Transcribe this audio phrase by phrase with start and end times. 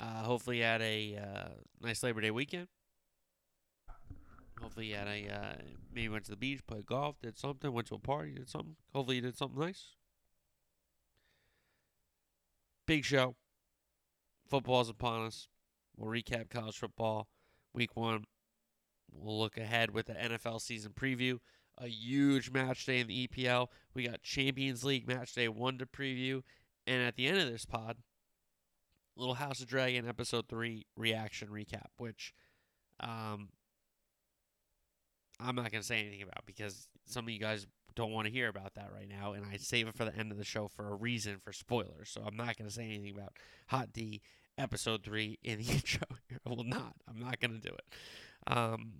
[0.00, 1.48] Uh, hopefully you had a uh,
[1.80, 2.68] nice Labor Day weekend.
[4.60, 5.62] Hopefully you had a, uh,
[5.92, 8.76] maybe went to the beach, played golf, did something, went to a party, did something.
[8.92, 9.94] Hopefully you did something nice.
[12.86, 13.36] Big show.
[14.48, 15.48] Football's upon us.
[15.96, 17.28] We'll recap college football
[17.74, 18.24] week one.
[19.10, 21.38] We'll look ahead with the NFL season preview.
[21.76, 23.68] A huge match day in the EPL.
[23.94, 26.42] We got Champions League match day one to preview.
[26.86, 27.98] And at the end of this pod,
[29.18, 32.32] little House of Dragon episode three reaction recap, which
[33.00, 33.48] um,
[35.40, 38.32] I'm not going to say anything about because some of you guys don't want to
[38.32, 40.68] hear about that right now, and I save it for the end of the show
[40.68, 42.10] for a reason for spoilers.
[42.10, 43.32] So I'm not going to say anything about
[43.68, 44.22] Hot D
[44.56, 46.06] episode three in the intro.
[46.46, 46.94] I will not.
[47.08, 48.52] I'm not going to do it.
[48.52, 48.92] Um,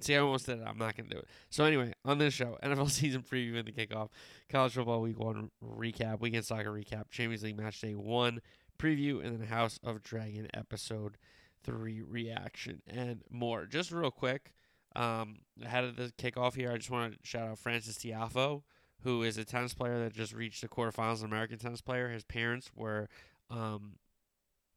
[0.00, 0.64] see, I almost did it.
[0.66, 1.28] I'm not going to do it.
[1.50, 4.08] So anyway, on this show, NFL season preview and the kickoff,
[4.48, 8.40] college football week one recap, weekend soccer recap, Champions League match day one
[8.80, 11.18] preview, and then House of Dragon episode
[11.62, 13.66] three reaction and more.
[13.66, 14.52] Just real quick.
[14.96, 18.62] Um, ahead of the kickoff here, I just want to shout out Francis Tiafoe,
[19.02, 21.20] who is a tennis player that just reached the quarterfinals.
[21.20, 22.08] An American tennis player.
[22.08, 23.08] His parents were
[23.50, 23.96] um,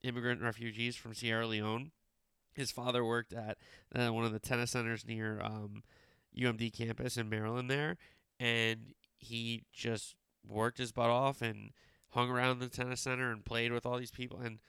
[0.03, 1.91] immigrant refugees from Sierra Leone.
[2.53, 3.57] His father worked at
[3.95, 5.81] uh, one of the tennis centers near um,
[6.37, 7.97] UMD campus in Maryland there,
[8.39, 10.15] and he just
[10.45, 11.71] worked his butt off and
[12.13, 14.59] hung around the tennis center and played with all these people and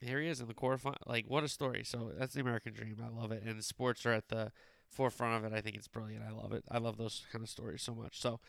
[0.00, 0.96] here he is in the quarterfinal.
[1.06, 1.82] Like, what a story!
[1.84, 2.98] So that's the American dream.
[3.04, 4.52] I love it, and sports are at the
[4.88, 5.56] forefront of it.
[5.56, 6.24] I think it's brilliant.
[6.24, 6.64] I love it.
[6.70, 8.20] I love those kind of stories so much.
[8.20, 8.40] So,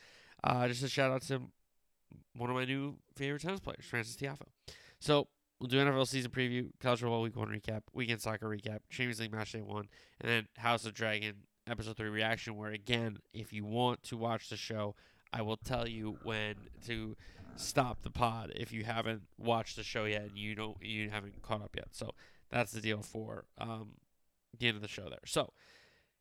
[0.44, 1.50] uh, just a shout out to
[2.35, 4.47] one of my new favorite tennis players, Francis Tiafoe.
[5.00, 5.28] So
[5.59, 9.31] we'll do NFL season preview, college football week one recap, weekend soccer recap, Champions League
[9.31, 9.88] match day one,
[10.22, 11.34] and then House of Dragon
[11.67, 12.56] episode three reaction.
[12.56, 14.96] Where again, if you want to watch the show,
[15.31, 16.56] I will tell you when
[16.88, 17.16] to
[17.56, 21.41] stop the pod if you haven't watched the show yet and you don't you haven't
[21.41, 21.90] caught up yet.
[21.91, 22.12] So
[22.50, 23.91] that's the deal for um,
[24.57, 25.19] the end of the show there.
[25.25, 25.53] So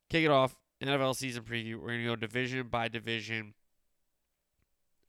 [0.09, 0.55] kick it off.
[0.81, 1.75] NFL season preview.
[1.75, 3.53] We're gonna go division by division.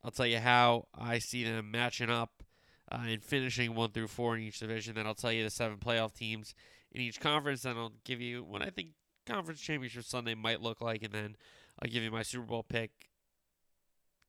[0.03, 2.43] I'll tell you how I see them matching up
[2.91, 4.95] uh, and finishing one through four in each division.
[4.95, 6.55] Then I'll tell you the seven playoff teams
[6.91, 7.63] in each conference.
[7.63, 8.91] Then I'll give you what I think
[9.27, 11.37] conference championship Sunday might look like, and then
[11.81, 13.10] I'll give you my Super Bowl pick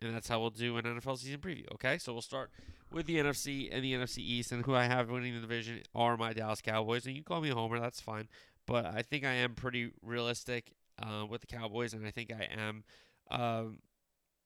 [0.02, 1.66] and that's how we'll do an NFL season preview.
[1.74, 2.52] Okay, so we'll start
[2.92, 6.18] with the NFC and the NFC East, and who I have winning the division are
[6.18, 7.06] my Dallas Cowboys.
[7.06, 8.28] And you can call me a homer, that's fine,
[8.66, 12.48] but I think I am pretty realistic uh, with the Cowboys, and I think I
[12.58, 12.84] am
[13.30, 13.80] um,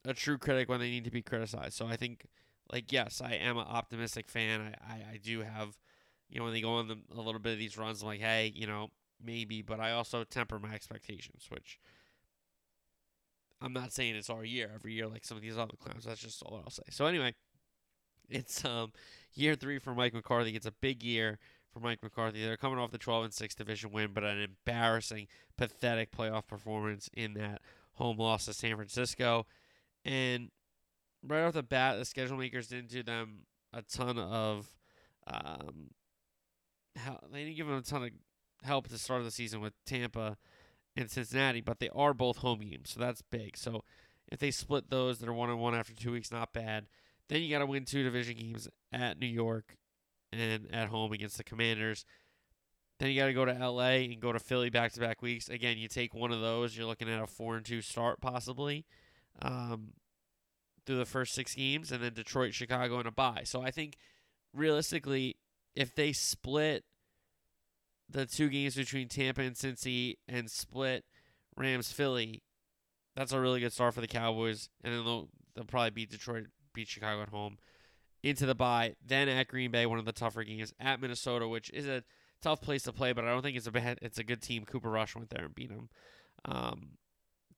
[0.05, 1.73] a true critic when they need to be criticized.
[1.73, 2.25] So I think,
[2.71, 4.75] like, yes, I am an optimistic fan.
[4.87, 5.77] I, I, I do have,
[6.29, 8.21] you know, when they go on the, a little bit of these runs, I'm like,
[8.21, 8.89] hey, you know,
[9.23, 11.79] maybe, but I also temper my expectations, which
[13.61, 16.05] I'm not saying it's our year every year like some of these other clowns.
[16.05, 16.83] That's just all I'll say.
[16.89, 17.33] So anyway,
[18.29, 18.91] it's um
[19.33, 20.55] year three for Mike McCarthy.
[20.55, 21.39] It's a big year
[21.73, 22.43] for Mike McCarthy.
[22.43, 25.27] They're coming off the 12 and 6 division win, but an embarrassing,
[25.57, 27.61] pathetic playoff performance in that
[27.93, 29.45] home loss to San Francisco.
[30.05, 30.51] And
[31.21, 33.39] right off the bat, the schedule makers didn't do them
[33.73, 34.69] a ton of
[35.27, 35.91] um,
[36.95, 37.19] help.
[37.31, 38.09] they didn't give them a ton of
[38.63, 40.37] help at the start of the season with Tampa
[40.95, 43.57] and Cincinnati, but they are both home games, so that's big.
[43.57, 43.83] So
[44.31, 46.87] if they split those, they're one on one after two weeks, not bad.
[47.27, 49.77] Then you got to win two division games at New York
[50.31, 52.05] and at home against the Commanders.
[52.99, 55.49] Then you got to go to LA and go to Philly back to back weeks.
[55.49, 58.85] Again, you take one of those, you're looking at a four and two start possibly
[59.41, 59.93] um,
[60.85, 63.41] through the first six games, and then Detroit, Chicago, and a bye.
[63.43, 63.97] So I think
[64.53, 65.35] realistically,
[65.75, 66.85] if they split
[68.09, 71.05] the two games between Tampa and Cincy and split
[71.55, 72.43] Rams Philly,
[73.15, 74.69] that's a really good start for the Cowboys.
[74.83, 77.57] And then they'll, they'll probably beat Detroit, beat Chicago at home
[78.23, 78.95] into the bye.
[79.05, 82.03] Then at Green Bay, one of the tougher games at Minnesota, which is a
[82.41, 84.65] tough place to play, but I don't think it's a bad, it's a good team.
[84.65, 85.89] Cooper Rush went there and beat them.
[86.45, 86.89] Um,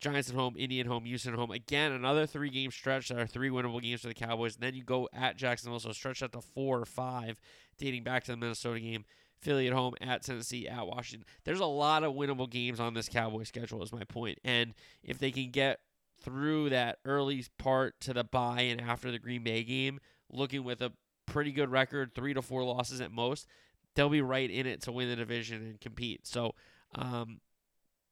[0.00, 1.50] Giants at home, Indian home, Houston at home.
[1.50, 4.54] Again, another three game stretch that are three winnable games for the Cowboys.
[4.54, 7.40] And then you go at Jacksonville, so stretch that to four or five,
[7.78, 9.04] dating back to the Minnesota game.
[9.40, 11.26] Philly at home, at Tennessee, at Washington.
[11.44, 14.38] There's a lot of winnable games on this Cowboy schedule, is my point.
[14.44, 15.80] And if they can get
[16.20, 20.00] through that early part to the bye and after the Green Bay game,
[20.30, 20.92] looking with a
[21.26, 23.46] pretty good record, three to four losses at most,
[23.94, 26.26] they'll be right in it to win the division and compete.
[26.26, 26.54] So,
[26.94, 27.40] um,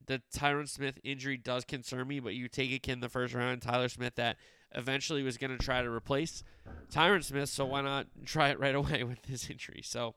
[0.06, 3.34] the Tyron Smith injury does concern me, but you take a kid in the first
[3.34, 4.36] round, Tyler Smith, that
[4.74, 6.44] eventually was going to try to replace
[6.92, 7.48] Tyron Smith.
[7.48, 9.82] So why not try it right away with his injury?
[9.84, 10.14] So,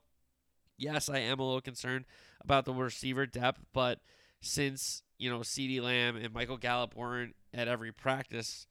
[0.79, 2.05] yes, I am a little concerned
[2.41, 3.99] about the receiver depth, but
[4.41, 8.67] since you know CeeDee Lamb and Michael Gallup weren't at every practice,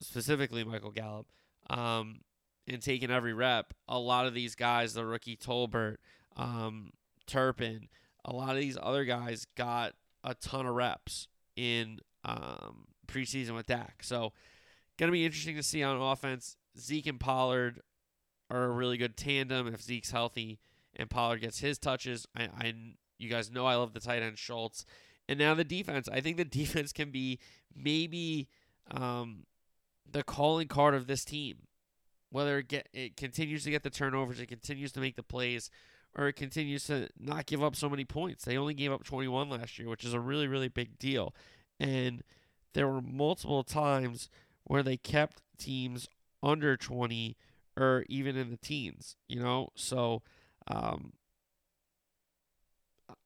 [0.00, 1.26] specifically Michael Gallup,
[1.70, 2.20] um,
[2.66, 5.96] and taking every rep, a lot of these guys, the rookie Tolbert,
[6.36, 6.92] um,
[7.26, 7.88] Turpin,
[8.24, 9.94] a lot of these other guys got
[10.24, 14.02] a ton of reps in um, preseason with Dak.
[14.02, 14.32] So,
[14.98, 16.56] going to be interesting to see on offense.
[16.78, 17.80] Zeke and Pollard
[18.50, 20.58] are a really good tandem if Zeke's healthy
[20.96, 22.26] and Pollard gets his touches.
[22.36, 22.74] I, I
[23.18, 24.84] you guys know I love the tight end Schultz.
[25.28, 26.08] And now the defense.
[26.12, 27.38] I think the defense can be
[27.74, 28.48] maybe
[28.90, 29.44] um,
[30.10, 31.58] the calling card of this team.
[32.30, 35.70] Whether it get it continues to get the turnovers, it continues to make the plays,
[36.16, 38.44] or it continues to not give up so many points.
[38.44, 41.34] They only gave up 21 last year, which is a really, really big deal.
[41.78, 42.22] And
[42.72, 44.30] there were multiple times
[44.64, 46.08] where they kept teams
[46.42, 47.36] under 20
[47.76, 49.68] or even in the teens, you know?
[49.74, 50.22] So
[50.68, 51.12] um,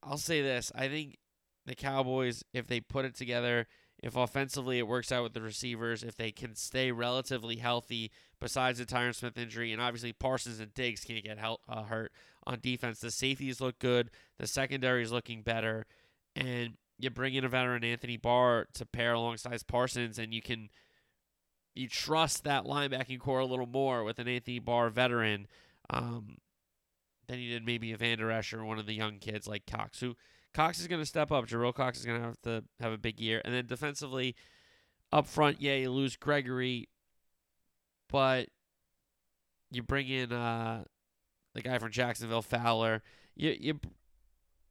[0.03, 0.73] I'll say this.
[0.75, 1.19] I think
[1.65, 3.67] the Cowboys, if they put it together,
[4.03, 8.11] if offensively it works out with the receivers, if they can stay relatively healthy,
[8.41, 12.13] besides the Tyron Smith injury, and obviously Parsons and Diggs can't get help, uh, hurt
[12.47, 13.01] on defense.
[13.01, 15.87] The safeties look good, the secondary is looking better,
[16.35, 20.69] and you bring in a veteran Anthony Barr to pair alongside Parsons, and you can
[21.75, 25.47] you trust that linebacking core a little more with an Anthony Barr veteran
[25.91, 26.39] um,
[27.29, 30.01] than you did maybe a Vander Esch or one of the young kids like Cox,
[30.01, 30.15] who
[30.55, 31.47] Cox is going to step up.
[31.47, 33.43] Jabril Cox is going to have to have a big year.
[33.45, 34.35] And then defensively,
[35.13, 36.89] up front, yeah, you lose Gregory,
[38.09, 38.49] but
[39.71, 40.85] you bring in uh,
[41.55, 43.03] the guy from Jacksonville, Fowler.
[43.35, 43.81] You you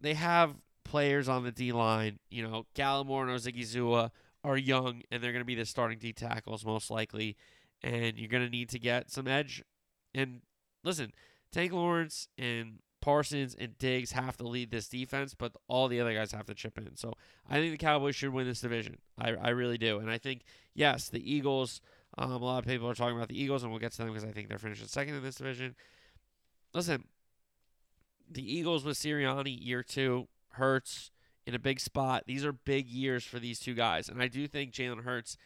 [0.01, 2.19] they have players on the D line.
[2.29, 4.11] You know, Gallimore and Odighizuwa
[4.43, 7.35] are young, and they're going to be the starting D tackles most likely.
[7.83, 9.63] And you're going to need to get some edge.
[10.13, 10.41] And
[10.83, 11.11] listen,
[11.55, 16.13] Tank Lawrence and Parsons and Diggs have to lead this defense, but all the other
[16.13, 16.97] guys have to chip in.
[16.97, 17.13] So
[17.49, 18.97] I think the Cowboys should win this division.
[19.17, 19.99] I, I really do.
[19.99, 20.41] And I think,
[20.73, 21.79] yes, the Eagles,
[22.17, 24.07] um, a lot of people are talking about the Eagles, and we'll get to them
[24.09, 25.75] because I think they're finishing second in this division.
[26.73, 27.05] Listen,
[28.29, 31.11] the Eagles with Sirianni, year two, Hurts
[31.47, 32.23] in a big spot.
[32.27, 34.09] These are big years for these two guys.
[34.09, 35.37] And I do think Jalen Hurts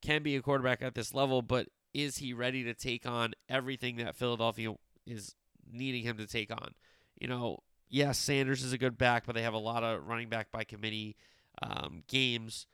[0.00, 3.96] can be a quarterback at this level, but is he ready to take on everything
[3.96, 4.72] that Philadelphia
[5.06, 5.34] is
[5.70, 6.74] needing him to take on.
[7.20, 10.28] You know, yes, Sanders is a good back, but they have a lot of running
[10.28, 11.16] back by committee
[11.62, 12.66] um, games.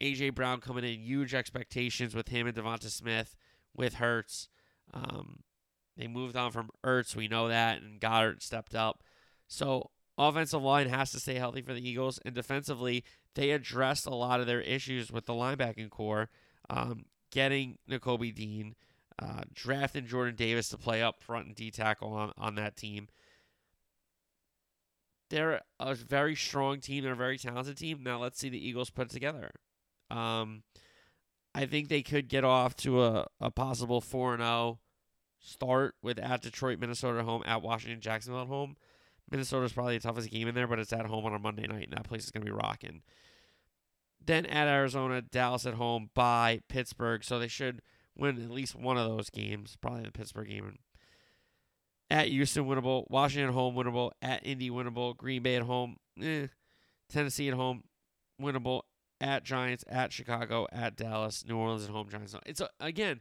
[0.00, 3.36] AJ Brown coming in, huge expectations with him and Devonta Smith
[3.74, 4.48] with Hurts.
[4.94, 5.40] Um,
[5.96, 9.02] they moved on from Ertz, we know that, and Goedert stepped up.
[9.48, 13.04] So offensive line has to stay healthy for the Eagles, and defensively,
[13.34, 16.30] they addressed a lot of their issues with the linebacking core,
[16.70, 18.74] um, getting Nakobe Dean,
[19.18, 23.08] uh, drafting Jordan Davis to play up front and D tackle on, on that team.
[25.30, 27.04] They're a very strong team.
[27.04, 28.02] They're a very talented team.
[28.02, 29.50] Now let's see the Eagles put together.
[30.10, 30.62] Um,
[31.54, 34.78] I think they could get off to a, a possible 4 0
[35.40, 38.76] start with at Detroit, Minnesota home, at Washington, Jacksonville at home.
[39.30, 41.88] Minnesota's probably the toughest game in there, but it's at home on a Monday night,
[41.88, 43.02] and that place is going to be rocking.
[44.24, 47.22] Then at Arizona, Dallas at home, by Pittsburgh.
[47.24, 47.82] So they should
[48.18, 50.76] win at least one of those games, probably the Pittsburgh game.
[52.10, 53.04] At Houston, winnable.
[53.10, 54.10] Washington home, winnable.
[54.22, 55.16] At Indy, winnable.
[55.16, 56.46] Green Bay at home, eh.
[57.08, 57.84] Tennessee at home,
[58.40, 58.82] winnable.
[59.20, 62.36] At Giants, at Chicago, at Dallas, New Orleans at home, Giants.
[62.46, 63.20] It's a, again,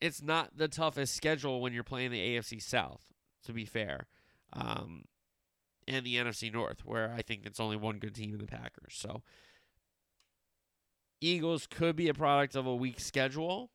[0.00, 3.02] it's not the toughest schedule when you're playing the AFC South.
[3.46, 4.06] To be fair,
[4.52, 5.04] um,
[5.88, 8.94] and the NFC North, where I think it's only one good team in the Packers.
[8.94, 9.22] So
[11.20, 13.70] Eagles could be a product of a weak schedule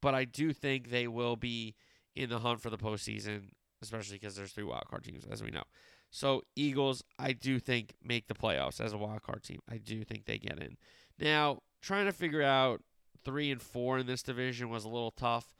[0.00, 1.74] but I do think they will be
[2.14, 3.50] in the hunt for the postseason,
[3.82, 5.64] especially because there's three wildcard teams, as we know.
[6.10, 9.60] So Eagles, I do think make the playoffs as a wildcard team.
[9.70, 10.76] I do think they get in.
[11.18, 12.82] Now, trying to figure out
[13.24, 15.54] three and four in this division was a little tough.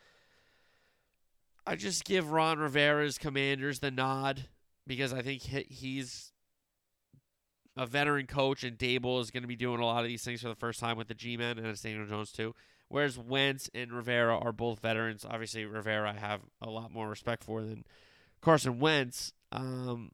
[1.66, 4.48] I just give Ron Rivera's Commanders the nod
[4.86, 6.32] because I think he's
[7.76, 10.42] a veteran coach, and Daboll is going to be doing a lot of these things
[10.42, 12.54] for the first time with the G-men and Daniel Jones too.
[12.90, 15.24] Whereas Wentz and Rivera are both veterans.
[15.24, 17.84] Obviously, Rivera I have a lot more respect for than
[18.40, 19.32] Carson Wentz.
[19.52, 20.10] Um,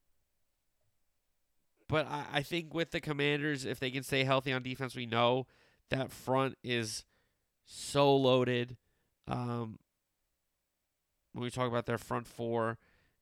[1.89, 5.07] but I, I think with the Commanders, if they can stay healthy on defense, we
[5.07, 5.47] know
[5.89, 7.07] that front is
[7.65, 8.77] so loaded.
[9.27, 9.79] Um,
[11.33, 12.77] when we talk about their front four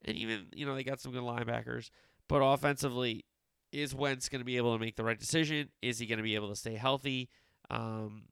[0.05, 1.91] and even you know they got some good linebackers,
[2.27, 3.25] but offensively,
[3.71, 5.69] is Wentz going to be able to make the right decision?
[5.81, 7.29] Is he going to be able to stay healthy?
[7.71, 8.25] Um,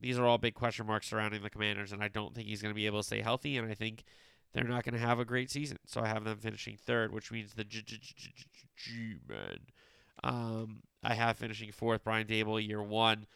[0.00, 2.74] these are all big question marks surrounding the Commanders, and I don't think he's going
[2.74, 3.56] to be able to stay healthy.
[3.56, 4.04] And I think
[4.52, 5.78] they're not going to have a great season.
[5.86, 9.58] So I have them finishing third, which means the G men.
[10.22, 12.04] Um, I have finishing fourth.
[12.04, 13.26] Brian Daboll, year one.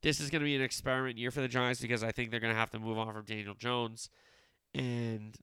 [0.00, 2.40] This is going to be an experiment year for the Giants because I think they're
[2.40, 4.10] going to have to move on from Daniel Jones,
[4.72, 5.36] and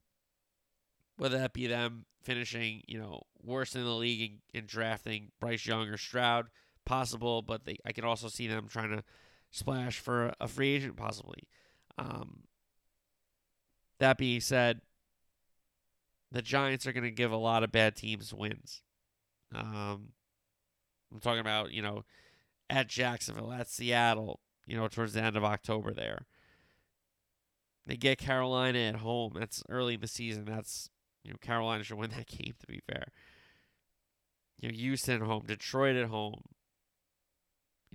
[1.17, 5.65] whether that be them finishing, you know, worse in the league and, and drafting Bryce
[5.65, 6.47] Young or Stroud,
[6.85, 9.03] possible, but they, I can also see them trying to
[9.55, 11.47] splash for a, free agent possibly.
[11.97, 12.43] Um,
[13.99, 14.81] that being said,
[16.31, 18.81] the Giants are going to give a lot of bad teams wins.
[19.53, 20.09] Um,
[21.13, 22.03] I'm talking about, you know,
[22.69, 26.25] at Jacksonville, at Seattle, you know, towards the end of October there.
[27.85, 29.33] They get Carolina at home.
[29.39, 30.43] That's early in the season.
[30.45, 30.89] That's,
[31.23, 33.05] you know, Carolina should win that game, to be fair.
[34.59, 36.41] You know, Houston at home, Detroit at home.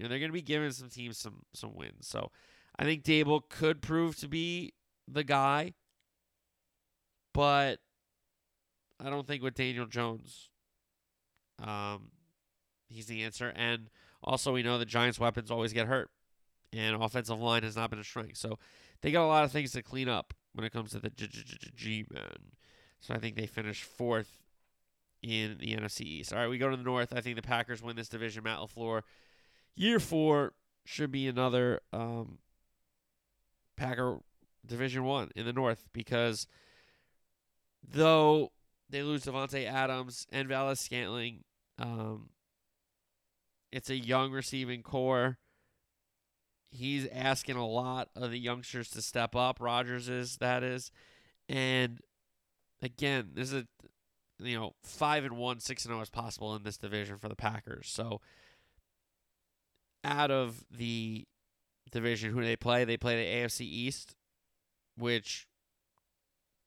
[0.01, 2.09] You know, they're going to be giving some teams some some wins.
[2.09, 2.31] So
[2.79, 4.73] I think Daboll could prove to be
[5.07, 5.75] the guy,
[7.35, 7.81] but
[8.99, 10.49] I don't think with Daniel Jones,
[11.63, 12.13] um,
[12.89, 13.53] he's the answer.
[13.55, 13.91] And
[14.25, 16.09] also, we know the Giants' weapons always get hurt,
[16.73, 18.39] and offensive line has not been a strength.
[18.39, 18.59] So
[19.03, 22.07] they got a lot of things to clean up when it comes to the G
[22.11, 22.55] men.
[23.01, 24.39] So I think they finish fourth
[25.23, 26.33] in the NFC East.
[26.33, 27.13] All right, we go to the North.
[27.15, 28.45] I think the Packers win this division.
[28.45, 29.03] Matt LaFleur
[29.75, 30.53] year four
[30.85, 32.39] should be another um,
[33.77, 34.19] Packer
[34.67, 36.47] Division One in the North because
[37.87, 38.53] though
[38.89, 41.45] they lose Davante Adams and Valdes-Scantling,
[41.79, 42.31] um,
[43.73, 45.39] it's a young receiving core.
[46.73, 49.59] He's asking a lot of the youngsters to step up.
[49.61, 50.93] Rodgers is that is,
[51.49, 52.01] and
[52.83, 53.67] again, this is a
[54.39, 57.37] you know five and one, six and zero is possible in this division for the
[57.37, 57.89] Packers.
[57.89, 58.21] So
[60.05, 61.27] out of the
[61.91, 62.85] division who they play.
[62.85, 64.15] They play the AFC East,
[64.97, 65.47] which,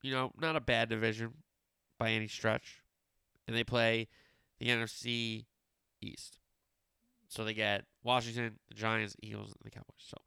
[0.02, 1.34] you know, not a bad division
[2.00, 2.82] by any stretch.
[3.48, 4.08] And they play
[4.60, 5.46] the NFC
[6.02, 6.40] East.
[7.28, 9.96] So they get Washington, the Giants, Eagles, and the Cowboys.
[9.98, 10.18] So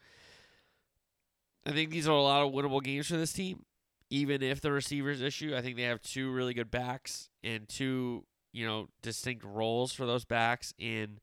[1.65, 3.65] I think these are a lot of winnable games for this team.
[4.11, 8.25] Even if the receivers issue, I think they have two really good backs and two,
[8.53, 11.19] you know, distinct roles for those backs in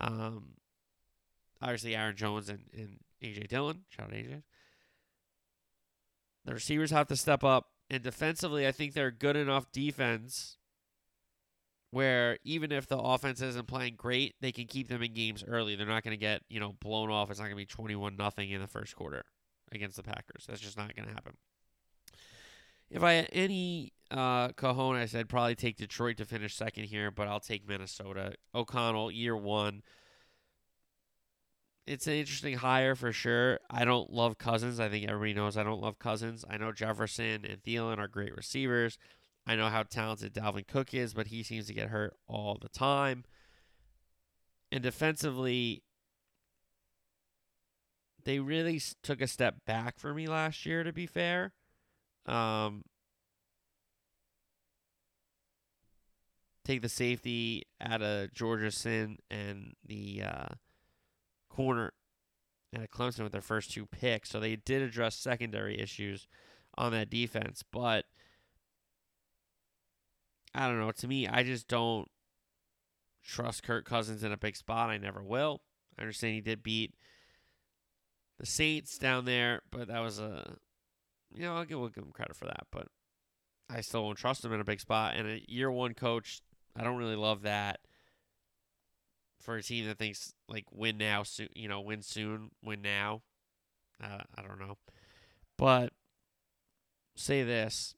[0.00, 0.56] um,
[1.62, 3.82] obviously Aaron Jones and, and AJ Dillon.
[3.88, 4.42] Shout out AJ.
[6.44, 7.68] The receivers have to step up.
[7.88, 10.58] And defensively, I think they're good enough defense
[11.90, 15.76] where even if the offense isn't playing great, they can keep them in games early.
[15.76, 17.30] They're not going to get, you know, blown off.
[17.30, 19.24] It's not going to be 21 nothing in the first quarter
[19.72, 20.46] against the Packers.
[20.48, 21.36] That's just not going to happen.
[22.90, 27.28] If I had any uh, cojones, I'd probably take Detroit to finish second here, but
[27.28, 28.34] I'll take Minnesota.
[28.54, 29.82] O'Connell, year one
[31.86, 33.60] it's an interesting hire for sure.
[33.70, 34.80] I don't love Cousins.
[34.80, 36.44] I think everybody knows I don't love Cousins.
[36.48, 38.98] I know Jefferson and Thielen are great receivers.
[39.46, 42.68] I know how talented Dalvin Cook is, but he seems to get hurt all the
[42.68, 43.24] time.
[44.72, 45.84] And defensively,
[48.24, 51.52] they really took a step back for me last year, to be fair.
[52.26, 52.82] Um,
[56.64, 60.48] take the safety out of Georgeson and the uh,
[61.56, 61.92] corner
[62.72, 64.30] and at Clemson with their first two picks.
[64.30, 66.28] So they did address secondary issues
[66.76, 67.64] on that defense.
[67.70, 68.04] But
[70.54, 70.92] I don't know.
[70.92, 72.08] To me, I just don't
[73.24, 74.90] trust Kirk Cousins in a big spot.
[74.90, 75.62] I never will.
[75.98, 76.94] I understand he did beat
[78.38, 80.56] the Saints down there, but that was a,
[81.34, 82.66] you know, I'll give, we'll give him credit for that.
[82.70, 82.88] But
[83.70, 85.14] I still won't trust him in a big spot.
[85.16, 86.42] And a year one coach,
[86.76, 87.80] I don't really love that
[89.40, 93.22] for a team that thinks like win now, soon, you know, win soon, win now.
[94.02, 94.76] Uh, I don't know,
[95.56, 95.92] but
[97.14, 97.94] say this: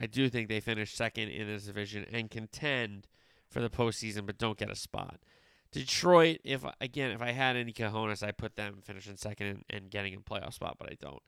[0.00, 3.06] I do think they finish second in this division and contend
[3.48, 5.20] for the postseason, but don't get a spot.
[5.72, 9.90] Detroit, if again, if I had any cojones, I put them finishing second and, and
[9.90, 11.22] getting a playoff spot, but I don't.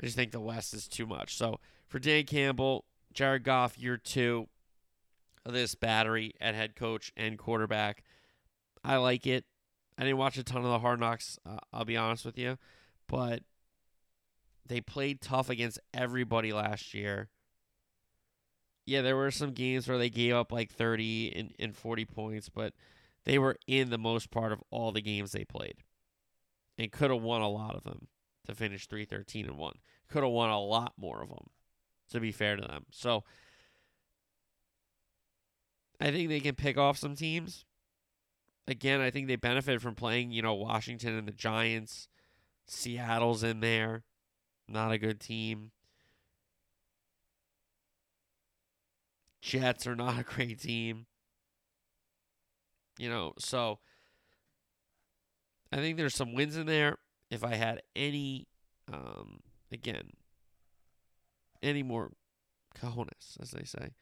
[0.00, 1.36] I just think the West is too much.
[1.36, 4.48] So for Dan Campbell, Jared Goff, year two,
[5.44, 8.02] this battery at head coach and quarterback.
[8.82, 9.44] I like it.
[9.98, 12.58] I didn't watch a ton of the Hard Knocks, uh, I'll be honest with you,
[13.06, 13.42] but
[14.66, 17.28] they played tough against everybody last year.
[18.86, 22.48] Yeah, there were some games where they gave up like 30 and, and 40 points,
[22.48, 22.74] but
[23.24, 25.76] they were in the most part of all the games they played
[26.76, 28.08] and could have won a lot of them
[28.46, 29.74] to finish 313 and 1.
[30.08, 31.50] Could have won a lot more of them
[32.10, 32.86] to be fair to them.
[32.90, 33.24] So
[36.04, 37.64] I think they can pick off some teams.
[38.68, 42.08] Again, I think they benefit from playing, you know, Washington and the Giants.
[42.66, 44.04] Seattle's in there.
[44.68, 45.70] Not a good team.
[49.40, 51.06] Jets are not a great team.
[52.98, 53.78] You know, so
[55.72, 56.98] I think there's some wins in there.
[57.30, 58.46] If I had any,
[58.92, 59.40] um,
[59.72, 60.10] again,
[61.62, 62.12] any more
[62.78, 63.92] cojones, as they say,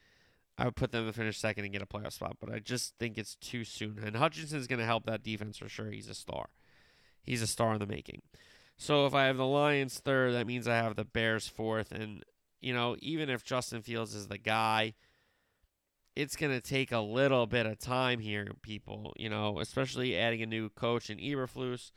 [0.62, 2.37] I would put them to finish second and get a playoff spot.
[2.38, 3.99] But I just think it's too soon.
[3.99, 5.90] And Hutchinson's going to help that defense for sure.
[5.90, 6.50] He's a star.
[7.21, 8.23] He's a star in the making.
[8.76, 11.90] So if I have the Lions third, that means I have the Bears fourth.
[11.90, 12.23] And,
[12.61, 14.95] you know, even if Justin Fields is the guy,
[16.14, 20.42] it's going to take a little bit of time here, people, you know, especially adding
[20.42, 21.90] a new coach in Eberflus.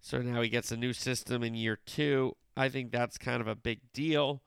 [0.00, 2.36] So now he gets a new system in year two.
[2.56, 4.42] I think that's kind of a big deal.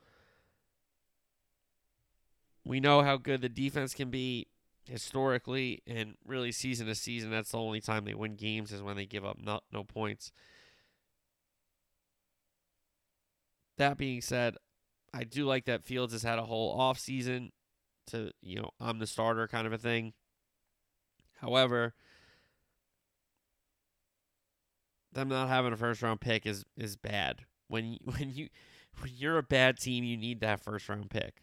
[2.65, 4.47] We know how good the defense can be
[4.85, 7.31] historically, and really season to season.
[7.31, 10.31] That's the only time they win games is when they give up no, no points.
[13.77, 14.55] That being said,
[15.13, 17.51] I do like that Fields has had a whole off season
[18.07, 20.13] to you know I'm the starter kind of a thing.
[21.41, 21.93] However,
[25.11, 27.41] them not having a first round pick is is bad.
[27.67, 28.49] When you, when you
[28.99, 31.42] when you're a bad team, you need that first round pick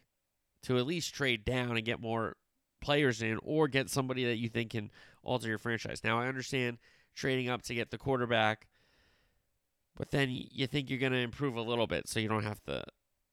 [0.63, 2.35] to at least trade down and get more
[2.81, 4.91] players in, or get somebody that you think can
[5.23, 6.03] alter your franchise.
[6.03, 6.77] Now I understand
[7.15, 8.67] trading up to get the quarterback,
[9.95, 12.63] but then you think you're going to improve a little bit, so you don't have
[12.63, 12.83] to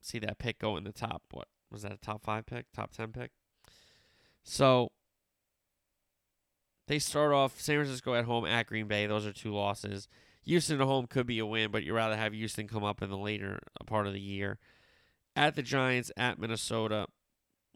[0.02, 1.22] see that pick go in the top.
[1.30, 3.30] What was that a top five pick, top ten pick?
[4.42, 4.90] So
[6.86, 9.06] they start off San Francisco at home at Green Bay.
[9.06, 10.08] Those are two losses.
[10.44, 13.10] Houston at home could be a win, but you'd rather have Houston come up in
[13.10, 14.58] the later uh, part of the year.
[15.36, 17.06] At the Giants, at Minnesota,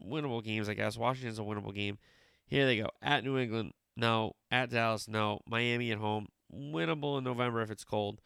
[0.00, 0.96] winnable games, I guess.
[0.96, 1.98] Washington's a winnable game.
[2.46, 2.90] Here they go.
[3.00, 4.32] At New England, no.
[4.50, 5.40] At Dallas, no.
[5.46, 8.20] Miami at home, winnable in November if it's cold.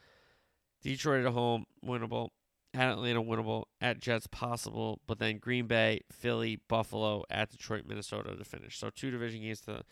[0.82, 2.30] Detroit at home, winnable.
[2.74, 3.64] At Atlanta, winnable.
[3.80, 5.00] At Jets, possible.
[5.06, 8.78] But then Green Bay, Philly, Buffalo, at Detroit, Minnesota to finish.
[8.78, 9.82] So two division games to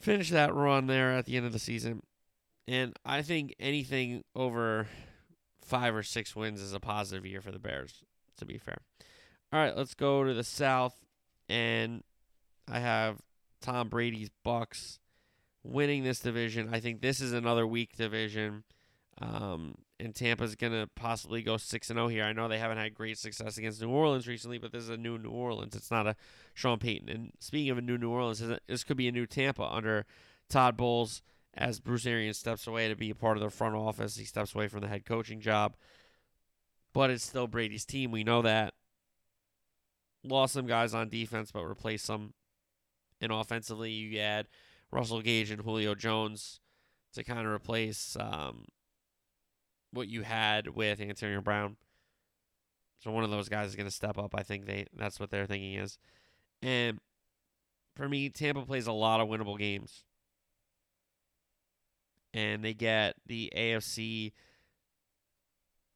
[0.00, 2.02] finish that run there at the end of the season.
[2.66, 4.86] And I think anything over
[5.60, 8.04] five or six wins is a positive year for the Bears,
[8.38, 8.78] to be fair.
[9.52, 11.00] All right, let's go to the South.
[11.48, 12.02] And
[12.68, 13.18] I have
[13.60, 14.98] Tom Brady's Bucs
[15.62, 16.72] winning this division.
[16.72, 18.64] I think this is another weak division.
[19.20, 22.24] Um, and Tampa's going to possibly go 6 and 0 here.
[22.24, 24.96] I know they haven't had great success against New Orleans recently, but this is a
[24.96, 25.74] new New Orleans.
[25.76, 26.16] It's not a
[26.54, 27.08] Sean Payton.
[27.08, 30.06] And speaking of a new New Orleans, this could be a new Tampa under
[30.48, 31.22] Todd Bowles
[31.54, 34.16] as Bruce Arians steps away to be a part of the front office.
[34.16, 35.74] He steps away from the head coaching job.
[36.92, 38.10] But it's still Brady's team.
[38.10, 38.74] We know that.
[40.22, 42.34] Lost some guys on defense, but replaced some.
[43.20, 44.48] And offensively, you add
[44.90, 46.60] Russell Gage and Julio Jones
[47.14, 48.66] to kind of replace um,
[49.92, 51.76] what you had with Antonio Brown.
[53.02, 54.34] So one of those guys is going to step up.
[54.34, 55.98] I think they that's what they're thinking is.
[56.62, 56.98] And
[57.96, 60.04] for me, Tampa plays a lot of winnable games.
[62.32, 64.32] And they get the AFC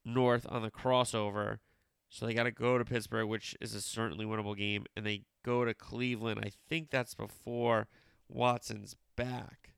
[0.03, 1.59] North on the crossover.
[2.15, 5.23] So they got to go to Pittsburgh, which is a certainly winnable game, and they
[5.43, 6.39] go to Cleveland.
[6.41, 7.89] I think that's before
[8.29, 9.73] Watson's back.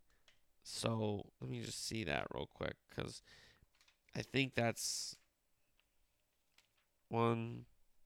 [0.62, 3.24] So let me just see that real quick because
[4.16, 5.16] I think that's
[7.10, 7.66] one.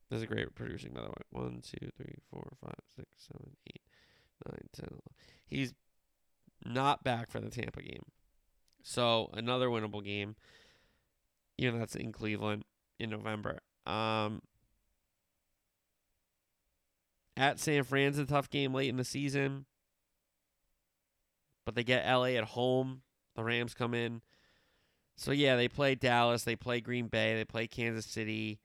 [0.10, 1.14] This a great producing, by the way.
[1.32, 3.82] One, two, three, four, five, six, seven, eight,
[4.48, 4.88] nine, ten.
[4.92, 5.02] 11.
[5.46, 5.74] He's
[6.64, 8.06] not back for the Tampa game.
[8.82, 10.38] So another winnable game.
[11.58, 12.64] You know, that's in Cleveland
[12.98, 13.60] in November.
[13.86, 14.42] Um,
[17.38, 19.66] at San Fran's a tough game late in the season.
[21.66, 23.02] But they get LA at home.
[23.36, 24.22] The Rams come in.
[25.22, 28.60] So yeah, they play Dallas, they play Green Bay, they play Kansas City,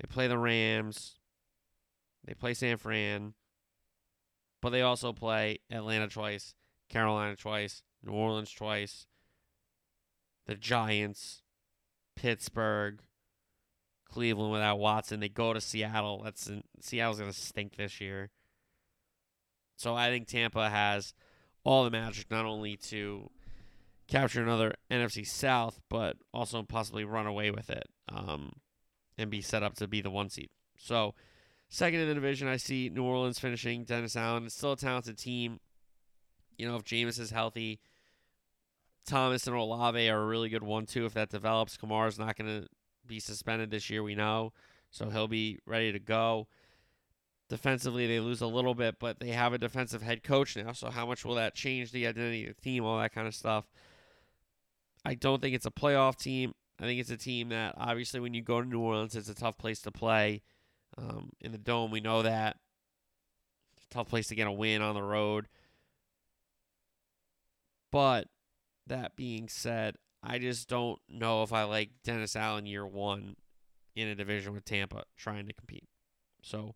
[0.00, 1.20] they play the Rams,
[2.24, 3.34] they play San Fran,
[4.60, 6.56] but they also play Atlanta twice,
[6.88, 9.06] Carolina twice, New Orleans twice,
[10.46, 11.42] the Giants,
[12.16, 13.00] Pittsburgh,
[14.10, 15.20] Cleveland without Watson.
[15.20, 16.22] They go to Seattle.
[16.24, 18.30] That's Seattle's gonna stink this year.
[19.76, 21.12] So I think Tampa has
[21.64, 23.30] all the magic not only to
[24.08, 28.52] capture another NFC South, but also possibly run away with it um,
[29.18, 30.48] and be set up to be the one seed.
[30.78, 31.14] So,
[31.68, 33.84] second in the division, I see New Orleans finishing.
[33.84, 35.60] Dennis Allen It's still a talented team.
[36.56, 37.80] You know, if Jameis is healthy,
[39.06, 41.04] Thomas and Olave are a really good one too.
[41.04, 42.68] If that develops, Kamara's not going to
[43.06, 44.02] be suspended this year.
[44.02, 44.52] We know,
[44.90, 46.48] So he'll be ready to go.
[47.48, 50.72] Defensively, they lose a little bit, but they have a defensive head coach now.
[50.72, 53.34] So how much will that change the identity of the team, all that kind of
[53.34, 53.66] stuff?
[55.04, 56.54] I don't think it's a playoff team.
[56.80, 59.34] I think it's a team that obviously when you go to New Orleans, it's a
[59.34, 60.42] tough place to play.
[60.98, 62.56] Um, in the dome, we know that.
[63.90, 65.46] tough place to get a win on the road.
[67.92, 68.28] But
[68.86, 73.36] that being said, I just don't know if I like Dennis Allen year one
[73.94, 75.88] in a division with Tampa trying to compete.
[76.42, 76.74] So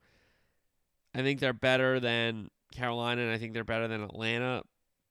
[1.15, 4.63] I think they're better than Carolina, and I think they're better than Atlanta,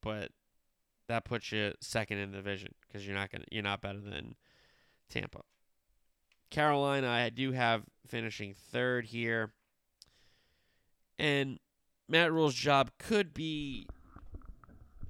[0.01, 0.31] but
[1.07, 4.35] that puts you second in the division because you're not gonna you're not better than
[5.09, 5.41] Tampa.
[6.49, 9.51] Carolina, I do have finishing third here,
[11.17, 11.59] and
[12.07, 13.87] Matt Rhule's job could be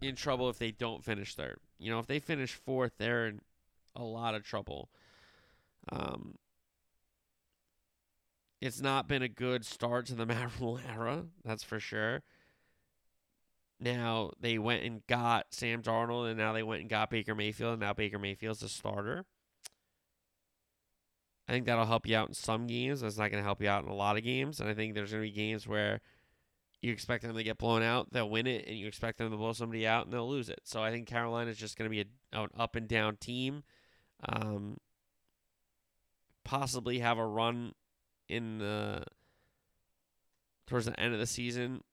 [0.01, 1.59] in trouble if they don't finish third.
[1.79, 3.41] You know, if they finish fourth, they're in
[3.95, 4.89] a lot of trouble.
[5.91, 6.35] Um,
[8.61, 12.21] it's not been a good start to the Matt Rhule era, that's for sure.
[13.79, 17.73] Now they went and got Sam Darnold, and now they went and got Baker Mayfield,
[17.73, 19.25] and now Baker Mayfield's the starter.
[21.47, 23.01] I think that'll help you out in some games.
[23.01, 24.59] That's not going to help you out in a lot of games.
[24.59, 25.99] And I think there's going to be games where
[26.81, 29.37] you expect them to get blown out, they'll win it, and you expect them to
[29.37, 30.61] blow somebody out, and they'll lose it.
[30.63, 33.63] So I think Carolina is just going to be a, an up and down team.
[34.27, 34.77] Um,
[36.43, 37.73] possibly have a run
[38.27, 39.03] in the
[40.67, 41.83] towards the end of the season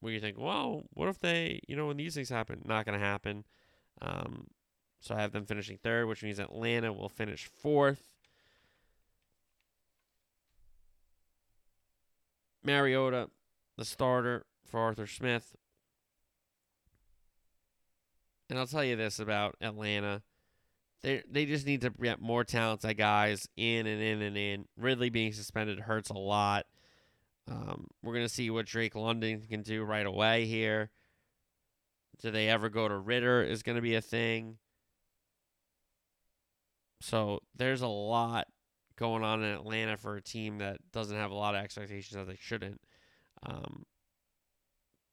[0.00, 2.62] where you think, well, what if they, you know, when these things happen?
[2.64, 3.44] Not going to happen.
[4.02, 4.48] Um,
[5.00, 8.14] so I have them finishing third, which means Atlanta will finish fourth.
[12.64, 13.30] Mariota,
[13.78, 15.54] the starter for Arthur Smith.
[18.50, 20.22] And I'll tell you this about Atlanta.
[21.02, 24.64] They they just need to get more talented guys in and in and in.
[24.76, 26.66] Ridley being suspended hurts a lot.
[27.48, 30.90] Um, we're gonna see what Drake London can do right away here.
[32.20, 34.58] Do they ever go to Ridder is gonna be a thing.
[37.00, 38.48] So there's a lot
[38.96, 42.26] going on in Atlanta for a team that doesn't have a lot of expectations that
[42.26, 42.80] they shouldn't.
[43.44, 43.84] Um,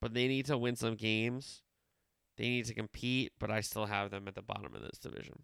[0.01, 1.61] but they need to win some games.
[2.37, 5.43] They need to compete, but I still have them at the bottom of this division.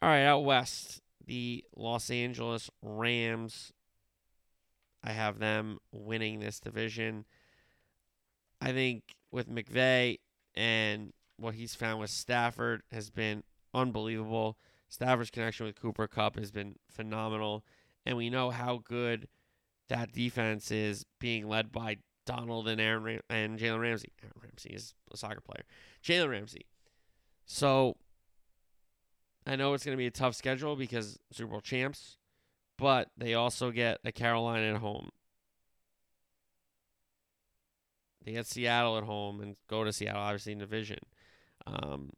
[0.00, 3.72] All right, out west, the Los Angeles Rams.
[5.04, 7.24] I have them winning this division.
[8.60, 10.18] I think with McVay
[10.54, 13.42] and what he's found with Stafford has been
[13.74, 14.56] unbelievable.
[14.88, 17.64] Stafford's connection with Cooper Kupp has been phenomenal,
[18.04, 19.26] and we know how good
[19.92, 24.10] that defense is being led by Donald and Aaron Ram- and Jalen Ramsey.
[24.22, 25.64] Aaron Ramsey is a soccer player.
[26.02, 26.64] Jalen Ramsey.
[27.44, 27.98] So
[29.46, 32.16] I know it's going to be a tough schedule because Super Bowl champs,
[32.78, 35.10] but they also get a Carolina at home.
[38.24, 41.00] They get Seattle at home and go to Seattle, obviously in division.
[41.66, 42.12] Um,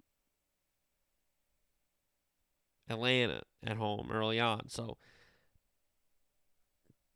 [2.89, 4.69] Atlanta at home early on.
[4.69, 4.97] So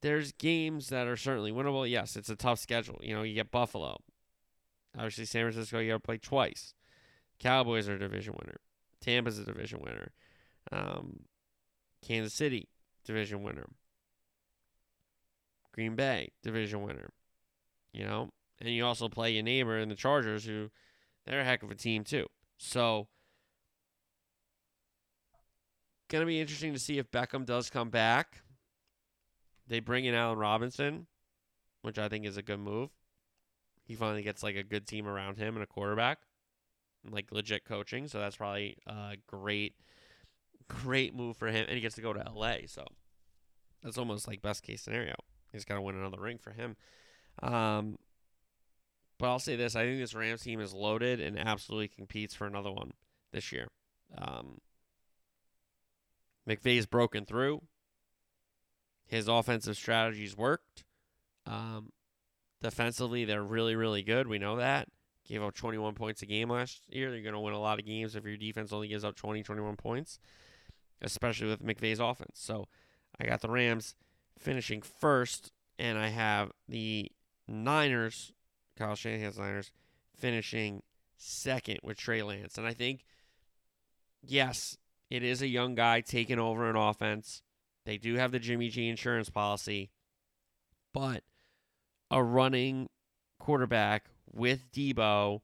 [0.01, 1.89] there's games that are certainly winnable.
[1.89, 2.99] Yes, it's a tough schedule.
[3.03, 3.99] You know, you get Buffalo.
[4.97, 6.75] Obviously, San Francisco, you got to play twice.
[7.39, 8.61] Cowboys are a division winner.
[9.01, 10.13] Tampa's a division winner.
[10.73, 11.21] Um,
[12.03, 12.69] Kansas City,
[13.05, 13.67] division winner.
[15.73, 17.11] Green Bay, division winner.
[17.93, 18.31] You know,
[18.61, 20.71] and you also play your neighbor in the Chargers, who
[21.25, 22.27] they're a heck of a team too.
[22.59, 23.09] So,
[26.09, 28.43] gonna be interesting to see if Beckham does come back.
[29.69, 31.07] They bring in Allen Robinson,
[31.83, 32.91] which I think is a good move.
[33.85, 36.19] He finally gets like a good team around him and a quarterback,
[37.05, 38.09] and, like legit coaching.
[38.09, 39.75] So that's probably a great,
[40.69, 41.67] great move for him.
[41.69, 42.57] And he gets to go to LA.
[42.67, 42.85] So
[43.83, 45.15] that's almost like best case scenario.
[45.53, 46.77] He's got to win another ring for him.
[47.43, 47.99] Um,
[49.19, 52.47] but I'll say this: I think this Rams team is loaded and absolutely competes for
[52.47, 52.93] another one
[53.33, 53.69] this year.
[54.17, 54.59] Um,
[56.49, 57.63] McVay's broken through.
[59.09, 60.85] His offensive strategies worked.
[61.47, 61.93] Um,
[62.63, 64.29] defensively, they're really, really good.
[64.29, 64.89] We know that.
[65.27, 67.13] Gave up 21 points a game last year.
[67.15, 69.43] You're going to win a lot of games if your defense only gives up 20,
[69.43, 70.19] 21 points,
[71.03, 72.39] especially with McVay's offense.
[72.39, 72.69] So
[73.19, 73.95] I got the Rams
[74.39, 77.11] finishing first, and I have the
[77.47, 78.33] Niners,
[78.77, 79.73] Kyle Shanahan's Niners,
[80.17, 80.83] finishing
[81.17, 82.59] second with Trey Lance.
[82.59, 83.05] And I think,
[84.23, 84.77] yes,
[85.11, 87.43] it is a young guy taking over an offense.
[87.89, 89.89] They do have the Jimmy G insurance policy,
[90.93, 91.23] but
[92.11, 92.91] a running
[93.39, 95.41] quarterback with Deebo,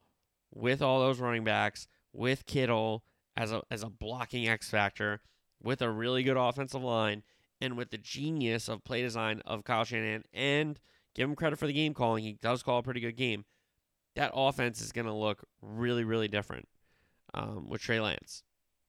[0.53, 3.03] with all those running backs, with Kittle
[3.35, 5.23] as a as a blocking X factor,
[5.63, 7.23] with a really good offensive line,
[7.63, 10.79] and with the genius of play design of Kyle Shanahan and
[11.15, 13.47] give him credit for the game calling, he does call a pretty good game.
[14.17, 16.69] That offense is going to look really, really different
[17.33, 18.43] um, with Trey Lance.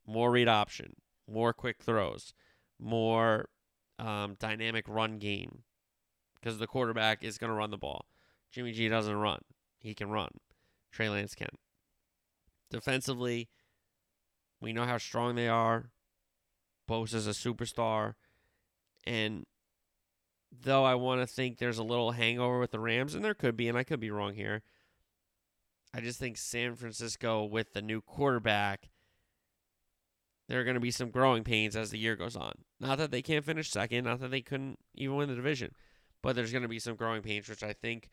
[0.06, 2.34] More read option, more quick throws,
[2.80, 3.50] more
[4.00, 5.64] um, dynamic run game
[6.36, 8.06] because the quarterback is going to run the ball.
[8.52, 9.42] Jimmy G doesn't run.
[9.80, 10.30] He can run.
[10.92, 11.50] Trey Lance can.
[12.70, 13.50] Defensively,
[14.62, 15.92] we know how strong they are.
[16.88, 18.16] Bosa's a superstar.
[19.06, 19.46] And
[20.52, 23.58] though I want to think there's a little hangover with the Rams, and there could
[23.58, 24.62] be, and I could be wrong here,
[25.94, 28.90] I just think San Francisco with the new quarterback,
[30.48, 32.54] there are going to be some growing pains as the year goes on.
[32.80, 35.72] Not that they can't finish second, not that they couldn't even win the division,
[36.22, 38.10] but there's going to be some growing pains, which I think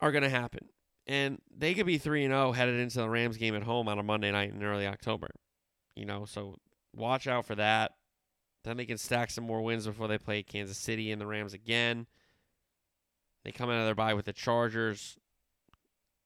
[0.00, 0.68] are going to happen.
[1.06, 4.02] And they could be 3 0 headed into the Rams game at home on a
[4.02, 5.28] Monday night in early October.
[5.94, 6.56] You know, so
[6.94, 7.92] watch out for that.
[8.64, 11.54] Then they can stack some more wins before they play Kansas City and the Rams
[11.54, 12.06] again.
[13.44, 15.16] They come out of their bye with the Chargers,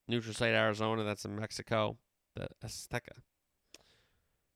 [0.09, 1.99] neutral site Arizona, that's in Mexico,
[2.35, 3.21] the Azteca.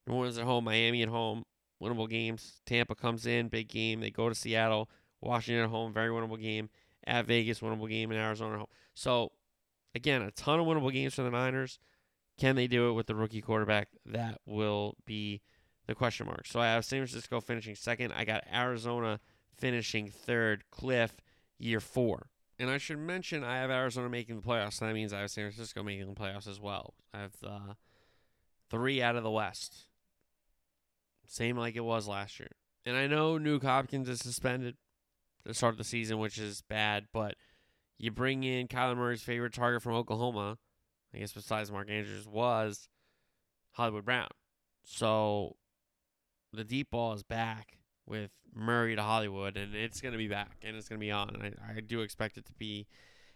[0.07, 1.45] New Orleans at home, Miami at home,
[1.83, 2.61] winnable games.
[2.67, 4.01] Tampa comes in, big game.
[4.01, 4.88] They go to Seattle,
[5.21, 6.69] Washington at home, very winnable game.
[7.07, 8.69] At Vegas, winnable game, in Arizona at home.
[8.95, 9.33] So,
[9.95, 11.79] again, a ton of winnable games for the Niners.
[12.38, 13.88] Can they do it with the rookie quarterback?
[14.07, 15.43] That will be
[15.87, 16.47] the question mark.
[16.47, 18.12] So I have San Francisco finishing second.
[18.12, 19.21] I got Arizona
[19.57, 20.64] finishing third.
[20.73, 21.11] Kliff,
[21.59, 22.29] year four.
[22.59, 24.75] And I should mention I have Arizona making the playoffs.
[24.75, 26.95] So that means I have San Francisco making the playoffs as well.
[27.12, 27.75] I have uh,
[28.71, 29.87] three out of the West.
[31.27, 32.51] Same like it was last year.
[32.87, 34.77] And I know Nuke Hopkins is suspended
[35.47, 37.37] to start of the season, which is bad, but
[37.99, 40.59] you bring in Kyler Murray's favorite target from Oklahoma,
[41.15, 42.89] I guess besides Mark Andrews, was
[43.73, 44.29] Hollywood Brown.
[44.83, 45.57] So
[46.53, 50.57] the deep ball is back with Murray to Hollywood, and it's going to be back,
[50.63, 51.31] and it's going to be on.
[51.31, 52.87] And I, I do expect it to be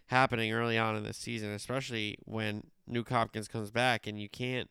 [0.07, 4.69] happening early on in the season, especially when Nuke Hopkins comes back, and you can't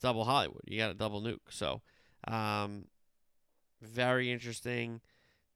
[0.00, 0.62] double Hollywood.
[0.66, 1.38] You got to double Nuke.
[1.50, 1.82] So,
[2.26, 2.86] um,
[3.80, 5.00] very interesting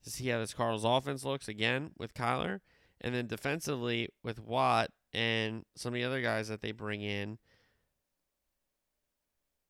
[0.05, 2.61] to see how this Cardinals offense looks again with Kyler,
[3.01, 7.39] and then defensively with Watt and some of the other guys that they bring in.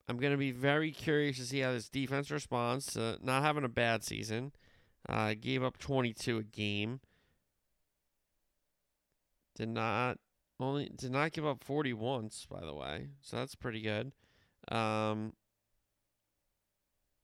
[0.09, 3.65] I'm going to be very curious to see how this defense responds to not having
[3.65, 4.53] a bad season.
[5.09, 7.01] Uh, gave up 22 a game.
[9.55, 10.19] Did not
[10.59, 13.09] only did not give up 40 once, by the way.
[13.21, 14.13] So that's pretty good.
[14.69, 15.33] Um,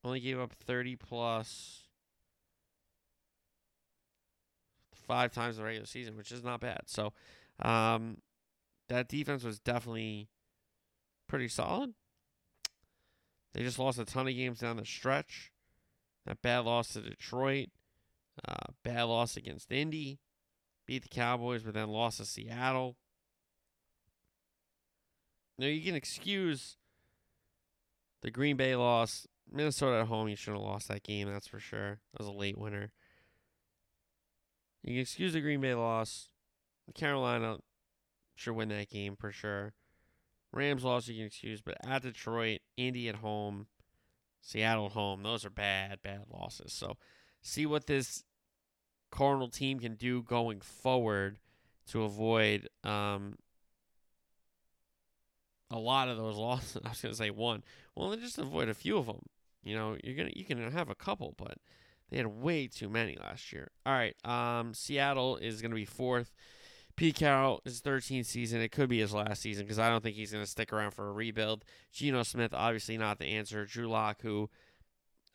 [0.06, 1.82] only gave up 30 plus
[5.06, 6.82] five times the regular season, which is not bad.
[6.86, 7.12] So,
[7.60, 8.18] um,
[8.88, 10.28] that defense was definitely
[11.28, 11.94] pretty solid.
[13.52, 15.52] They just lost a ton of games down the stretch.
[16.26, 17.68] That bad loss to Detroit,
[18.46, 20.18] uh, bad loss against Indy,
[20.86, 22.96] beat the Cowboys, but then lost to Seattle.
[25.58, 26.76] Now you can excuse
[28.22, 29.26] the Green Bay loss.
[29.52, 32.00] Minnesota at home, you shouldn't have lost that game, that's for sure.
[32.12, 32.92] That was a late winner.
[34.82, 36.30] You can excuse the Green Bay loss.
[36.94, 37.59] Carolina
[38.35, 39.72] should win that game for sure.
[40.52, 43.66] Rams loss you can excuse, but at Detroit, Indy at home,
[44.40, 46.72] Seattle at home, those are bad, bad losses.
[46.72, 46.96] So
[47.42, 48.24] see what this
[49.11, 51.38] Cardinal team can do going forward
[51.88, 53.37] to avoid um,
[55.70, 56.82] a lot of those losses.
[56.85, 57.62] I was gonna say one.
[57.94, 59.22] Well, just avoid a few of them.
[59.66, 61.59] You know, you're gonna you can have a couple, but
[62.11, 63.70] they had way too many last year.
[63.85, 66.33] All right, um, Seattle is gonna be fourth.
[66.96, 68.62] Pete Carroll is 13th season.
[68.62, 70.92] It could be his last season because I don't think he's going to stick around
[70.92, 71.62] for a rebuild.
[71.92, 73.66] Geno Smith, obviously not the answer.
[73.66, 74.48] Drew Lock, who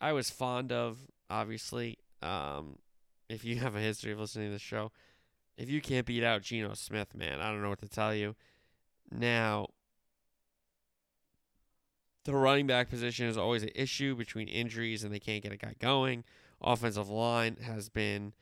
[0.02, 0.98] I was fond of,
[1.30, 2.00] obviously.
[2.24, 2.80] Um,
[3.30, 4.92] if you have a history of listening to the show,
[5.56, 8.36] if you can't beat out Geno Smith, man, I don't know what to tell you.
[9.12, 9.68] Now,
[12.24, 15.58] the running back position is always an issue between injuries and they can't get a
[15.58, 16.24] guy going.
[16.62, 18.34] Offensive line has been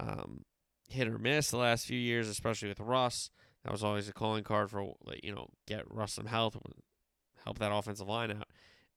[0.00, 0.44] um,
[0.88, 3.30] hit or miss the last few years, especially with Russ.
[3.64, 6.56] That was always a calling card for you know get Russ some health,
[7.44, 8.48] help that offensive line out.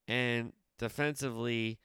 [0.07, 1.79] And defensively,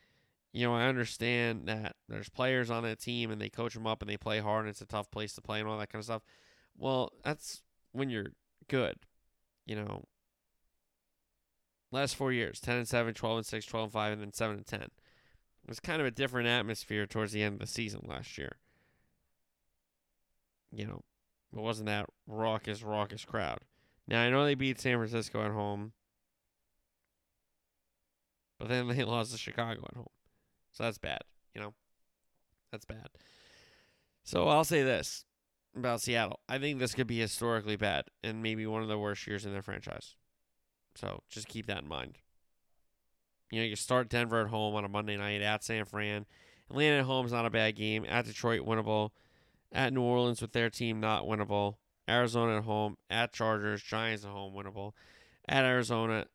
[0.53, 4.03] you know I understand that there's players on that team and they coach them up
[4.03, 6.01] and they play hard and it's a tough place to play and all that kind
[6.01, 6.23] of stuff.
[6.77, 7.63] Well, that's
[7.93, 8.33] when you're
[8.69, 8.97] good,
[9.67, 10.05] you know.
[11.95, 14.57] Last four years, 10 and 7, 12 and 6, 12 and 5, and then 7
[14.57, 14.81] and 10.
[14.83, 14.91] It
[15.69, 18.57] was kind of a different atmosphere towards the end of the season last year
[20.75, 21.03] you know,
[21.53, 23.59] it wasn't that raucous, raucous crowd.
[24.07, 25.93] Now I know they beat San Francisco at home,
[28.59, 30.09] but then they lost to Chicago at home,
[30.73, 31.21] so that's bad,
[31.55, 31.75] you know.
[32.73, 33.09] That's bad.
[34.25, 35.25] So I'll say this
[35.77, 36.41] about Seattle.
[36.49, 39.53] I think this could be historically bad and maybe one of the worst years in
[39.53, 40.17] their franchise.
[40.95, 42.19] So just keep that in mind.
[43.51, 46.27] You know, you start Denver at home on a Monday night at San Fran.
[46.71, 48.05] Atlanta at home is not a bad game.
[48.09, 49.11] At Detroit, winnable.
[49.73, 51.77] At New Orleans with their team, not winnable.
[52.09, 52.97] Arizona at home.
[53.11, 54.93] At Chargers, Giants at home, winnable.
[55.49, 56.27] At Arizona,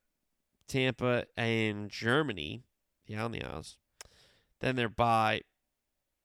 [0.68, 2.64] Tampa, and Germany,
[3.08, 3.76] Yeah, on the Allianz.
[4.60, 5.42] Then they're by.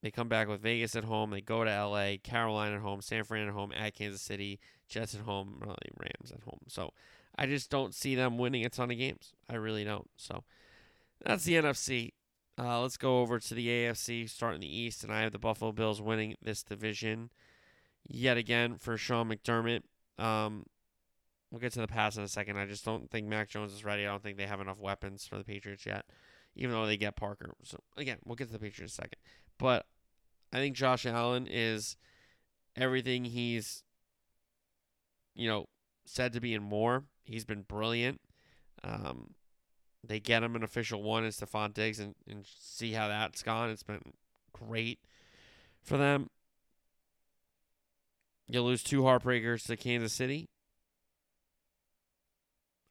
[0.01, 1.31] They come back with Vegas at home.
[1.31, 5.15] They go to LA, Carolina at home, San Fran at home, at Kansas City, Jets
[5.15, 6.59] at home, Rams at home.
[6.67, 6.93] So
[7.37, 9.33] I just don't see them winning a ton of games.
[9.49, 10.09] I really don't.
[10.15, 10.43] So
[11.23, 12.13] that's the NFC.
[12.57, 15.73] Uh, let's go over to the AFC, starting the East, and I have the Buffalo
[15.73, 17.29] Bills winning this division
[18.07, 19.81] yet again for Sean McDermott.
[20.17, 20.65] Um,
[21.51, 22.57] we'll get to the pass in a second.
[22.57, 24.05] I just don't think Mac Jones is ready.
[24.05, 26.05] I don't think they have enough weapons for the Patriots yet,
[26.55, 27.53] even though they get Parker.
[27.63, 29.19] So again, we'll get to the Patriots in a second.
[29.57, 29.85] But
[30.53, 31.97] I think Josh Allen is
[32.77, 33.83] everything he's,
[35.33, 35.67] you know,
[36.05, 37.03] said to be in more.
[37.23, 38.21] He's been brilliant.
[38.83, 39.33] Um,
[40.03, 43.69] they get him an official one in Stefon Diggs and, and see how that's gone.
[43.69, 44.13] It's been
[44.53, 44.99] great
[45.81, 46.29] for them.
[48.47, 50.49] You lose two heartbreakers to Kansas City.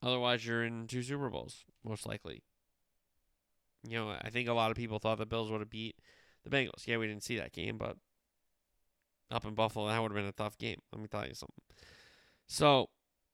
[0.03, 2.43] Otherwise, you're in two Super Bowls, most likely.
[3.87, 5.95] You know, I think a lot of people thought the Bills would have beat
[6.43, 6.85] the Bengals.
[6.85, 7.97] Yeah, we didn't see that game, but
[9.31, 10.79] up in Buffalo, that would have been a tough game.
[10.91, 11.55] Let me tell you something.
[12.47, 12.89] So,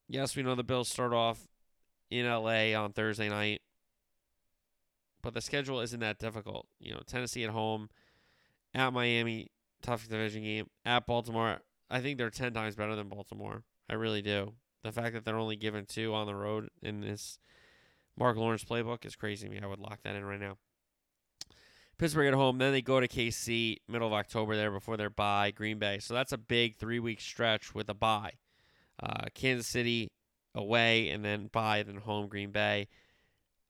[0.08, 1.48] yes, we know the Bills start off
[2.10, 3.62] in LA on Thursday night,
[5.22, 6.66] but the schedule isn't that difficult.
[6.78, 7.88] You know, Tennessee at home,
[8.74, 9.48] at Miami,
[9.82, 11.60] tough division game, at Baltimore.
[11.90, 13.64] I think they're 10 times better than Baltimore.
[13.88, 14.54] I really do.
[14.82, 17.38] The fact that they're only given two on the road in this
[18.18, 19.60] Marc Lawrence playbook is crazy to me.
[19.62, 20.58] I would lock that in right now.
[21.98, 22.58] Pittsburgh at home.
[22.58, 25.98] Then they go to KC middle of October there before their bye, Green Bay.
[26.00, 28.32] So that's a big three week stretch with a bye.
[29.02, 30.08] Uh, Kansas City
[30.54, 32.88] away and then bye, then home Green Bay.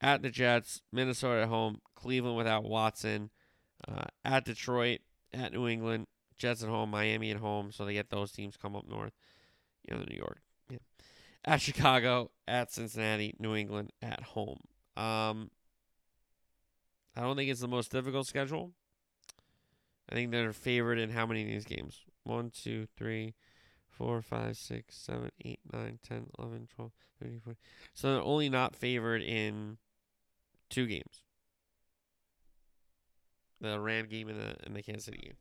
[0.01, 3.31] At the Jets, Minnesota at home, Cleveland without Watson,
[3.87, 5.01] uh, at Detroit,
[5.33, 7.71] at New England, Jets at home, Miami at home.
[7.71, 9.12] So they get those teams come up north.
[9.88, 10.40] You know, New York.
[10.68, 10.79] Yeah.
[11.45, 14.59] At Chicago, at Cincinnati, New England, at home.
[14.97, 15.51] Um,
[17.16, 18.73] I don't think it's the most difficult schedule.
[20.11, 22.01] I think they're favored in how many of these games?
[22.25, 23.35] 1, 2, 3,
[23.96, 27.57] 4, 5, 6, 7, 8, 9, 10, 11, 12, 13, 14.
[27.94, 29.78] So they're only not favored in
[30.70, 31.22] two games.
[33.61, 35.37] The Ram game and the, and the Kansas City game.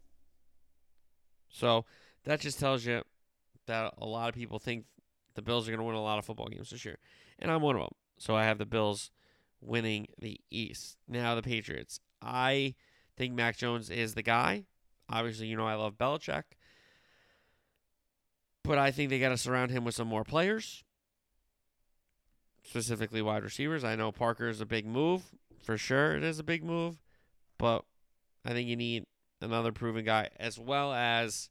[1.49, 1.85] So
[2.23, 3.01] that just tells you
[3.67, 4.85] that a lot of people think
[5.35, 6.97] the Bills are going to win a lot of football games this year.
[7.39, 7.95] And I'm one of them.
[8.17, 9.11] So I have the Bills
[9.61, 10.97] winning the East.
[11.07, 11.99] Now the Patriots.
[12.21, 12.75] I
[13.17, 14.65] think Mac Jones is the guy.
[15.09, 16.43] Obviously, you know I love Belichick.
[18.63, 20.83] But I think they got to surround him with some more players,
[22.63, 23.83] specifically wide receivers.
[23.83, 25.23] I know Parker is a big move.
[25.63, 26.97] For sure, it is a big move.
[27.57, 27.83] But
[28.45, 29.05] I think you need
[29.41, 31.49] another proven guy, as well as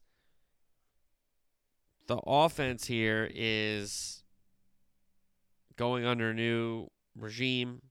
[2.07, 4.23] the offense here is
[5.77, 7.83] going under a new regime.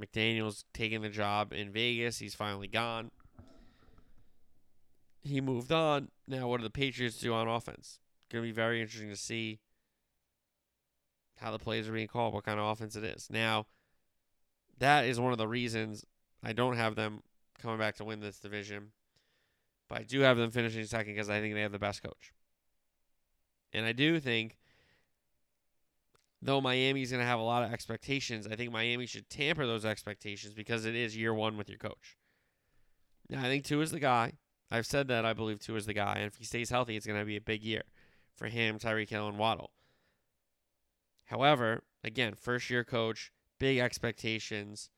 [0.00, 2.18] McDaniels taking the job in Vegas.
[2.18, 3.10] He's finally gone.
[5.22, 6.08] He moved on.
[6.26, 8.00] Now, what do the Patriots do on offense?
[8.30, 9.60] Going to be very interesting to see
[11.36, 13.28] how the plays are being called, what kind of offense it is.
[13.30, 13.66] Now,
[14.78, 16.04] that is one of the reasons
[16.42, 17.22] I don't have them
[17.60, 18.92] coming back to win this division.
[19.88, 22.32] But I do have them finishing second because I think they have the best coach.
[23.72, 24.58] And I do think,
[26.40, 29.84] though Miami's going to have a lot of expectations, I think Miami should tamper those
[29.84, 32.16] expectations because it is year one with your coach.
[33.28, 34.34] Now, I think Tua is the guy.
[34.72, 36.14] I've said that I believe Tua is the guy.
[36.16, 37.82] And if he stays healthy, it's going to be a big year
[38.34, 39.70] for him, Tyreek Hill, and Waddle.
[41.26, 44.90] However, again, first year coach, big expectations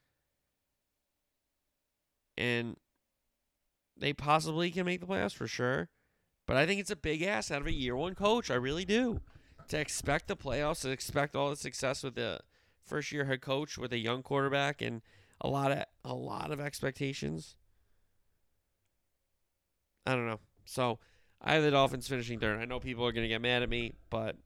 [2.36, 2.76] and
[3.96, 5.88] they possibly can make the playoffs for sure.
[6.46, 8.50] But I think it's a big ass out of a year one coach.
[8.50, 9.20] I really do.
[9.68, 12.40] To expect the playoffs, to expect all the success with the
[12.84, 15.00] first year head coach with a young quarterback and
[15.40, 17.56] a lot of a lot of expectations.
[20.06, 20.40] I don't know.
[20.64, 20.98] So
[21.40, 22.60] I have the Dolphins finishing third.
[22.60, 24.36] I know people are gonna get mad at me, but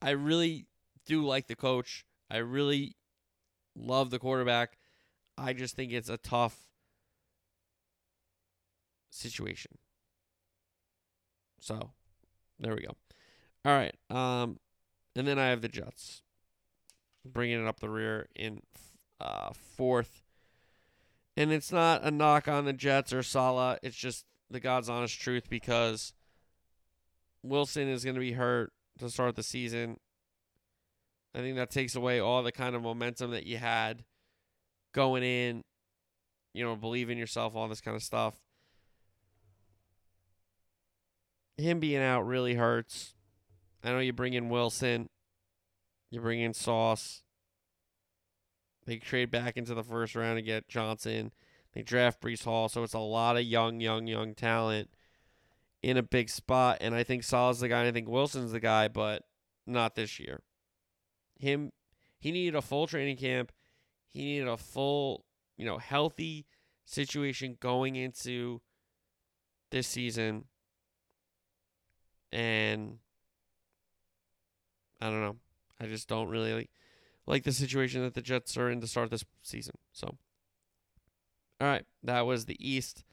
[0.00, 0.66] I really
[1.06, 2.04] do like the coach.
[2.30, 2.96] I really
[3.76, 4.78] love the quarterback.
[5.36, 6.56] I just think it's a tough
[9.10, 9.78] situation.
[11.60, 11.90] So,
[12.58, 12.94] there we go.
[13.64, 13.94] All right.
[14.10, 14.58] Um,
[15.16, 16.22] and then I have the Jets
[17.24, 18.60] bringing it up the rear in
[19.20, 20.23] uh, fourth.
[21.36, 23.78] And it's not a knock on the Jets or Salah.
[23.82, 26.12] It's just the God's honest truth because
[27.42, 29.98] Wilson is going to be hurt to start the season.
[31.34, 34.04] I think that takes away all the kind of momentum that you had
[34.92, 35.62] going in,
[36.52, 38.36] you know, believe in yourself, all this kind of stuff.
[41.56, 43.14] Him being out really hurts.
[43.82, 45.08] I know you bring in Wilson,
[46.10, 47.23] you bring in Sauce.
[48.86, 51.32] They trade back into the first round to get Johnson.
[51.72, 54.90] They draft Breece Hall, so it's a lot of young, young, young talent
[55.82, 56.78] in a big spot.
[56.80, 59.24] And I think Salah's the guy, and I think Wilson's the guy, but
[59.66, 60.42] not this year.
[61.38, 61.72] Him,
[62.18, 63.52] he needed a full training camp.
[64.06, 65.24] He needed a full,
[65.56, 66.46] you know, healthy
[66.84, 68.60] situation going into
[69.70, 70.44] this season.
[72.30, 72.98] And
[75.00, 75.36] I don't know.
[75.80, 76.70] I just don't really
[77.26, 79.74] like, the situation that the Jets are in to start this season.
[79.92, 80.16] So,
[81.60, 83.04] all right, that was the East.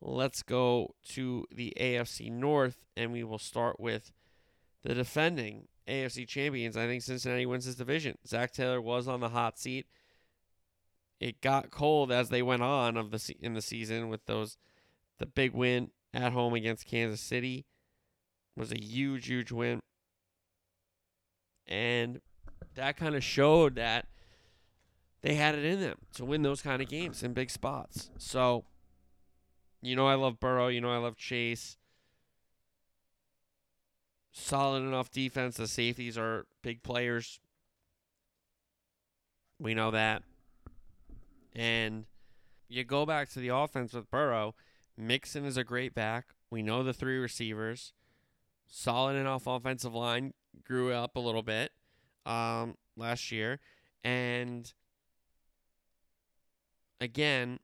[0.00, 4.12] Let's go to the AFC North, and we will start with
[4.82, 6.76] the defending AFC champions.
[6.76, 8.18] I think Cincinnati wins this division.
[8.26, 9.86] Zac Taylor was on the hot seat.
[11.20, 14.58] It got cold as they went on of the in the season with those
[15.18, 17.64] the big win at home against Kansas City
[18.54, 19.80] was a huge huge win.
[21.66, 22.20] And
[22.76, 24.06] that kind of showed that
[25.22, 28.10] they had it in them to win those kind of games in big spots.
[28.18, 28.64] So,
[29.82, 30.68] you know, I love Burrow.
[30.68, 31.76] You know, I love Chase.
[34.30, 35.56] Solid enough defense.
[35.56, 37.40] The safeties are big players.
[39.58, 40.22] We know that.
[41.54, 42.04] And
[42.68, 44.54] you go back to the offense with Burrow.
[44.98, 46.26] Mixon is a great back.
[46.50, 47.94] We know the three receivers.
[48.68, 50.34] Solid enough offensive line.
[50.64, 51.72] Grew up a little bit
[52.26, 53.60] um, last year.
[54.04, 54.70] And
[57.00, 57.58] again,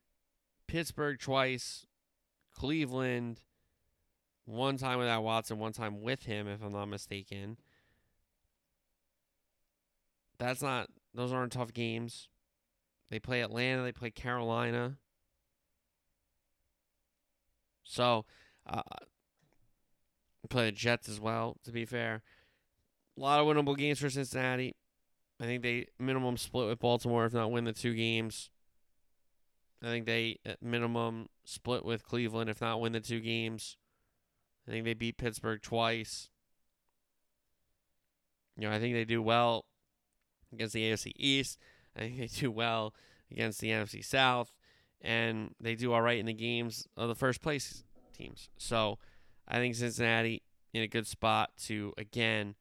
[0.67, 1.85] Pittsburgh twice,
[2.53, 3.41] Cleveland
[4.45, 7.57] one time without Watson, one time with him, if I'm not mistaken.
[10.37, 12.27] That's not, those aren't tough games.
[13.09, 14.97] They play Atlanta, they play Carolina.
[17.83, 18.25] So,
[18.67, 18.81] uh,
[20.49, 22.21] play the Jets as well, to be fair.
[23.17, 24.75] A lot of winnable games for Cincinnati.
[25.39, 28.49] I think they minimum split with Baltimore, if not win the two games.
[29.81, 33.77] I think they minimum split with Cleveland, if not win the two games.
[34.67, 36.29] I think they beat Pittsburgh twice.
[38.55, 39.65] You know, I think they do well
[40.53, 41.57] against the AFC East.
[41.95, 42.93] I think they do well
[43.29, 44.53] against the NFC South,
[45.01, 47.83] and they do all right in the games of the first place
[48.15, 48.49] teams.
[48.57, 48.99] So
[49.47, 50.43] I think Cincinnati
[50.73, 52.55] in a good spot to again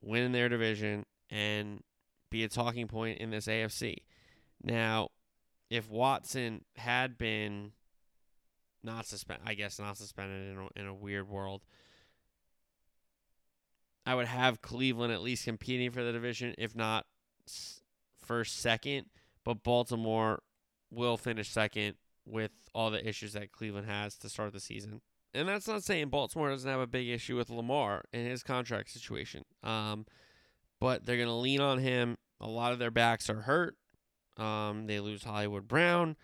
[0.00, 1.82] win their division and
[2.30, 3.96] be a talking point in this AFC.
[4.62, 5.08] Now,
[5.70, 7.72] if Watson had been
[8.82, 11.62] not suspended, I guess not suspended in a, in a weird world,
[14.06, 17.06] I would have Cleveland at least competing for the division, if not
[18.24, 19.06] first, second.
[19.44, 20.42] But Baltimore
[20.90, 21.94] will finish second
[22.24, 25.00] with all the issues that Cleveland has to start the season.
[25.34, 28.90] And that's not saying Baltimore doesn't have a big issue with Lamar and his contract
[28.90, 29.44] situation.
[29.62, 30.06] Um,
[30.80, 32.16] but they're going to lean on him.
[32.40, 33.76] A lot of their backs are hurt.
[34.36, 36.16] Um, they lose Hollywood Brown.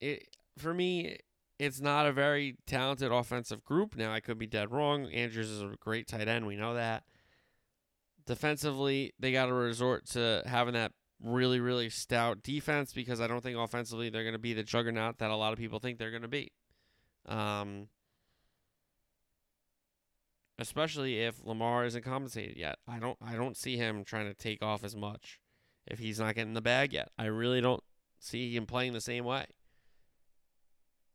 [0.00, 1.18] It for me,
[1.58, 3.96] it's not a very talented offensive group.
[3.96, 5.06] Now I could be dead wrong.
[5.06, 6.46] Andrews is a great tight end.
[6.46, 7.04] We know that.
[8.26, 13.42] Defensively, they got to resort to having that really, really stout defense because I don't
[13.42, 16.10] think offensively they're going to be the juggernaut that a lot of people think they're
[16.10, 16.52] going to be.
[17.28, 17.88] Um,
[20.58, 22.78] especially if Lamar isn't compensated yet.
[22.88, 25.38] I don't I don't see him trying to take off as much
[25.86, 27.10] if he's not getting the bag yet.
[27.18, 27.82] I really don't
[28.18, 29.46] see him playing the same way.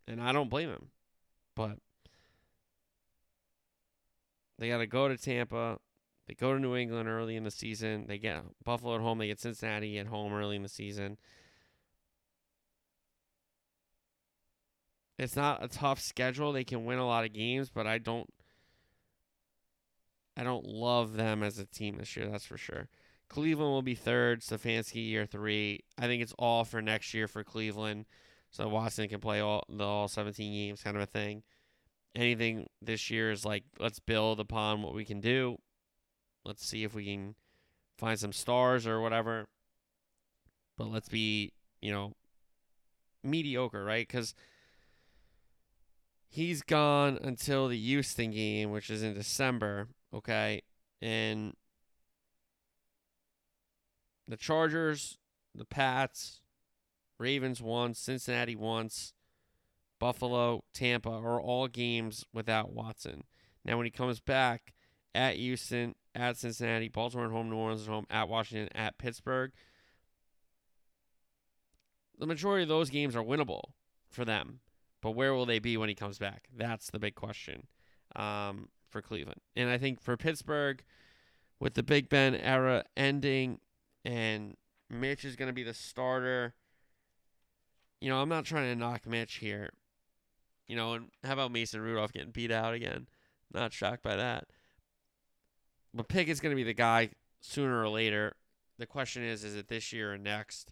[0.07, 0.89] And I don't blame him.
[1.55, 1.77] But
[4.57, 5.77] they got to go to Tampa.
[6.27, 8.05] They go to New England early in the season.
[8.07, 9.17] They get Buffalo at home.
[9.17, 11.17] They get Cincinnati at home early in the season.
[15.23, 16.51] It's not a tough schedule.
[16.51, 18.29] They can win a lot of games, but I don't
[20.35, 22.89] I don't love them as a team this year, that's for sure.
[23.29, 25.79] Cleveland will be third, Stefanski year three.
[25.97, 28.05] I think it's all for next year for Cleveland.
[28.51, 31.43] So Watson can play all the all 17 games kind of a thing.
[32.15, 35.57] Anything this year is like let's build upon what we can do.
[36.43, 37.35] Let's see if we can
[37.97, 39.47] find some stars or whatever.
[40.77, 42.13] But let's be, you know,
[43.23, 44.07] mediocre, right?
[44.07, 44.35] Cuz
[46.33, 49.87] he's gone until the Houston game, which is in December.
[50.11, 50.63] Okay.
[50.99, 51.53] And
[54.27, 55.19] the Chargers,
[55.53, 56.41] the Pats,
[57.19, 59.13] Ravens once, Cincinnati once,
[59.99, 63.25] Buffalo, Tampa are all games without Watson.
[63.63, 64.73] Now, when he comes back
[65.13, 69.51] at Houston, at Cincinnati, Baltimore at home, New Orleans at home, at Washington, at Pittsburgh,
[72.17, 73.61] the majority of those games are winnable
[74.09, 74.61] for them.
[75.03, 76.47] But where will they be when he comes back?
[76.55, 77.67] That's the big question
[78.15, 79.41] um, for Cleveland.
[79.53, 80.81] And I think for Pittsburgh,
[81.59, 83.59] with the Big Ben era ending
[84.05, 84.55] and
[84.89, 86.53] Mitch is going to be the starter,
[87.99, 89.71] you know, I'm not trying to knock Mitch here.
[90.67, 93.07] You know, and how about Mason Rudolph getting beat out again?
[93.53, 94.45] Not shocked by that.
[95.93, 97.09] But Pickett's going to be the guy
[97.41, 98.35] sooner or later.
[98.79, 100.71] The question is, is it this year or next?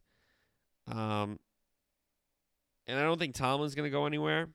[0.87, 1.39] Um,
[2.87, 4.49] and I don't think Tomlin's going to go anywhere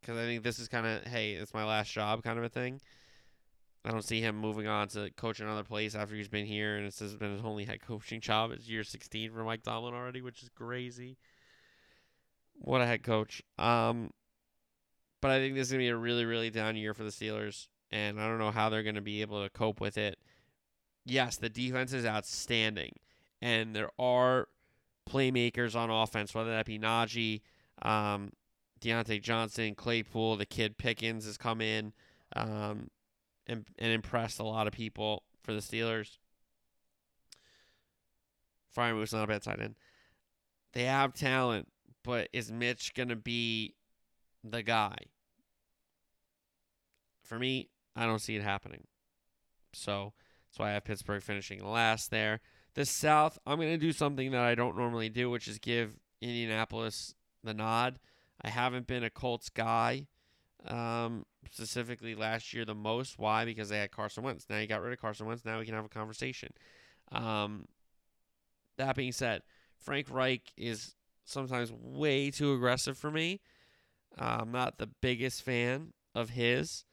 [0.00, 2.48] because I think this is kind of, hey, it's my last job kind of a
[2.48, 2.80] thing.
[3.84, 6.84] I don't see him moving on to coach another place after he's been here, and
[6.84, 8.50] has been his only head coaching job.
[8.50, 11.16] It's year 16 for Mike Tomlin already, which is crazy.
[12.54, 13.42] What a head coach.
[13.58, 14.10] Um,
[15.20, 17.10] but I think this is going to be a really, really down year for the
[17.10, 20.18] Steelers, and I don't know how they're going to be able to cope with it.
[21.04, 22.92] Yes, the defense is outstanding,
[23.40, 24.48] and there are
[25.08, 27.40] playmakers on offense, whether that be Najee,
[27.82, 28.32] um,
[28.80, 31.92] Diontae Johnson, Claypool, the kid Pickens has come in
[32.36, 32.90] um,
[33.46, 36.18] and, and impressed a lot of people for the Steelers.
[38.76, 39.74] Freiermuth's not a bad tight end.
[40.72, 41.68] They have talent,
[42.04, 43.74] but is Mitch going to be
[44.44, 44.96] the guy?
[47.24, 48.84] For me, I don't see it happening.
[49.72, 50.12] So
[50.48, 52.40] that's why I have Pittsburgh finishing last there.
[52.74, 55.98] The South, I'm going to do something that I don't normally do, which is give
[56.20, 57.98] Indianapolis the nod.
[58.40, 60.06] I haven't been a Colts guy,
[60.66, 63.18] um, specifically last year the most.
[63.18, 63.44] Why?
[63.44, 64.46] Because they had Carson Wentz.
[64.48, 65.44] Now you got rid of Carson Wentz.
[65.44, 66.52] Now we can have a conversation.
[67.10, 67.66] Um,
[68.76, 69.42] that being said,
[69.76, 70.94] Frank Reich is
[71.24, 73.40] sometimes way too aggressive for me.
[74.18, 76.84] Uh, I'm not the biggest fan of his.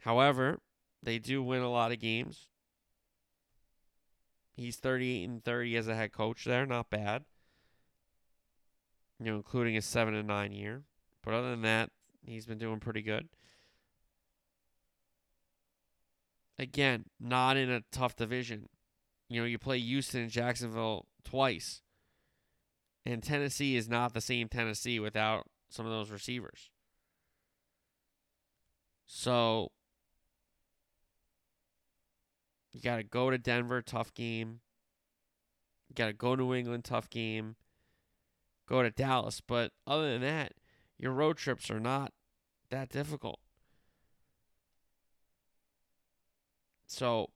[0.00, 0.60] However,
[1.02, 2.48] they do win a lot of games.
[4.54, 7.24] He's 38 and 30 as a head coach there, not bad.
[9.18, 10.82] You know, including a 7 and 9 year.
[11.24, 11.90] But other than that,
[12.24, 13.28] he's been doing pretty good.
[16.58, 18.68] Again, not in a tough division.
[19.28, 21.82] You know, you play Houston and Jacksonville twice.
[23.06, 26.70] And Tennessee is not the same Tennessee without some of those receivers.
[29.06, 29.72] So
[32.72, 34.60] you got to go to Denver, tough game.
[35.88, 37.56] You got to go to New England, tough game.
[38.66, 39.42] Go to Dallas.
[39.46, 40.54] But other than that,
[40.98, 42.12] your road trips are not
[42.70, 43.40] that difficult.
[46.86, 47.30] So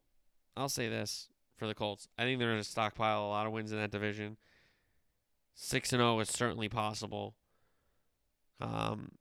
[0.57, 2.09] I'll say this for the Colts.
[2.19, 4.37] I think they're going to stockpile a lot of wins in that division.
[5.55, 7.35] 6 and 0 is certainly possible.
[8.61, 9.13] Um,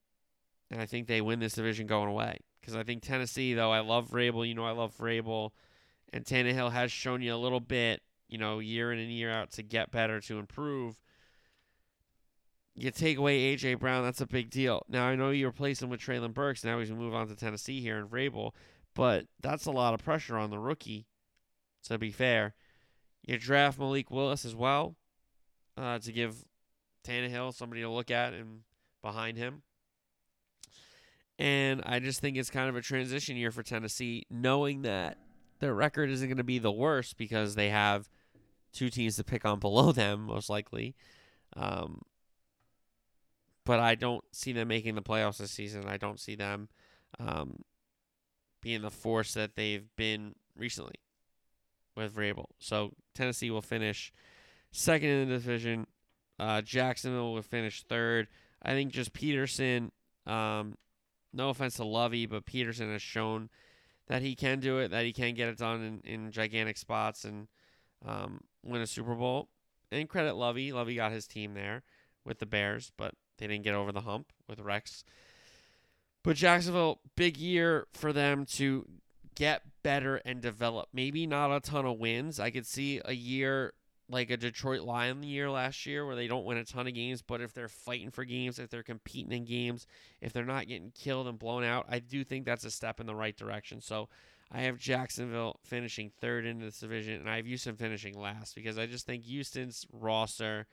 [0.70, 2.40] and I think they win this division going away.
[2.60, 4.48] Because I think Tennessee, though, I love Vrabel.
[4.48, 5.52] You know, I love Vrabel.
[6.16, 9.52] And Tannehill has shown you a little bit, you know, year in and year out
[9.52, 11.02] to get better, to improve.
[12.74, 13.74] You take away A.J.
[13.74, 14.86] Brown, that's a big deal.
[14.88, 16.64] Now, I know you replace him with Treylon Burks.
[16.64, 18.52] Now he's going move on to Tennessee here in Vrabel.
[18.94, 21.06] But that's a lot of pressure on the rookie,
[21.84, 22.56] to be fair.
[23.28, 24.96] You draft Malik Willis as well
[25.76, 26.46] uh, to give
[27.06, 28.62] Tannehill somebody to look at and
[29.02, 29.64] behind him.
[31.38, 35.18] And I just think it's kind of a transition year for Tennessee, knowing that
[35.66, 38.08] their record isn't going to be the worst because they have
[38.72, 40.96] two teams to pick on below them, most likely.
[41.58, 42.04] Um,
[43.66, 45.86] but I don't see them making the playoffs this season.
[45.88, 46.70] I don't see them
[47.20, 47.64] um,
[48.62, 50.96] being the force that they've been recently
[51.96, 52.46] with Vrabel.
[52.60, 54.14] So Tennessee will finish
[54.72, 55.88] second in the division.
[56.38, 58.28] Uh, Jacksonville will finish third.
[58.62, 59.90] I think just Pederson.
[60.28, 60.76] Um,
[61.34, 63.50] no offense to Lovie, but Pederson has shown
[64.08, 67.26] that he can do it, that he can get it done in, in gigantic spots
[67.26, 67.48] and
[68.06, 69.50] um, win a Super Bowl.
[69.92, 70.72] And credit Lovie.
[70.72, 71.84] Lovie got his team there
[72.24, 75.04] with the Bears, but they didn't get over the hump with Rex.
[76.24, 78.88] But Jacksonville, big year for them to
[79.36, 80.90] get better and develop.
[80.92, 82.40] Maybe not a ton of wins.
[82.40, 83.74] I could see a year
[84.10, 87.22] like a Detroit Lion year last year where they don't win a ton of games,
[87.22, 89.88] but if they're fighting for games, if they're competing in games,
[90.22, 93.08] if they're not getting killed and blown out, I do think that's a step in
[93.08, 93.82] the right direction.
[93.82, 94.10] So
[94.52, 98.78] I have Jacksonville finishing third in this division, and I have Houston finishing last because
[98.78, 100.68] I just think Houston's roster,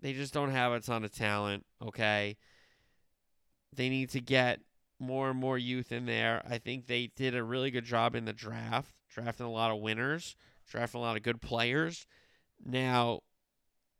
[0.00, 2.36] they just don't have a ton of talent, okay?
[3.72, 4.60] They need to get
[4.98, 6.42] more and more youth in there.
[6.48, 9.80] I think they did a really good job in the draft, drafting a lot of
[9.80, 10.34] winners,
[10.68, 12.06] drafting a lot of good players.
[12.64, 13.20] Now,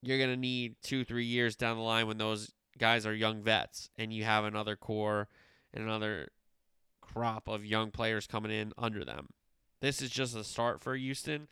[0.02, 3.42] you're going to need two, three years down the line when those guys are young
[3.42, 5.28] vets and you have another core
[5.72, 6.28] and another
[7.00, 9.28] crop of young players coming in under them.
[9.80, 11.48] This is just a start for Houston.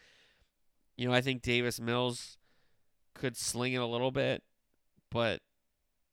[0.97, 2.39] You know, I think Davis Mills
[3.15, 4.43] could sling it a little bit,
[5.11, 5.41] but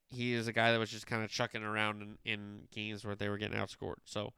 [0.09, 3.15] he is a guy that was just kind of chucking around in, in games where
[3.15, 3.95] they were getting outscored.
[4.05, 4.33] So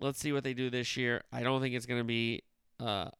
[0.00, 1.22] let's see what they do this year.
[1.32, 2.42] I don't think it's going to be,
[2.80, 3.10] uh,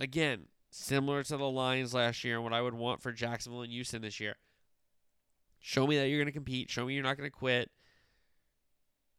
[0.00, 3.72] again, similar to the Lions last year and what I would want for Jacksonville and
[3.72, 4.36] Houston this year.
[5.60, 6.70] Show me that you're going to compete.
[6.70, 7.70] Show me you're not going to quit.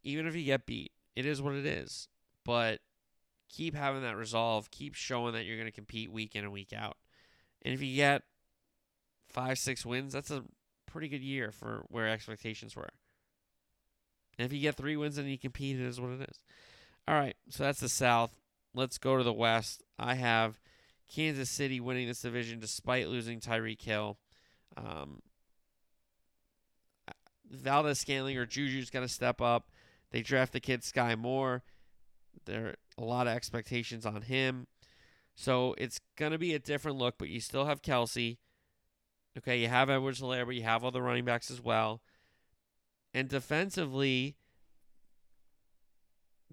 [0.03, 2.07] Even if you get beat, it is what it is.
[2.43, 2.81] But
[3.49, 4.69] keep having that resolve.
[4.69, 6.97] Keep showing that you're going to compete week in and week out.
[7.63, 8.21] And if you get
[9.27, 10.43] five, six wins, that's a
[10.85, 12.89] pretty good year for where expectations were.
[14.37, 16.39] And if you get three wins and you compete, it is what it is.
[17.07, 18.35] All right, so that's the South.
[18.73, 19.83] Let's go to the West.
[19.97, 20.59] I have
[21.13, 24.17] Kansas City winning this division despite losing Tyreek Hill.
[24.75, 25.21] Um,
[27.49, 29.69] Valdes-Scantling or Juju's going to step up.
[30.11, 31.63] They draft the kid Sky Moore.
[32.45, 34.67] There are a lot of expectations on him.
[35.35, 38.37] So it's going to be a different look, but you still have Kelce.
[39.37, 42.01] Okay, you have Edwards-Helaire, but you have other running backs as well.
[43.15, 44.35] And defensively,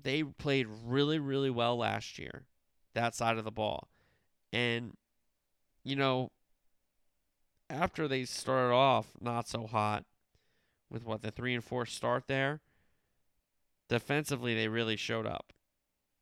[0.00, 2.44] they played really, really well last year,
[2.94, 3.88] that side of the ball.
[4.52, 4.92] And,
[5.82, 6.30] you know,
[7.68, 10.04] after they started off not so hot
[10.88, 12.60] with what the three and four start there,
[13.88, 15.52] defensively they really showed up.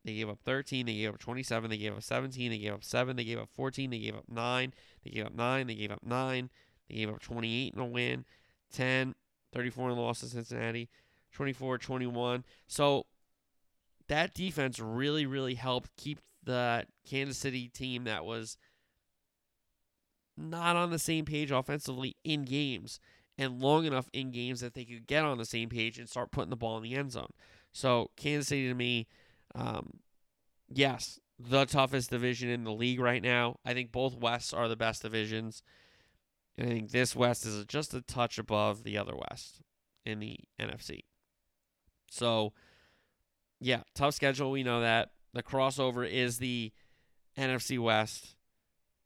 [0.06, 2.82] They gave up 13, they gave up 27, they gave up 17, they gave up
[2.82, 4.72] 7, they gave up 14, they gave up 9,
[5.04, 6.50] they gave up 9, they gave up 9,
[6.88, 8.24] they gave up 28 in a win,
[8.72, 9.14] 10,
[9.52, 10.88] 34 in a loss to Cincinnati,
[11.32, 12.44] 24 21.
[12.66, 13.06] So
[14.08, 18.56] that defense really, really helped keep the Kansas City team that was
[20.36, 22.98] not on the same page offensively in games
[23.38, 26.30] and long enough in games that they could get on the same page and start
[26.30, 27.30] putting the ball in the end zone.
[27.72, 29.06] So Kansas City to me,
[29.54, 30.00] um,
[30.68, 33.56] yes, the toughest division in the league right now.
[33.64, 35.62] I think both Wests are the best divisions.
[36.56, 39.60] And I think this West is just a touch above the other West
[40.04, 41.00] in the NFC.
[42.10, 42.52] So,
[43.60, 44.50] yeah, tough schedule.
[44.50, 45.10] We know that.
[45.32, 46.72] The crossover is the
[47.38, 48.34] NFC West,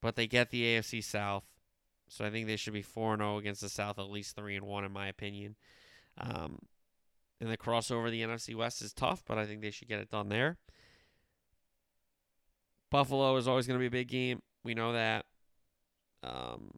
[0.01, 1.45] but they get the AFC South.
[2.09, 4.67] So I think they should be 4 0 against the South, at least 3 and
[4.67, 5.57] 1, in my opinion.
[6.19, 6.61] Um,
[7.41, 10.11] and the crossover the NFC West is tough, but I think they should get it
[10.11, 10.59] done there.
[12.91, 14.41] Buffalo is always going to be a big game.
[14.63, 15.27] We know that.
[16.23, 16.71] Um,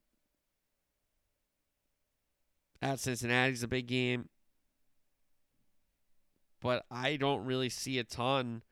[2.82, 4.28] Uh, at Cincinnati is a big game.
[6.60, 8.62] But I don't really see a ton.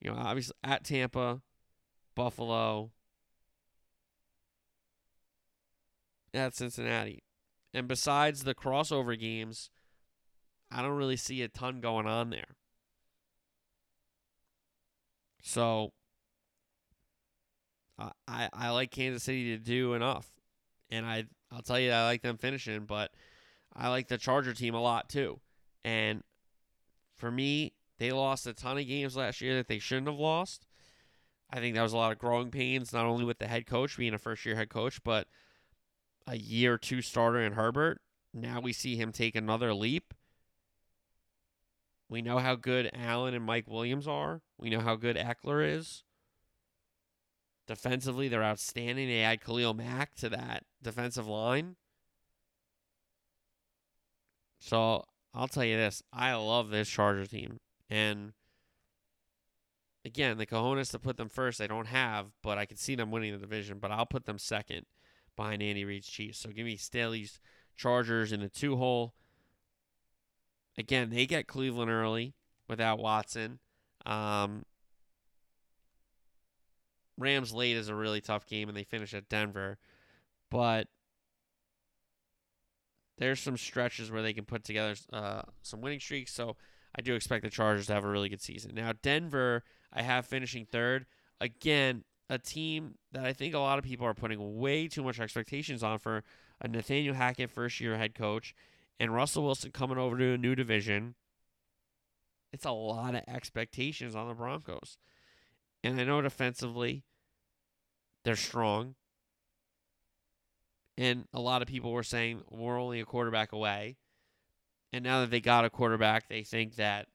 [0.00, 1.42] You know, obviously at Tampa,
[2.14, 2.92] Buffalo,
[6.32, 7.22] at Cincinnati.
[7.74, 9.70] And besides the crossover games,
[10.70, 12.56] I don't really see a ton going on there.
[15.42, 15.92] So
[18.26, 20.30] I I like Kansas City to do enough.
[20.90, 23.12] And I I'll tell you I like them finishing, but
[23.74, 25.40] I like the Charger team a lot too.
[25.84, 26.22] And
[27.16, 30.66] for me, they lost a ton of games last year that they shouldn't have lost.
[31.50, 33.96] I think that was a lot of growing pains, not only with the head coach
[33.96, 35.26] being a first year head coach, but
[36.26, 38.00] a year two starter in Herbert.
[38.32, 40.14] Now we see him take another leap.
[42.08, 44.42] We know how good Allen and Mike Williams are.
[44.58, 46.04] We know how good Ekeler is.
[47.70, 49.06] Defensively, they're outstanding.
[49.06, 51.76] They add Khalil Mack to that defensive line.
[54.58, 57.60] So I'll tell you this I love this Charger team.
[57.88, 58.32] And
[60.04, 63.12] again, the cojones to put them first, I don't have, but I can see them
[63.12, 63.78] winning the division.
[63.78, 64.86] But I'll put them second
[65.36, 66.40] behind Andy Reid's Chiefs.
[66.40, 67.38] So give me Staley's
[67.76, 69.14] Chargers in the two hole.
[70.76, 72.34] Again, they get Cleveland early
[72.68, 73.60] without Watson.
[74.04, 74.64] Um,
[77.20, 79.78] Rams late is a really tough game, and they finish at Denver.
[80.50, 80.88] But
[83.18, 86.32] there's some stretches where they can put together uh, some winning streaks.
[86.32, 86.56] So
[86.96, 88.72] I do expect the Chargers to have a really good season.
[88.74, 89.62] Now, Denver,
[89.92, 91.06] I have finishing third.
[91.40, 95.20] Again, a team that I think a lot of people are putting way too much
[95.20, 96.24] expectations on for
[96.60, 98.54] a Nathaniel Hackett first year head coach
[99.00, 101.14] and Russell Wilson coming over to a new division,
[102.52, 104.98] it's a lot of expectations on the Broncos.
[105.82, 107.04] And I know defensively,
[108.24, 108.94] they're strong.
[110.98, 113.96] And a lot of people were saying we're only a quarterback away.
[114.92, 117.06] And now that they got a quarterback, they think that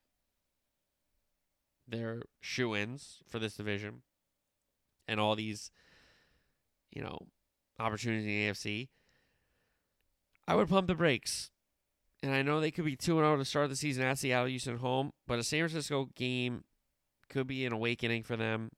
[1.86, 4.02] they're shoe ins for this division.
[5.08, 5.70] and all these,
[6.90, 7.18] you know,
[7.78, 8.88] opportunities in the AFC,
[10.48, 11.50] I would pump the brakes.
[12.22, 14.78] And I know they could be 2 0 to start the season at Seattle, Houston
[14.78, 16.64] home, but a San Francisco game
[17.28, 18.70] could be an awakening for them.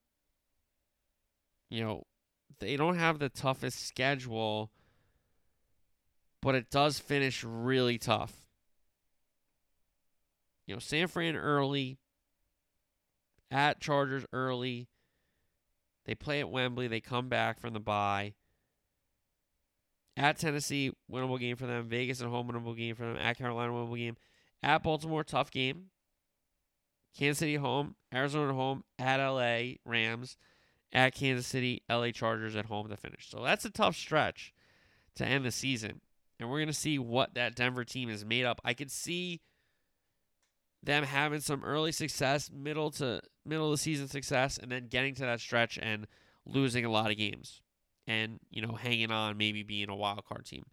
[1.70, 2.02] You know,
[2.60, 4.70] they don't have the toughest schedule,
[6.42, 8.46] but it does finish really tough.
[10.66, 11.98] You know, San Fran early,
[13.50, 14.88] at Chargers early.
[16.04, 16.88] They play at Wembley.
[16.88, 18.34] They come back from the bye.
[20.16, 21.88] At Tennessee, winnable game for them.
[21.88, 23.16] Vegas at home, winnable game for them.
[23.16, 24.16] At Carolina, winnable game.
[24.62, 25.90] At Baltimore, tough game.
[27.16, 27.94] Kansas City home.
[28.12, 28.84] Arizona home.
[28.98, 30.36] At LA, Rams.
[30.92, 33.28] At Kansas City, LA Chargers at home to finish.
[33.28, 34.54] So that's a tough stretch
[35.16, 36.00] to end the season.
[36.40, 38.60] And we're going to see what that Denver team is made up.
[38.64, 39.40] I could see
[40.82, 45.14] them having some early success, middle to middle of the season success, and then getting
[45.16, 46.06] to that stretch and
[46.46, 47.60] losing a lot of games,
[48.06, 50.64] and you know hanging on, maybe being a wild card team.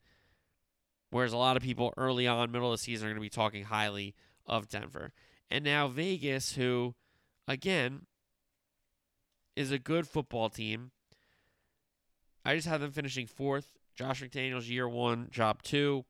[1.10, 3.30] Whereas a lot of people early on, middle of the season, are going to be
[3.30, 5.12] talking highly of Denver,
[5.50, 6.94] and now Vegas, who,
[7.48, 8.06] again,
[9.56, 10.92] is a good football team.
[12.44, 13.70] I just have them finishing fourth.
[13.96, 16.06] Josh McDaniels year one, job two.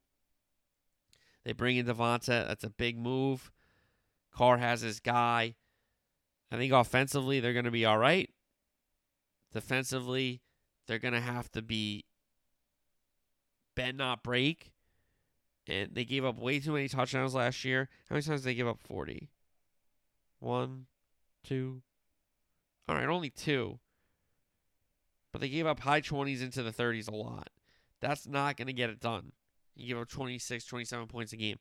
[1.44, 2.48] They bring in Davante.
[2.48, 3.52] That's a big move.
[4.34, 5.56] Carr has his guy.
[6.52, 8.30] I think offensively they're going to be all right.
[9.54, 10.42] Defensively,
[10.88, 12.06] they're going to have to be
[13.76, 14.72] bend not break.
[15.68, 17.90] And they gave up way too many touchdowns last year.
[18.10, 19.30] How many times did they give up 40?
[20.40, 20.86] One,
[21.44, 21.82] two.
[22.88, 23.80] All right, only two.
[25.32, 27.50] But they gave up high 20s into the 30s a lot.
[28.00, 29.32] That's not going to get it done.
[29.76, 31.58] You give up 26, 27 points a game.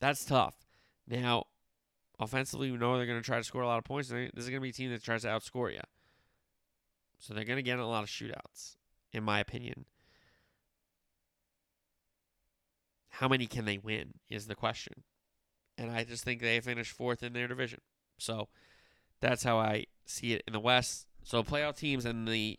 [0.00, 0.66] That's tough.
[1.06, 1.44] Now,
[2.18, 4.08] offensively, we know they're going to try to score a lot of points.
[4.08, 5.80] This is going to be a team that tries to outscore you.
[7.18, 8.76] So they're going to get a lot of shootouts,
[9.12, 9.84] in my opinion.
[13.10, 15.04] How many can they win is the question.
[15.78, 17.80] And I just think they finished fourth in their division.
[18.18, 18.48] So
[19.20, 21.06] that's how I see it in the West.
[21.22, 22.58] So playoff teams in the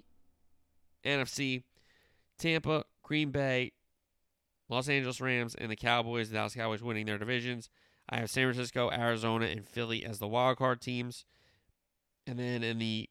[1.06, 1.64] NFC
[2.38, 3.74] Tampa, Green Bay,
[4.70, 7.70] Los Angeles Rams, and the Cowboys, the Dallas Cowboys winning their divisions.
[8.10, 11.26] I have San Francisco, Arizona, and Philly as the wild card teams.
[12.26, 13.10] And then in the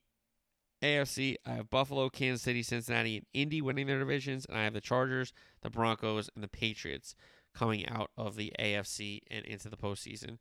[0.81, 4.45] AFC, I have Buffalo, Kansas City, Cincinnati, and Indy winning their divisions.
[4.45, 7.15] And I have the Chargers, the Broncos, and the Patriots
[7.53, 10.37] coming out of the AFC and into the postseason.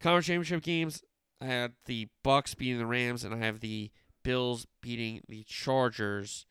[0.00, 1.02] Conference championship games,
[1.40, 3.90] I had the Bucs beating the Rams, and I have the
[4.22, 6.46] Bills beating the Chargers.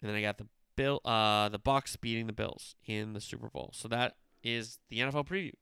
[0.00, 3.48] And then I got the Bill uh the Bucs beating the Bills in the Super
[3.48, 3.70] Bowl.
[3.74, 5.52] So that is the NFL preview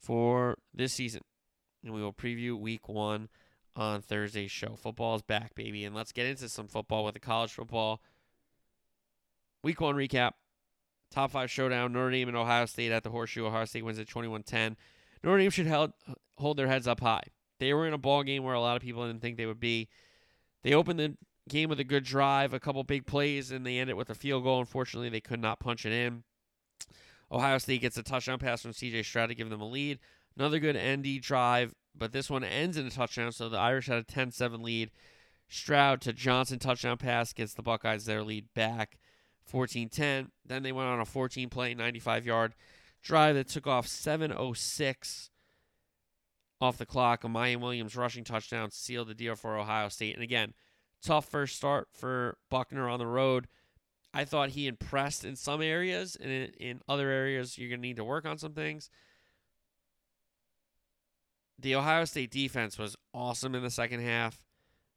[0.00, 1.22] for this season.
[1.82, 3.28] And we will preview week one
[3.76, 4.76] on Thursday's show.
[4.76, 5.84] Football is back, baby.
[5.84, 8.00] And let's get into some football with the college football.
[9.62, 10.32] Week one recap.
[11.10, 11.92] Top five showdown.
[11.92, 13.46] Notre Dame and Ohio State at the Horseshoe.
[13.46, 14.76] Ohio State wins at 21 10.
[15.22, 15.92] Notre Dame should held,
[16.38, 17.24] hold their heads up high.
[17.58, 19.60] They were in a ball game where a lot of people didn't think they would
[19.60, 19.88] be.
[20.62, 21.16] They opened the
[21.48, 24.44] game with a good drive, a couple big plays, and they ended with a field
[24.44, 24.60] goal.
[24.60, 26.24] Unfortunately, they could not punch it in.
[27.30, 29.98] Ohio State gets a touchdown pass from CJ Stroud to give them a lead.
[30.36, 33.98] Another good ND drive, but this one ends in a touchdown, so the Irish had
[33.98, 34.90] a 10 7 lead.
[35.48, 38.98] Stroud to Johnson touchdown pass gets the Buckeyes their lead back
[39.44, 40.30] 14 10.
[40.44, 42.54] Then they went on a 14 play, 95 yard
[43.02, 45.28] drive that took off 7.06
[46.64, 47.22] off the clock.
[47.24, 50.14] A Williams rushing touchdown sealed the deal for Ohio State.
[50.14, 50.54] And again,
[51.02, 53.46] tough first start for Buchner on the road.
[54.12, 57.86] I thought he impressed in some areas, and in, in other areas, you're going to
[57.86, 58.88] need to work on some things.
[61.58, 64.40] The Ohio State defense was awesome in the second half.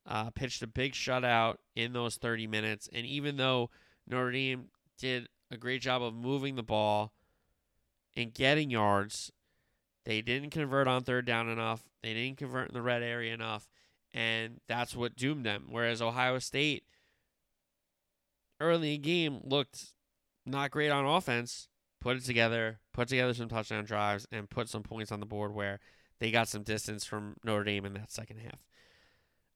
[0.05, 2.87] Uh, pitched a big shutout in those 30 minutes.
[2.93, 3.69] And even though
[4.07, 7.11] Notre Dame did a great job of moving the ball
[8.15, 9.31] and getting yards,
[10.07, 11.83] they didn't convert on third down enough.
[12.01, 13.67] They didn't convert in the red area enough.
[14.13, 15.65] And that's what doomed them.
[15.69, 16.85] Whereas Ohio State
[18.61, 19.87] early in the game looked
[20.45, 21.67] not great on offense,
[21.99, 25.53] put it together, put together some touchdown drives, and put some points on the board
[25.53, 25.81] where
[26.19, 28.63] they got some distance from Notre Dame in that second half.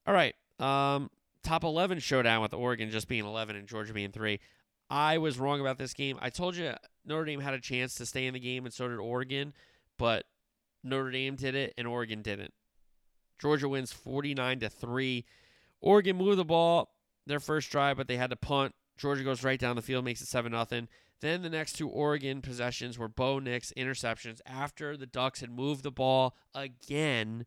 [0.06, 0.36] All right.
[0.60, 1.10] Um,
[1.44, 4.38] top 11 showdown with Oregon just being 11 and Georgia being 3.
[4.90, 6.18] I was wrong about this game.
[6.22, 6.74] I told you
[7.06, 9.54] Notre Dame had a chance to stay in the game, and so did Oregon,
[9.98, 10.26] but
[10.84, 12.54] Notre Dame did it, and Oregon didn't.
[13.40, 15.26] Georgia wins 49 to 3.
[15.82, 16.92] Oregon moved the ball
[17.26, 18.74] their first drive, but they had to punt.
[18.98, 20.88] Georgia goes right down the field, makes it 7 0.
[21.22, 25.84] Then the next two Oregon possessions were Bo Nix interceptions after the Ducks had moved
[25.84, 27.46] the ball again.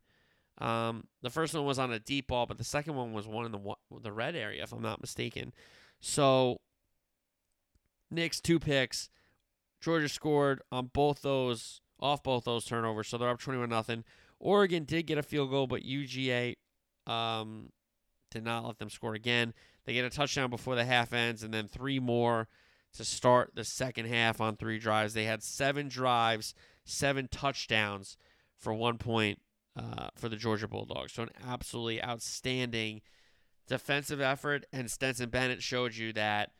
[0.57, 3.45] Um, the first one was on a deep ball, but the second one was one
[3.45, 5.53] in the the red area, if I'm not mistaken.
[5.99, 6.61] So,
[8.09, 9.09] Nix two picks.
[9.81, 14.03] Georgia scored on both those, off both those turnovers, so they're up 21 nothing.
[14.39, 16.55] Oregon did get a field goal, but UGA
[17.07, 17.69] um,
[18.31, 19.53] did not let them score again.
[19.85, 22.47] They get a touchdown before the half ends, and then three more
[22.93, 25.13] to start the second half on three drives.
[25.13, 26.53] They had seven drives,
[26.85, 28.17] seven touchdowns
[28.57, 29.41] for one point
[29.75, 31.13] uh, for the Georgia Bulldogs.
[31.13, 33.01] So an absolutely outstanding
[33.67, 36.51] defensive effort, and Stetson Bennett showed you that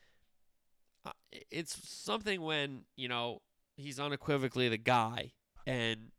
[1.05, 1.11] uh,
[1.51, 3.41] it's something when you know
[3.75, 5.31] he's unequivocally the guy,
[5.65, 6.11] and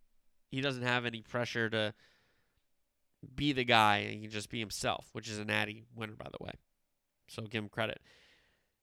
[0.51, 1.95] he doesn't have any pressure to
[3.35, 4.05] be the guy.
[4.05, 6.53] He can just be himself, which is a natty winner, by the way.
[7.29, 8.01] So give him credit.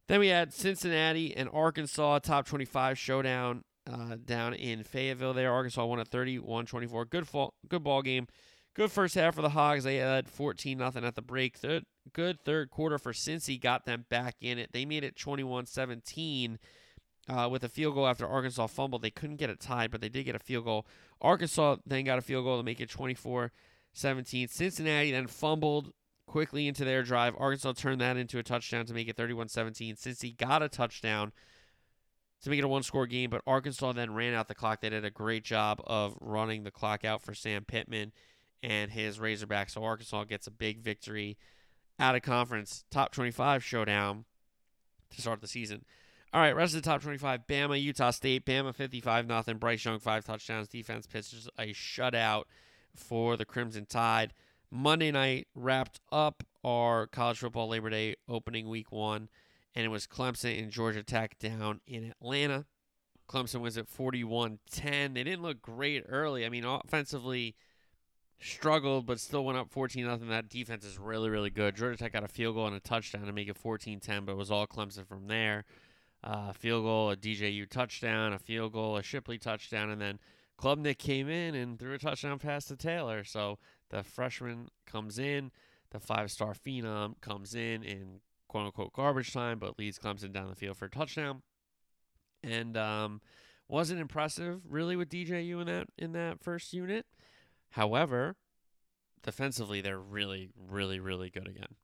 [0.07, 5.33] Then we had Cincinnati and Arkansas top 25 showdown uh, down in Fayetteville.
[5.33, 7.09] There, Arkansas won at 31-24.
[7.09, 8.27] Good fall, good ball game.
[8.75, 9.83] Good first half for the Hogs.
[9.83, 11.57] They had 14 nothing at the break.
[11.57, 14.71] Third, good third quarter for Cincy got them back in it.
[14.73, 16.57] They made it 21-17
[17.29, 19.01] uh, with a field goal after Arkansas fumbled.
[19.01, 20.85] They couldn't get it tied, but they did get a field goal.
[21.21, 23.51] Arkansas then got a field goal to make it 24
[23.93, 24.47] 17.
[24.47, 25.93] Cincinnati then fumbled
[26.25, 27.35] quickly into their drive.
[27.37, 29.95] Arkansas turned that into a touchdown to make it 31 17.
[29.95, 31.31] Cincy got a touchdown
[32.41, 34.81] to make it a one score game, but Arkansas then ran out the clock.
[34.81, 38.11] They did a great job of running the clock out for Sam Pittman
[38.61, 39.71] and his Razorbacks.
[39.71, 41.37] So Arkansas gets a big victory
[41.99, 44.25] out of conference top 25 showdown
[45.11, 45.85] to start the season.
[46.33, 48.43] All right, rest of the top 25 Bama, Utah State.
[48.43, 49.57] Bama 55 nothing.
[49.57, 50.67] Bryce Young, five touchdowns.
[50.67, 52.45] Defense pitches a shutout
[52.95, 54.33] for the Crimson Tide.
[54.71, 59.29] Monday night wrapped up our college football Labor Day opening week one,
[59.75, 62.65] and it was Clemson and Georgia Tech down in Atlanta.
[63.29, 65.13] Clemson was at 41 10.
[65.13, 66.47] They didn't look great early.
[66.47, 67.55] I mean, offensively
[68.39, 70.17] struggled, but still went up 14 0.
[70.29, 71.75] That defense is really, really good.
[71.75, 74.31] Georgia Tech got a field goal and a touchdown to make it 14 10, but
[74.31, 75.63] it was all Clemson from there.
[76.23, 80.19] Uh, field goal, a DJU touchdown, a field goal, a Shipley touchdown, and then
[80.57, 83.23] Klubnik came in and threw a touchdown pass to Taylor.
[83.25, 83.59] So
[83.89, 85.51] the freshman comes in,
[85.91, 90.47] the five star phenom comes in in quote unquote garbage time, but leads Clemson down
[90.47, 91.41] the field for a touchdown.
[92.43, 93.21] And um,
[93.67, 97.05] wasn't impressive really with DJU in that in that first unit.
[97.71, 98.35] However,
[99.23, 101.75] defensively they're really, really, really good again.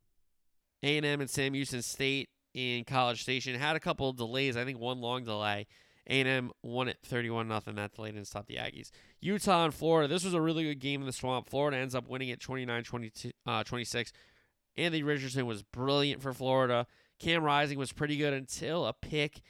[0.84, 2.30] A&M and Sam Houston State
[2.60, 4.58] in College Station had a couple of delays.
[4.58, 5.68] I think one long delay.
[6.08, 7.76] A&M won it 31 nothing.
[7.76, 8.90] That delay didn't stop the Aggies.
[9.22, 10.08] Utah and Florida.
[10.08, 11.50] This was a really good game in the swamp.
[11.50, 12.84] Florida ends up winning it 29
[13.46, 14.12] uh, 26.
[14.76, 16.88] Anthony Richardson was brilliant for Florida.
[17.20, 19.42] Cam Rising was pretty good until a pick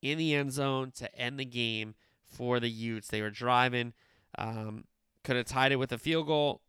[0.00, 1.94] in the end zone to end the game
[2.24, 3.08] for the Utes.
[3.08, 3.92] They were driving,
[4.38, 4.84] um,
[5.24, 6.62] could have tied it with a field goal,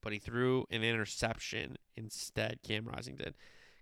[0.00, 2.60] but he threw an interception instead.
[2.62, 3.34] Cam Rising did.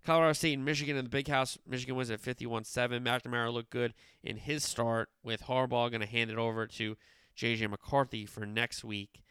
[0.05, 1.59] Colorado State and Michigan in the big house.
[1.67, 3.03] Michigan wins at 51 7.
[3.03, 6.97] McNamara looked good in his start, with Harbaugh going to hand it over to
[7.35, 7.67] J.J.
[7.69, 9.23] McCarthy for next week.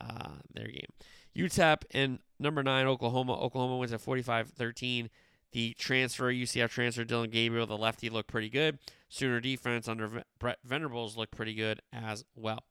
[0.00, 0.88] Uh, their game.
[1.36, 3.34] UTEP and number nine, Oklahoma.
[3.34, 5.10] Oklahoma wins at 45 13.
[5.52, 8.78] The transfer, UCF transfer, Dillon Gabriel, the lefty, looked pretty good.
[9.08, 12.64] Sooner defense under Brent Venables looked pretty good as well.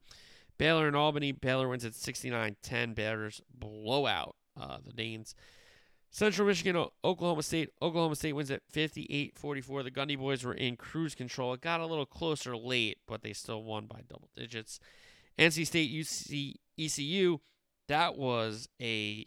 [0.58, 1.32] Baylor and Albany.
[1.32, 2.93] Baylor wins at 69 10.
[2.93, 4.36] Baylor's blowout.
[4.60, 5.36] Uh, the Danes.
[6.14, 7.72] Central Michigan, Oklahoma State.
[7.82, 9.82] Oklahoma State wins at 58 44.
[9.82, 11.53] The Gundy boys were in cruise control.
[11.53, 14.80] It got a little closer late, but they still won by double digits.
[15.39, 17.39] NC State, UC, ECU,
[17.88, 19.26] that was a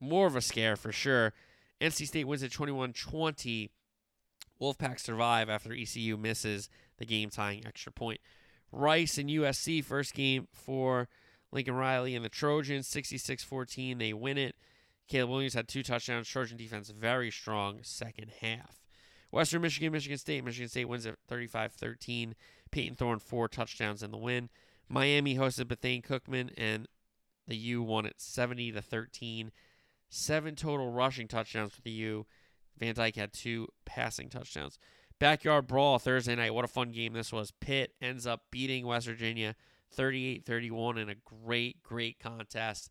[0.00, 1.32] more of a scare for sure.
[1.80, 3.70] NC State wins at 21 20.
[4.60, 6.68] Wolfpack survive after ECU misses
[6.98, 8.20] the game tying extra point.
[8.72, 11.08] Rice and USC, first game for
[11.52, 13.98] Lincoln Riley and the Trojans, 66 14.
[13.98, 14.56] They win it.
[15.08, 16.28] Caleb Williams had two touchdowns.
[16.28, 18.82] Trojan defense very strong second half.
[19.30, 20.44] Western Michigan, Michigan State.
[20.44, 22.34] Michigan State wins at 35 13.
[22.70, 24.48] Payton Thorne, four touchdowns in the win.
[24.88, 26.86] Miami hosted Bethune Cookman, and
[27.46, 29.52] the U won at 70 to 13.
[30.08, 32.26] Seven total rushing touchdowns for the U.
[32.78, 34.78] Van Dyke had two passing touchdowns.
[35.18, 36.54] Backyard brawl Thursday night.
[36.54, 37.50] What a fun game this was.
[37.50, 39.54] Pitt ends up beating West Virginia
[39.92, 42.90] 38 31 in a great, great contest.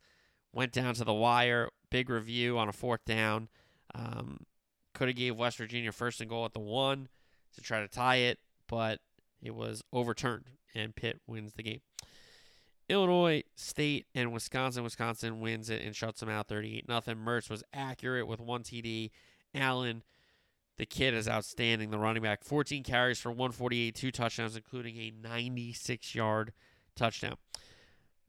[0.56, 3.50] Went down to the wire big review on a fourth down.
[3.94, 4.46] Um,
[4.94, 7.10] could have gave West Virginia first and goal at the one
[7.54, 9.00] to try to tie it, but
[9.42, 11.82] it was overturned and Pitt wins the game.
[12.88, 14.84] Illinois State and Wisconsin.
[14.84, 17.18] Wisconsin wins it and shuts them out 38 nothing.
[17.18, 19.12] Mertz was accurate with one TD.
[19.54, 20.04] Allen,
[20.78, 21.90] the kid is outstanding.
[21.90, 26.54] The running back, 14 carries for 148, two touchdowns, including a 96 yard
[26.96, 27.36] touchdown.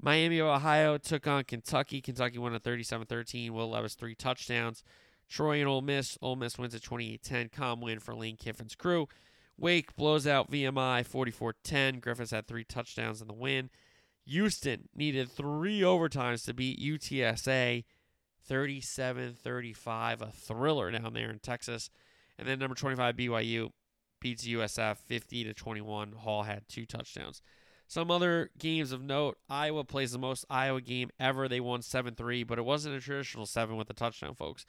[0.01, 2.01] Miami of Ohio took on Kentucky.
[2.01, 3.51] Kentucky won at 37-13.
[3.51, 4.83] Will Levis three touchdowns.
[5.29, 6.19] Troy and Ole Miss.
[6.23, 7.51] Ole Miss wins at 28-10.
[7.51, 9.09] Calm win for Lane Kiffin's crew.
[9.59, 12.01] Wake blows out VMI 44-10.
[12.01, 13.71] Griffis had three touchdowns in the win.
[14.27, 17.85] Houston needed three overtimes to beat UTSA
[18.49, 21.91] 37-35, a thriller down there in Texas.
[22.39, 23.71] And then number 25 BYU
[24.21, 26.13] beats USF 50 to 21.
[26.13, 27.41] Hall had two touchdowns.
[27.89, 31.49] Some other games of note Iowa plays the most Iowa game ever.
[31.49, 34.67] They won 7 3, but it wasn't a traditional 7 with a touchdown, folks.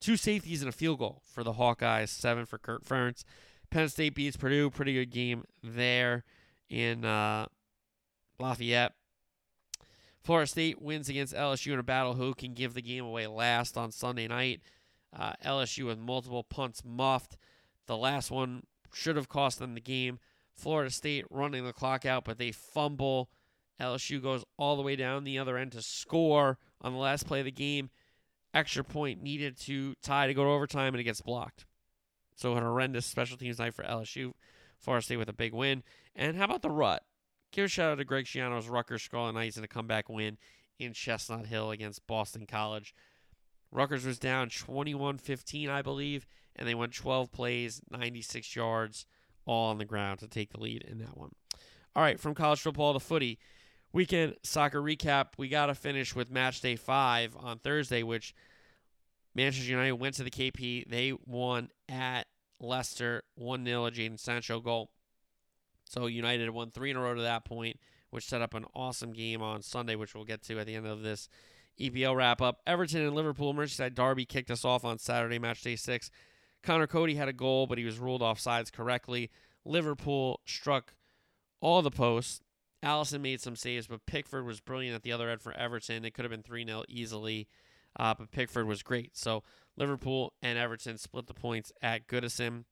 [0.00, 3.24] Two safeties and a field goal for the Hawkeyes, 7 for Kirk Ferentz.
[3.70, 4.70] Penn State beats Purdue.
[4.70, 6.24] Pretty good game there
[6.68, 7.46] in uh,
[8.38, 8.92] Lafayette.
[10.22, 13.76] Florida State wins against LSU in a battle who can give the game away last
[13.76, 14.60] on Sunday night.
[15.16, 17.36] Uh, LSU with multiple punts muffed.
[17.86, 18.62] The last one
[18.94, 20.18] should have cost them the game.
[20.54, 23.30] Florida State running the clock out, but they fumble.
[23.80, 27.40] LSU goes all the way down the other end to score on the last play
[27.40, 27.90] of the game.
[28.54, 31.64] Extra point needed to tie to go to overtime, and it gets blocked.
[32.36, 34.32] So, an horrendous special teams night for LSU.
[34.78, 35.82] Florida State with a big win.
[36.14, 37.02] And how about the rut?
[37.52, 40.38] Give a shout out to Greg Schiano's Rutgers Scarlet Knights in a comeback win
[40.78, 42.94] in Chestnut Hill against Boston College.
[43.70, 46.26] Rutgers was down 21 15, I believe,
[46.56, 49.06] and they went 12 plays, 96 yards,
[49.46, 51.32] all on the ground to take the lead in that one.
[51.94, 53.38] All right, from college football to footy,
[53.92, 55.28] weekend soccer recap.
[55.36, 58.34] We got to finish with match day five on Thursday, which
[59.34, 60.88] Manchester United went to the KP.
[60.88, 62.26] They won at
[62.60, 64.90] Leicester 1 0, a Jadon Sancho goal.
[65.84, 67.78] So United won three in a row to that point,
[68.10, 70.86] which set up an awesome game on Sunday, which we'll get to at the end
[70.86, 71.28] of this
[71.78, 72.60] EPL wrap up.
[72.66, 76.10] Everton and Liverpool Merseyside Derby kicked us off on Saturday, match day six.
[76.62, 79.30] Conor Coady had a goal, but he was ruled off sides correctly.
[79.64, 80.94] Liverpool struck
[81.60, 82.40] all the posts.
[82.82, 86.04] Alisson made some saves, but Pickford was brilliant at the other end for Everton.
[86.04, 87.48] It could have been 3 0 easily,
[87.98, 89.16] uh, but Pickford was great.
[89.16, 89.42] So
[89.76, 92.64] Liverpool and Everton split the points at Goodison.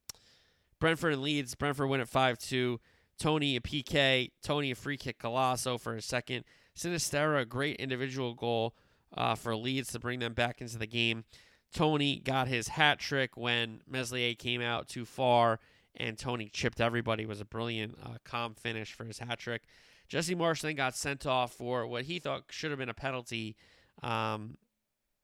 [0.80, 1.54] Brentford and Leeds.
[1.54, 2.80] Brentford win at 5 2.
[3.18, 4.30] Toney a PK.
[4.42, 5.18] Toney a free kick.
[5.18, 6.44] Colasso for a second.
[6.76, 8.74] Sinisterra, a great individual goal
[9.16, 11.24] uh, for Leeds to bring them back into the game.
[11.72, 15.60] Toney got his hat trick when Meslier came out too far,
[15.96, 17.24] and Toney chipped everybody.
[17.24, 19.62] It was a brilliant, uh, calm finish for his hat trick.
[20.08, 23.56] Jesse Marsch then got sent off for what he thought should have been a penalty
[24.02, 24.56] um,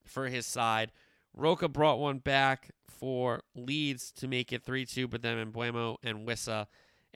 [0.04, 0.92] for his side.
[1.34, 6.26] Roca brought one back for Leeds to make it 3 2, but then Mbeumo and
[6.26, 6.66] Wissa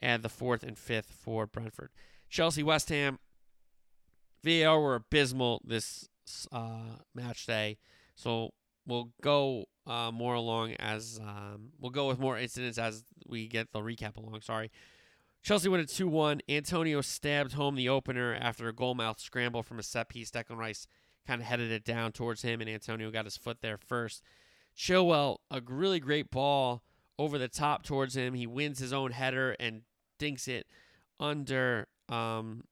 [0.01, 1.89] add the fourth and fifth for Brentford.
[2.29, 3.19] Chelsea West Ham,
[4.43, 6.09] VAR were abysmal this
[6.51, 7.77] uh, match day.
[8.15, 8.51] So
[8.91, 13.71] we'll go uh, more along as um, we'll go with more incidents as we get
[13.71, 14.41] the recap along.
[14.41, 14.69] Sorry.
[15.41, 16.41] Chelsea win at 2 1.
[16.49, 20.29] Antonio stabbed home the opener after a goalmouth scramble from a set piece.
[20.29, 20.87] Declan Rice
[21.25, 24.21] kind of headed it down towards him, and Antonio got his foot there first.
[24.77, 26.83] Chilwell, a really great ball
[27.17, 28.33] over the top towards him.
[28.33, 29.81] He wins his own header and
[30.19, 30.67] dinks it
[31.19, 32.65] under um,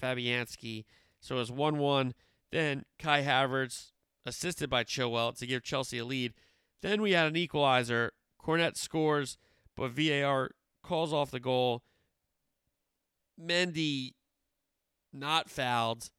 [0.00, 0.84] Fabianski.
[1.20, 2.14] So it was 1 1.
[2.50, 3.92] Then Kai Havertz,
[4.28, 6.34] assisted by Chilwell, to give Chelsea a lead.
[6.82, 8.12] Then we had an equalizer.
[8.38, 9.36] Cornet scores,
[9.76, 10.50] but VAR
[10.82, 11.82] calls off the goal.
[13.40, 14.12] Mendy
[15.12, 16.10] not fouled.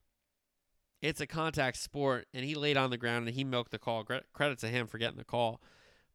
[1.02, 4.04] It's a contact sport, and he laid on the ground and he milked the call.
[4.04, 5.62] Credit to him for getting the call.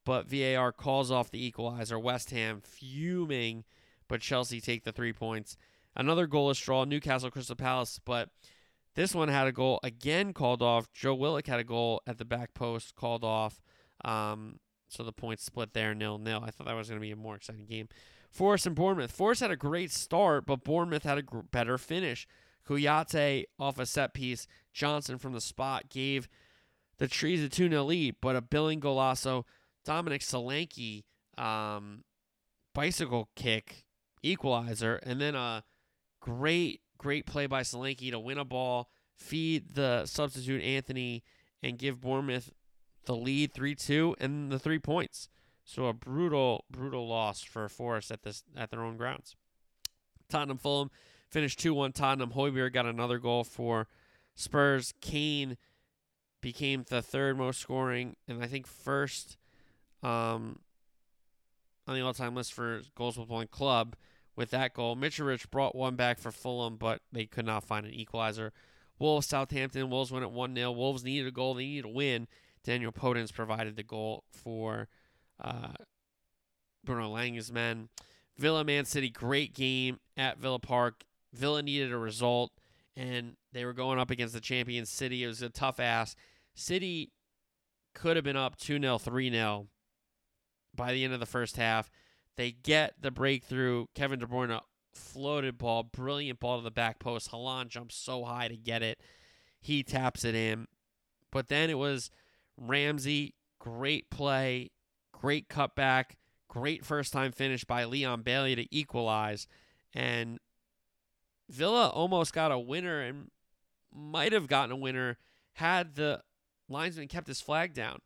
[0.05, 1.99] But VAR calls off the equalizer.
[1.99, 3.64] West Ham fuming,
[4.09, 5.57] but Chelsea take the three points.
[5.97, 6.84] Another goal is draw.
[6.84, 8.28] Newcastle Crystal Palace, but
[8.95, 10.92] this one had a goal again called off.
[10.92, 13.61] Joe Willock had a goal at the back post called off.
[14.05, 16.42] Um, so the points split there, nil nil.
[16.45, 17.88] I thought that was going to be a more exciting game.
[18.30, 19.12] Forest and Bournemouth.
[19.12, 22.26] Forest had a great start, but Bournemouth had a gr- better finish.
[22.68, 24.47] Kouyate off a set piece.
[24.72, 26.28] Johnson from the spot gave
[26.99, 29.45] the Trees a 2 0 lead, but a Billing golasso.
[29.84, 31.05] Dominic Solanke
[31.36, 32.05] um,
[32.74, 33.84] bicycle kick
[34.22, 35.62] equalizer, and then a
[36.20, 41.22] great, great play by Solanke to win a ball, feed the substitute Anthony,
[41.62, 42.50] and give Bournemouth
[43.05, 45.28] the lead 3 2 and the three points.
[45.64, 49.36] So a brutal, brutal loss for Forest at this at their own grounds.
[50.30, 50.90] Tottenham Fulham
[51.28, 52.30] finished 2 1 Tottenham.
[52.30, 53.86] Højbjerg got another goal for
[54.34, 54.94] Spurs.
[55.02, 55.59] Kane
[56.40, 59.36] became the third most scoring and I think first
[60.02, 60.61] um,
[61.86, 63.94] on the all time list for goals with one club
[64.37, 64.97] with that goal.
[64.97, 68.53] Mitrovic brought one back for Fulham, but they could not find an equalizer.
[68.99, 69.91] Wolves, Southampton.
[69.91, 70.72] Wolves went at 1 0.
[70.72, 71.55] Wolves needed a goal.
[71.55, 72.28] They needed a win.
[72.62, 74.89] Daniel Podence provided the goal for
[75.43, 75.72] uh,
[76.85, 77.89] Bruno Lage's men.
[78.37, 81.05] Villa Man City, great game at Villa Park.
[81.32, 82.53] Villa needed a result,
[82.97, 85.22] and they were going up against the champion City.
[85.22, 86.16] It was a tough ass.
[86.55, 87.12] City
[87.95, 89.68] could have been up 2 0, 3 0
[90.74, 91.91] by the end of the first half.
[92.37, 93.87] They get the breakthrough.
[93.95, 94.61] Kevin De Bruyne
[94.93, 97.30] floated ball, brilliant ball to the back post.
[97.30, 99.01] Haaland jumps so high to get it.
[99.61, 100.66] He taps it in.
[101.30, 102.11] But then it was
[102.57, 104.70] Ramsey, great play,
[105.12, 106.16] great cutback,
[106.49, 109.49] great first time finish by Leon Bailey to equalize.
[109.93, 110.39] And
[111.49, 113.30] Villa almost got a winner and
[113.93, 115.18] might have gotten a winner
[115.55, 116.22] had the
[116.68, 118.01] linesman kept his flag down.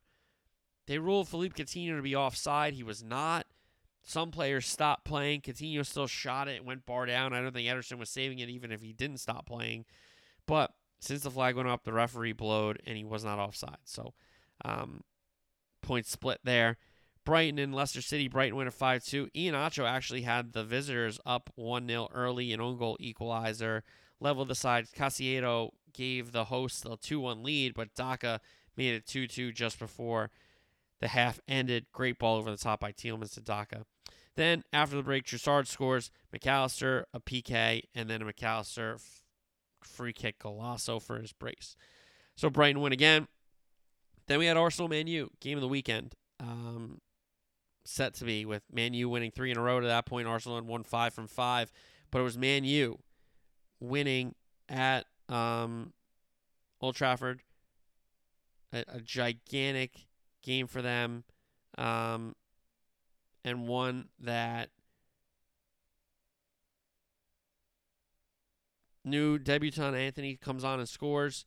[0.86, 2.74] They ruled Philippe Coutinho to be offside.
[2.74, 3.46] He was not.
[4.02, 5.42] Some players stopped playing.
[5.42, 7.32] Coutinho still shot it, went bar down.
[7.32, 9.84] I don't think Ederson was saving it even if he didn't stop playing.
[10.46, 13.78] But since the flag went up, the referee blowed and he was not offside.
[13.84, 14.14] So,
[14.64, 15.02] um,
[16.02, 16.76] split there.
[17.24, 18.28] Brighton and Leicester City.
[18.28, 19.28] Brighton win at 5 2.
[19.34, 23.84] Iheanacho actually had the visitors up 1 0 early, an own goal equalizer.
[24.20, 24.86] Leveled the side.
[24.96, 28.40] Caicedo gave the hosts a 2 1 lead, but Daka
[28.76, 30.30] made it 2 2 just before
[31.00, 31.86] the half ended.
[31.92, 33.84] Great ball over the top by Tielemans to Daka.
[34.36, 36.10] Then after the break, Trossard scores.
[36.32, 39.22] Mac Allister a PK, and then a Mac Allister f-
[39.82, 41.76] free kick golazo for his brace.
[42.36, 43.26] So Brighton win again.
[44.28, 46.14] Then we had Arsenal Man U, game of the weekend.
[46.38, 47.00] Um,
[47.84, 50.28] set to be with Man U winning three in a row to that point.
[50.28, 51.72] Arsenal had won five from five,
[52.10, 53.00] but it was Man U
[53.80, 54.34] winning
[54.68, 55.92] at um,
[56.80, 57.40] Old Trafford.
[58.72, 60.07] A, a gigantic
[60.48, 61.24] game for them,
[61.76, 62.34] um,
[63.44, 64.70] and one that
[69.04, 71.44] new debutant Antony comes on and scores.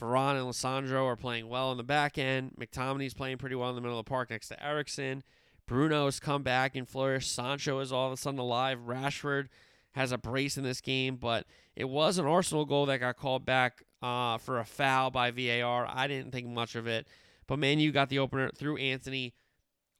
[0.00, 2.56] Varane and Lisandro are playing well in the back end.
[2.58, 5.22] McTominay's playing pretty well in the middle of the park next to Eriksen.
[5.68, 7.32] Bruno's come back and flourished.
[7.32, 8.80] Sancho is all of a sudden alive.
[8.84, 9.46] Rashford
[9.92, 11.46] has a brace in this game, but
[11.76, 15.86] it was an Arsenal goal that got called back uh, for a foul by VAR.
[15.88, 17.06] I didn't think much of it,
[17.52, 19.34] but Man U got the opener through Antony.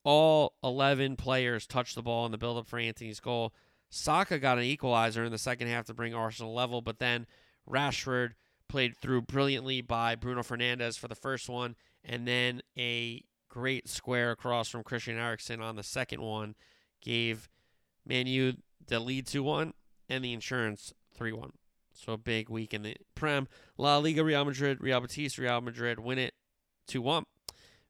[0.04, 3.52] All 11 players touched the ball in the build-up for Antony's goal.
[3.90, 7.26] Saka got an equalizer in the second half to bring Arsenal level, but then
[7.68, 8.30] Rashford
[8.70, 14.30] played through brilliantly by Bruno Fernandes for the first one, and then a great square
[14.30, 16.54] across from Christian Eriksen on the second one
[17.02, 17.50] gave
[18.06, 18.54] Man U
[18.86, 19.74] the lead 2 1
[20.08, 21.52] and the insurance 3 1.
[21.92, 23.46] So a big week in the Prem.
[23.76, 26.32] La Liga Real Madrid, Real Betis, Real Madrid win it
[26.86, 27.26] 2 1.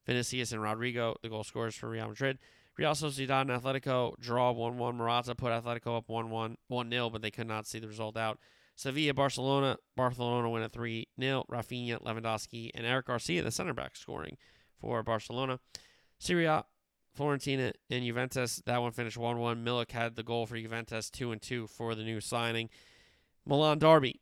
[0.05, 2.39] Vinicius and Rodrigo, the goal scorers for Real Madrid.
[2.77, 4.95] Real Sociedad and Atletico draw 1 1.
[4.95, 8.17] Morata put Atletico up 1 1, 1 0, but they could not see the result
[8.17, 8.39] out.
[8.75, 9.77] Sevilla, Barcelona.
[9.95, 11.45] Barcelona win at 3 0.
[11.51, 14.37] Raphinha, Lewandowski, and Eric Garcia, the center back, scoring
[14.79, 15.59] for Barcelona.
[16.17, 16.65] Serie A,
[17.17, 18.61] Fiorentina, and Juventus.
[18.65, 19.63] That one finished 1 1.
[19.63, 22.69] Milik had the goal for Juventus, 2 and 2 for the new signing.
[23.45, 24.19] Milan Derby.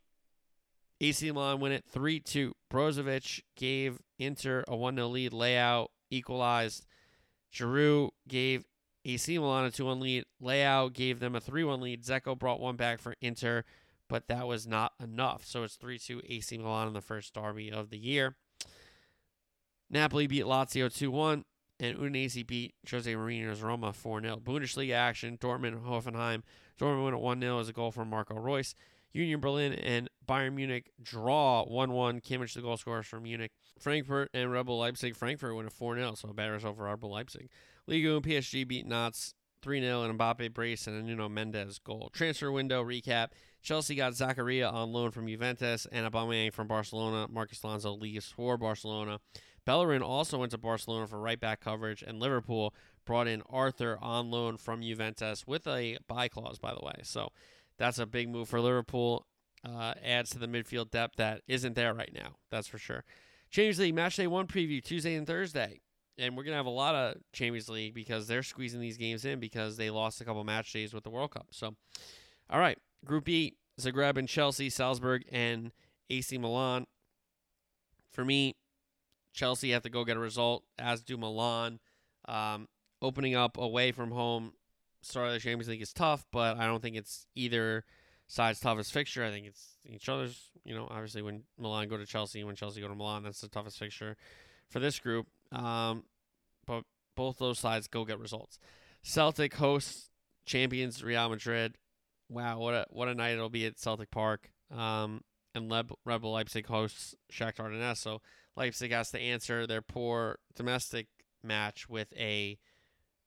[1.00, 2.54] AC Milan win it 3 2.
[2.70, 5.32] Brozovic gave Inter a 1 0 lead.
[5.32, 6.86] Leao equalized.
[7.54, 8.66] Giroud gave
[9.04, 10.26] AC Milan a 2 1 lead.
[10.42, 12.04] Leao gave them a 3 1 lead.
[12.04, 13.64] Dzeko brought one back for Inter
[14.12, 15.46] but that was not enough.
[15.46, 18.36] So it's 3 2 AC Milan in the first derby of the year.
[19.90, 21.46] Napoli beat Lazio 2 1,
[21.80, 24.42] and Udinese beat Jose Mourinho's Roma 4 0.
[24.44, 26.44] Bundesliga action Dortmund Hoffenheim.
[26.78, 28.76] Dortmund went at 1 0 as a goal from Marco Reus.
[29.14, 32.22] Union Berlin and Bayern Munich draw 1 1.
[32.22, 33.52] Kimmich, the goal scorers from Munich.
[33.80, 35.16] Frankfurt and Red Bull Leipzig.
[35.16, 37.50] Frankfurt win a 4 0, so a better result for Red Bull Leipzig.
[37.88, 42.10] Liga and PSG beat Nantes 3 0, and Mbappe brace and a Nuno Mendes goal.
[42.14, 43.30] Transfer window recap.
[43.62, 47.28] Chelsea got Zakaria on loan from Juventus and Aubameyang from Barcelona.
[47.30, 49.20] Marcos Alonso leaves for Barcelona.
[49.66, 52.74] Bellerin also went to Barcelona for right back coverage, and Liverpool
[53.06, 56.96] brought in Arthur on loan from Juventus with a buy clause, by the way.
[57.04, 57.32] So
[57.78, 59.26] that's a big move for Liverpool.
[59.64, 62.36] Uh, adds to the midfield depth that isn't there right now.
[62.50, 63.04] That's for sure.
[63.52, 65.82] Champions League match day one preview Tuesday and Thursday.
[66.18, 69.24] And we're going to have a lot of Champions League because they're squeezing these games
[69.24, 71.48] in because they lost a couple match days with the World Cup.
[71.52, 71.76] So,
[72.50, 72.78] all right.
[73.06, 75.72] Group E, Zagreb and Chelsea, Salzburg and
[76.10, 76.86] AC Milan.
[78.12, 78.56] For me,
[79.34, 81.80] Chelsea have to go get a result, as do Milan.
[82.28, 82.68] Um,
[83.02, 84.54] opening up away from home,
[85.02, 87.86] start of the Champions League is tough, but I don't think it's either
[88.28, 89.24] side's toughest fixture.
[89.24, 90.50] I think it's each other's.
[90.64, 93.48] You know, obviously when Milan go to Chelsea, when Chelsea go to Milan, that's the
[93.48, 94.16] toughest fixture
[94.70, 95.28] for this group.
[95.52, 96.04] Um,
[96.66, 96.84] but
[97.16, 98.60] both those sides go get results.
[99.02, 100.10] Celtic hosts
[100.46, 101.78] champions Real Madrid
[102.32, 104.52] wow, what a what a night it'll be at Celtic Park.
[104.76, 105.22] Um,
[105.54, 107.98] and Leb, Red Bull Leipzig hosts Shakhtar Donetsk.
[107.98, 108.22] So
[108.56, 111.08] Leipzig has to answer their poor domestic
[111.44, 112.58] match with a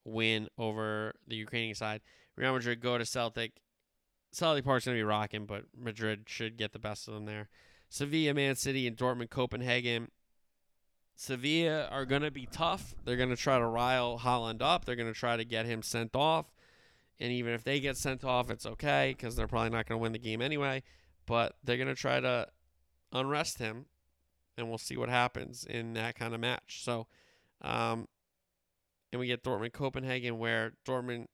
[0.05, 2.01] win over the Ukrainian side.
[2.35, 3.61] Real Madrid go to Celtic.
[4.31, 7.49] Solly Park's going to be rocking, but Madrid should get the best of them there.
[7.89, 10.11] Sevilla, Man City, and Dortmund, Copenhagen.
[11.15, 12.93] Sevilla are going to be tough.
[13.05, 14.83] They're going to try to rile Haaland up.
[14.83, 16.53] They're going to try to get him sent off.
[17.19, 20.01] And even if they get sent off, it's okay because they're probably not going to
[20.01, 20.83] win the game anyway.
[21.25, 22.47] But they're going to try to
[23.13, 23.85] unrest him,
[24.57, 26.83] and we'll see what happens in that kind of match.
[26.83, 27.07] So,
[27.61, 28.07] um,
[29.15, 31.27] and we get Dortmund Copenhagen, where Dortmund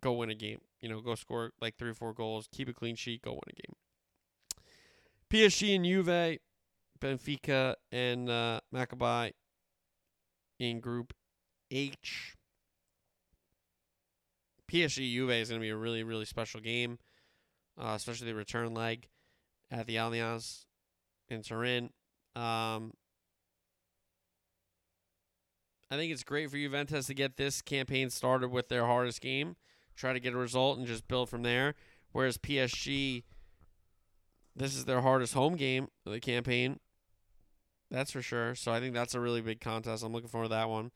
[0.00, 0.60] go win a game.
[0.80, 3.40] You know, go score like three or four goals, keep a clean sheet, go win
[3.48, 3.74] a game.
[5.28, 6.38] PSG and Juve,
[7.00, 9.32] Benfica and uh, Maccabi
[10.60, 11.12] in Group
[11.72, 12.36] H.
[14.70, 17.00] PSG Juve is going to be a really, really special game,
[17.76, 19.08] uh, especially the return leg
[19.72, 20.66] at the Allianz
[21.28, 21.90] in Turin.
[22.36, 22.92] Um,
[25.94, 29.54] I think it's great for Juventus to get this campaign started with their hardest game,
[29.94, 31.76] try to get a result, and just build from there.
[32.10, 33.22] Whereas PSG,
[34.56, 36.80] this is their hardest home game of the campaign.
[37.92, 38.56] That's for sure.
[38.56, 40.02] So I think that's a really big contest.
[40.02, 40.90] I'm looking forward to that one.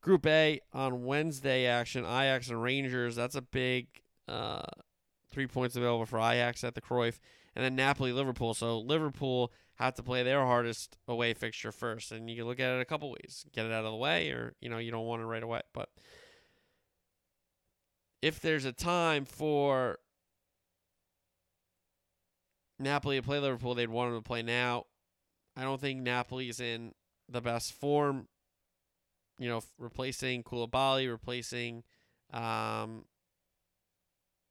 [0.00, 3.16] Group A on Wednesday action, Ajax and Rangers.
[3.16, 3.88] That's a big
[4.26, 4.62] uh,
[5.30, 7.18] three points available for Ajax at the Cruyff.
[7.54, 8.54] And then Napoli, Liverpool.
[8.54, 9.52] So Liverpool
[9.84, 12.12] have to play their hardest away fixture first.
[12.12, 13.46] And you can look at it a couple ways.
[13.52, 15.62] Get it out of the way or, you know, you don't want it right away.
[15.72, 15.88] But
[18.20, 19.98] if there's a time for
[22.78, 24.84] Napoli to play Liverpool, they'd want them to play now.
[25.56, 26.92] I don't think Napoli's in
[27.28, 28.28] the best form.
[29.38, 31.84] You know, replacing Koulibaly, replacing
[32.30, 33.06] um,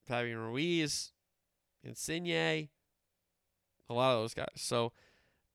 [0.08, 1.12] Fabian Ruiz,
[1.84, 2.70] Insigne,
[3.90, 4.48] a lot of those guys.
[4.56, 4.92] So,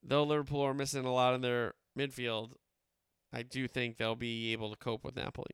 [0.05, 2.52] though Liverpool are missing a lot in their midfield,
[3.32, 5.51] I do think they'll be able to cope with Napoli.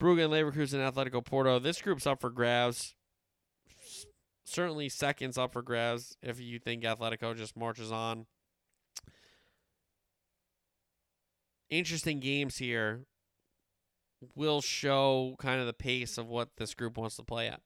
[0.00, 1.58] Brugge and Leverkusen, and Atletico Porto.
[1.58, 2.94] This group's up for grabs.
[4.44, 8.26] Certainly, seconds up for grabs if you think Atletico just marches on.
[11.68, 13.04] Interesting games here
[14.34, 17.60] will show kind of the pace of what this group wants to play at.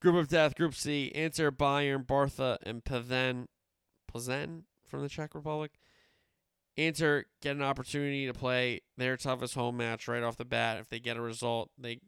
[0.00, 3.46] Group of Death, Group C, Inter, Bayern, Barca, and Plzen,
[4.12, 5.72] Plzen from the Czech Republic.
[6.76, 10.78] Inter get an opportunity to play their toughest home match right off the bat.
[10.78, 12.00] If they get a result, they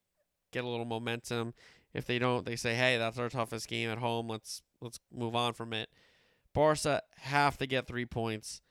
[0.53, 1.55] get a little momentum.
[1.93, 4.29] If they don't, they say, "Hey, that's our toughest game at home.
[4.29, 5.91] Let's let's move on from it."
[6.55, 8.63] Barca have to get three points.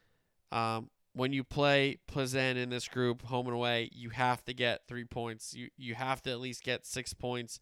[0.52, 4.88] Um, when you play Plzen in this group, home and away, you have to get
[4.88, 5.54] three points.
[5.54, 7.60] You you have to at least get six points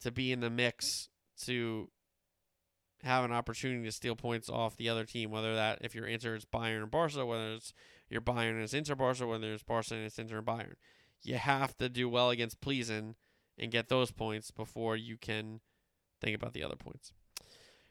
[0.00, 1.08] to be in the mix
[1.44, 1.90] to
[3.02, 6.34] have an opportunity to steal points off the other team, whether that if you're Inter
[6.34, 7.72] it's Bayern and Barca, whether it's
[8.08, 10.74] your Bayern and it's Inter Barca, whether it's Barca and it's Inter Bayern.
[11.22, 13.14] You have to do well against Plzen
[13.58, 15.60] and get those points before you can
[16.20, 17.12] think about the other points.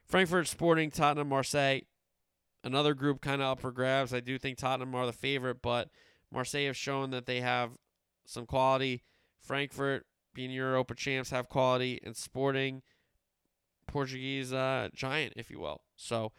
[0.05, 1.81] Frankfurt Sporting, Tottenham, Marseille.
[2.63, 4.13] Another group kind of up for grabs.
[4.13, 5.89] I do think Tottenham are the favorite, but
[6.31, 7.71] Marseille have shown that they have
[8.25, 9.03] some quality.
[9.41, 12.83] Frankfurt, being Europa champs, have quality, and Sporting,
[13.91, 15.81] Portuguese uh, giant, if you will.
[15.95, 16.31] So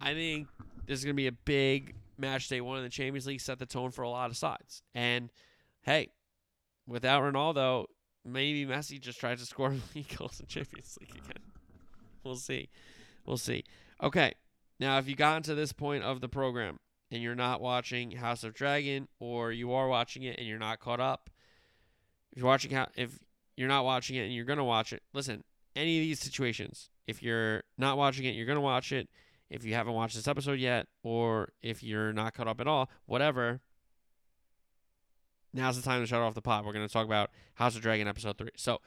[0.00, 0.48] I think
[0.86, 3.58] this is going to be a big match day one in the Champions League, set
[3.58, 4.82] the tone for a lot of sides.
[4.94, 5.30] And
[5.82, 6.10] hey,
[6.86, 7.86] without Ronaldo,
[8.24, 11.42] maybe Messi just tries to score league goals in Champions League again.
[12.24, 12.68] We'll see.
[13.24, 13.64] We'll see.
[14.02, 14.34] Okay.
[14.78, 16.78] Now, if you got to this point of the program
[17.10, 20.80] and you're not watching House of Dragon, or you are watching it and you're not
[20.80, 21.30] caught up,
[22.32, 23.18] if you're watching, if
[23.56, 25.42] you're not watching it and you're gonna watch it, listen.
[25.76, 29.08] Any of these situations, if you're not watching it, you're gonna watch it.
[29.48, 32.90] If you haven't watched this episode yet, or if you're not caught up at all,
[33.04, 33.60] whatever.
[35.52, 36.64] Now's the time to shut off the pot.
[36.64, 38.50] We're gonna talk about House of Dragon episode three.
[38.56, 38.80] So,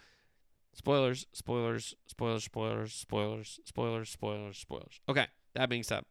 [0.74, 5.00] spoilers, spoilers, spoilers, spoilers, spoilers, spoilers, spoilers, spoilers.
[5.08, 5.28] Okay.
[5.56, 6.04] That being said,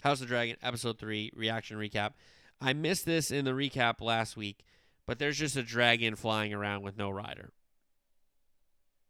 [0.00, 2.12] House of Dragon episode 3 reaction recap.
[2.60, 4.64] I missed this in the recap last week,
[5.06, 7.52] but there's just a dragon flying around with no rider.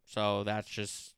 [0.05, 1.15] So that's just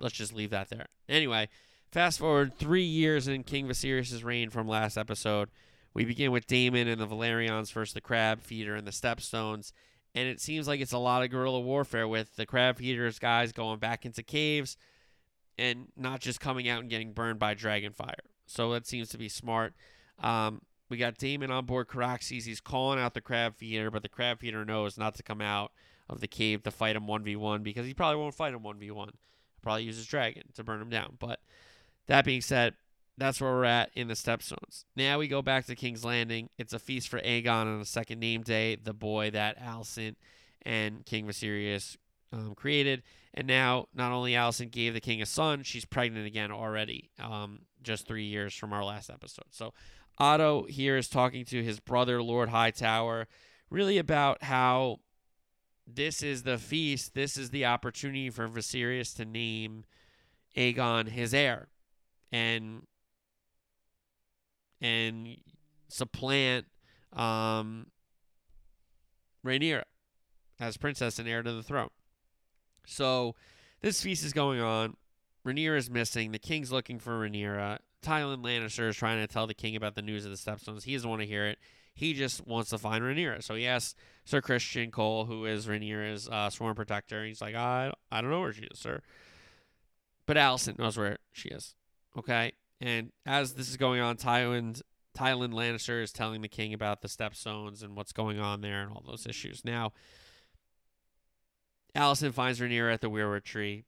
[0.00, 0.86] let's just leave that there.
[1.08, 1.48] Anyway,
[1.90, 5.50] fast forward 3 years in King Viserys' reign from last episode.
[5.94, 9.72] We begin with Daemon and the Velaryons versus the Crab Feeder and the Stepstones.
[10.14, 13.52] And it seems like it's a lot of guerrilla warfare with the Crab Feeders guys
[13.52, 14.76] going back into caves
[15.56, 18.14] and not just coming out and getting burned by dragon fire.
[18.46, 19.74] So that seems to be smart.
[20.20, 22.44] Um, we got Daemon on board Caraxes.
[22.44, 25.72] He's calling out the crab feeder, but the crab feeder knows not to come out
[26.08, 29.10] of the cave to fight him 1v1 because he probably won't fight him 1v1.
[29.62, 31.16] Probably use his dragon to burn him down.
[31.18, 31.40] But
[32.06, 32.74] that being said,
[33.16, 34.84] that's where we're at in the Stepstones.
[34.96, 36.50] Now we go back to King's Landing.
[36.58, 40.16] It's a feast for Aegon on the second name day, the boy that Alicent
[40.62, 41.96] and King Viserys
[42.32, 43.02] um, created.
[43.32, 47.60] And now, not only Alicent gave the king a son, she's pregnant again already, um,
[47.82, 49.46] just three years from our last episode.
[49.50, 49.72] So,
[50.18, 53.26] Otto here is talking to his brother, Lord Hightower,
[53.70, 55.00] really about how
[55.86, 59.84] this is the feast, this is the opportunity for Viserys to name
[60.56, 61.68] Aegon his heir,
[62.32, 62.86] and
[64.80, 65.36] and
[65.88, 66.66] supplant
[67.12, 67.86] um,
[69.44, 69.84] Rhaenyra
[70.60, 71.90] as princess and heir to the throne.
[72.86, 73.34] So
[73.80, 74.96] this feast is going on.
[75.46, 76.32] Rhaenyra is missing.
[76.32, 77.78] The king's looking for Rhaenyra.
[78.02, 80.84] Tywin Lannister is trying to tell the king about the news of the Stepstones.
[80.84, 81.58] He doesn't want to hear it.
[81.94, 83.42] He just wants to find Rhaenyra.
[83.42, 83.94] So he asks
[84.24, 87.24] Sir Criston Cole, who is Rhaenyra's uh, sworn protector.
[87.24, 89.00] He's like, I, I don't know where she is, sir.
[90.26, 91.74] But Alicent knows where she is.
[92.16, 92.52] Okay?
[92.80, 94.80] And as this is going on, Tywin,
[95.16, 98.90] Tywin Lannister is telling the king about the Stepstones and what's going on there and
[98.90, 99.62] all those issues.
[99.64, 99.92] Now,
[101.94, 103.84] Alicent finds Rhaenyra at the Weirwood Tree,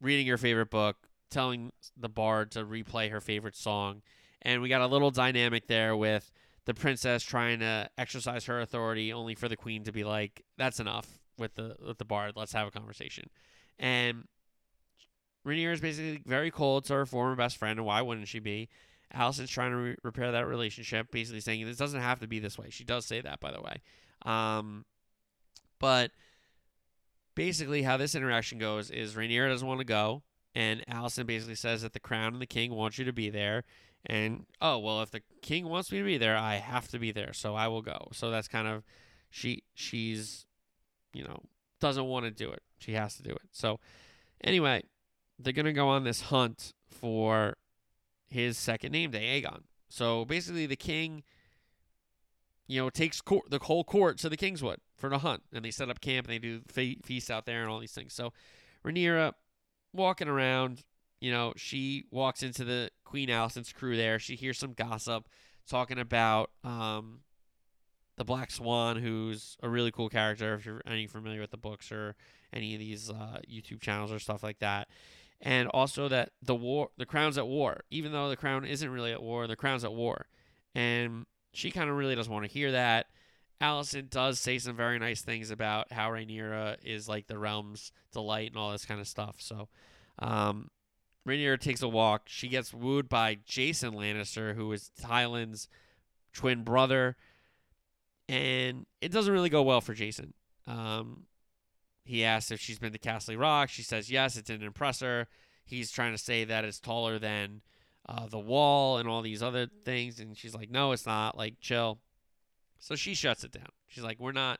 [0.00, 0.96] reading her favorite book,
[1.30, 4.02] telling the bard to replay her favorite song.
[4.40, 6.30] And we got a little dynamic there with
[6.64, 10.80] the princess trying to exercise her authority, only for the queen to be like, "That's
[10.80, 12.34] enough with the with the bard.
[12.36, 13.30] Let's have a conversation."
[13.78, 14.28] And
[15.46, 18.68] Rhaenyra is basically very cold to her former best friend, and why wouldn't she be?
[19.14, 22.58] Alicent's trying to re- repair that relationship, basically saying this doesn't have to be this
[22.58, 22.70] way.
[22.70, 23.82] She does say that, by the way.
[24.24, 24.84] Um,
[25.78, 26.12] but
[27.34, 30.22] basically, how this interaction goes is Rhaenyra doesn't want to go,
[30.54, 33.64] and Alicent basically says that the crown and the king want you to be there.
[34.06, 37.12] And oh well, if the king wants me to be there, I have to be
[37.12, 38.08] there, so I will go.
[38.12, 38.82] So that's kind of
[39.30, 40.46] she she's
[41.14, 41.40] you know
[41.80, 42.62] doesn't want to do it.
[42.78, 43.42] She has to do it.
[43.52, 43.78] So
[44.42, 44.82] anyway,
[45.38, 47.56] they're gonna go on this hunt for
[48.28, 49.62] his second name day, Aegon.
[49.88, 51.22] So basically, the king,
[52.66, 55.70] you know, takes court, the whole court to the Kingswood for the hunt, and they
[55.70, 58.14] set up camp and they do fe- feasts out there and all these things.
[58.14, 58.32] So
[58.84, 59.34] Rhaenyra
[59.92, 60.82] walking around,
[61.22, 64.18] you know, she walks into the Queen Alicent's crew there.
[64.18, 65.28] She hears some gossip
[65.68, 67.20] talking about um,
[68.16, 71.92] the Black Swan, who's a really cool character if you're any familiar with the books
[71.92, 72.16] or
[72.52, 74.88] any of these uh, YouTube channels or stuff like that.
[75.40, 77.84] And also that the war, the crown's at war.
[77.92, 80.26] Even though the crown isn't really at war, the crown's at war.
[80.74, 83.06] And she kind of really doesn't want to hear that.
[83.60, 88.48] Alicent does say some very nice things about how Rhaenyra is like the realm's delight
[88.48, 89.36] and all this kind of stuff.
[89.38, 89.68] So,
[90.18, 90.68] um,
[91.26, 92.22] Rhaenyra takes a walk.
[92.26, 95.68] She gets wooed by Jason Lannister, who is Tywin's
[96.32, 97.16] twin brother,
[98.28, 100.34] and it doesn't really go well for Jason.
[100.66, 101.24] Um,
[102.04, 103.68] he asks if she's been to Casterly Rock.
[103.68, 104.36] She says yes.
[104.36, 105.28] It didn't impress her.
[105.64, 107.62] He's trying to say that it's taller than
[108.08, 111.36] uh, the wall and all these other things, and she's like, "No, it's not.
[111.36, 112.00] Like, chill."
[112.78, 113.68] So she shuts it down.
[113.86, 114.58] She's like, "We're not.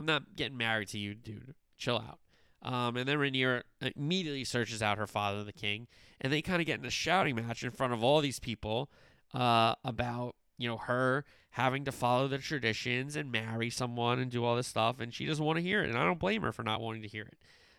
[0.00, 1.54] I'm not getting married to you, dude.
[1.76, 2.18] Chill out."
[2.62, 3.62] Um, and then Rhaenyra
[3.96, 5.88] immediately searches out her father, the king,
[6.20, 8.88] and they kind of get in a shouting match in front of all these people
[9.34, 14.44] uh, about you know her having to follow the traditions and marry someone and do
[14.44, 16.52] all this stuff, and she doesn't want to hear it, and I don't blame her
[16.52, 17.36] for not wanting to hear it,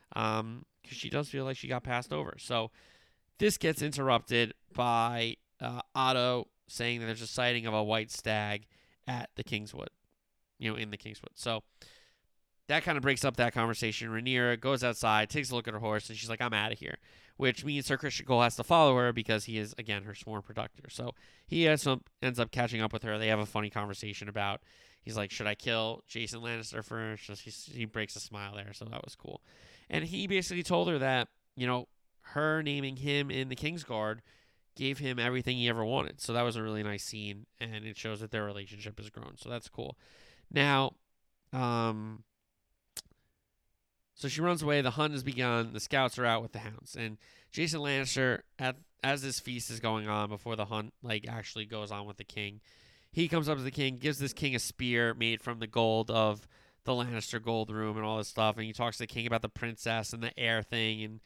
[0.10, 2.36] because um, she does feel like she got passed over.
[2.38, 2.70] So
[3.40, 8.68] this gets interrupted by uh, Otto saying that there's a sighting of a white stag
[9.08, 9.90] at the Kingswood,
[10.60, 11.32] you know, in the Kingswood.
[11.36, 11.64] So
[12.68, 14.10] that kind of breaks up that conversation.
[14.10, 16.80] Rhaenyra goes outside, takes a look at her horse, and she's like, "I'm out of
[16.80, 16.98] here,"
[17.38, 20.42] which means Sir Criston Cole has to follow her because he is again her sworn
[20.42, 20.90] protector.
[20.90, 21.14] So
[21.46, 23.18] he has some, ends up catching up with her.
[23.18, 24.62] They have a funny conversation about.
[25.02, 27.26] He's like, "Should I kill Jason Lannister first?
[27.28, 27.34] So
[27.74, 29.42] he breaks a smile there, so that was cool.
[29.90, 31.28] And he basically told her that
[31.58, 31.88] you know
[32.28, 34.20] her naming him in the Kingsguard
[34.76, 36.20] gave him everything he ever wanted.
[36.22, 39.36] So that was a really nice scene, and it shows that their relationship has grown.
[39.38, 39.98] So that's cool.
[40.52, 40.94] Now,
[41.52, 42.24] um,
[44.16, 44.82] so she runs away.
[44.82, 45.74] The hunt has begun.
[45.74, 47.18] The scouts are out with the hounds, and
[47.52, 51.92] Jason Lannister, at as this feast is going on before the hunt like actually goes
[51.92, 52.62] on with the king,
[53.12, 56.10] he comes up to the king, gives this king a spear made from the gold
[56.10, 56.48] of
[56.86, 59.42] the Lannister gold room and all this stuff, and he talks to the king about
[59.42, 61.20] the princess and the heir thing, and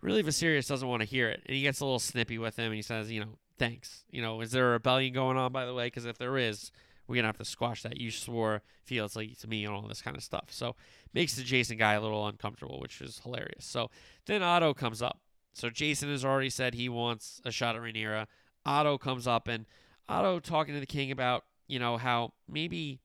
[0.00, 2.66] really Viserys doesn't want to hear it, and he gets a little snippy with him,
[2.66, 4.04] and he says, you know, thanks.
[4.10, 5.86] You know, is there a rebellion going on by the way?
[5.86, 6.70] Because if there is,
[7.06, 7.98] we're gonna have to squash that.
[8.00, 10.46] You swore fealty to me and all this kind of stuff.
[10.50, 10.76] So
[11.12, 13.64] makes the Jason guy a little uncomfortable, which is hilarious.
[13.64, 13.90] So
[14.26, 15.20] then Otto comes up.
[15.52, 18.26] So Jason has already said he wants a shot at Rhaenyra.
[18.64, 19.66] Otto comes up and
[20.08, 23.00] Otto talking to the king about, you know, how maybe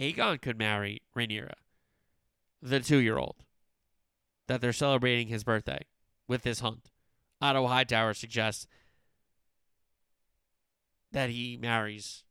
[0.00, 1.54] Aegon could marry Rhaenyra,
[2.60, 3.36] the two year old.
[4.48, 5.84] That they're celebrating his birthday
[6.26, 6.90] with this hunt.
[7.40, 8.66] Otto Hightower suggests
[11.12, 12.24] that he marries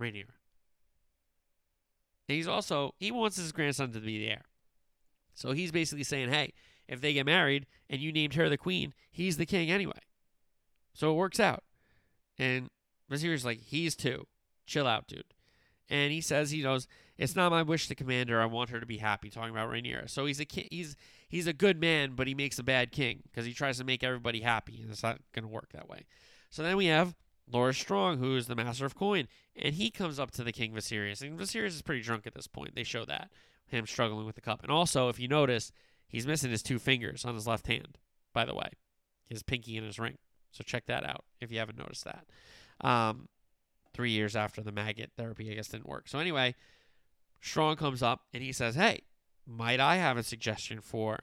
[0.00, 0.35] Rhaenyra.
[2.28, 4.44] And he's also he wants his grandson to be the heir.
[5.34, 6.52] So he's basically saying, hey,
[6.88, 10.00] if they get married and you named her the queen, he's the king anyway.
[10.94, 11.62] So it works out.
[12.38, 12.70] And
[13.10, 14.26] Viserys like, he's too.
[14.66, 15.24] Chill out, dude.
[15.88, 16.88] And he says he knows
[17.18, 18.40] it's not my wish to commander.
[18.40, 19.30] I want her to be happy.
[19.30, 20.10] Talking about Rhaenyra.
[20.10, 20.96] So he's a ki- he's
[21.28, 24.02] he's a good man, but he makes a bad king because he tries to make
[24.02, 26.06] everybody happy, and it's not going to work that way.
[26.50, 27.14] So then we have
[27.52, 30.72] Loras Strong, who is the master of coin, and he comes up to the king
[30.72, 32.74] Viserys, and Viserys is pretty drunk at this point.
[32.74, 33.30] They show that
[33.66, 35.72] him struggling with the cup, and also if you notice,
[36.08, 37.98] he's missing his two fingers on his left hand.
[38.32, 38.70] By the way,
[39.26, 40.18] his pinky and his ring.
[40.50, 42.26] So check that out if you haven't noticed that.
[42.80, 43.28] Um,
[43.94, 46.08] three years after the maggot therapy, I guess, didn't work.
[46.08, 46.54] So anyway,
[47.40, 49.02] Strong comes up and he says, "Hey,
[49.46, 51.20] might I have a suggestion for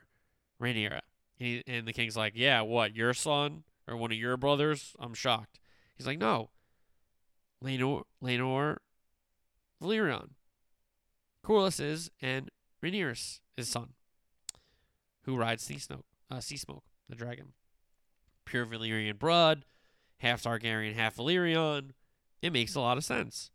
[0.62, 1.02] Rhaenyra?"
[1.40, 2.96] And, he, and the king's like, "Yeah, what?
[2.96, 5.60] Your son or one of your brothers?" I'm shocked.
[5.96, 6.50] He's like, "No,
[7.64, 8.78] Laenor, Laenor,
[9.82, 10.30] Velaryon,
[11.46, 12.50] Corlys is and
[12.84, 13.94] Rhaenyra's his son,
[15.24, 17.54] who rides Sea Smoke, uh, Sea Smoke, the dragon,
[18.46, 19.66] pure Valyrian blood,
[20.18, 21.92] half Targaryen, half Velaryon."
[22.42, 23.52] It makes a lot of sense.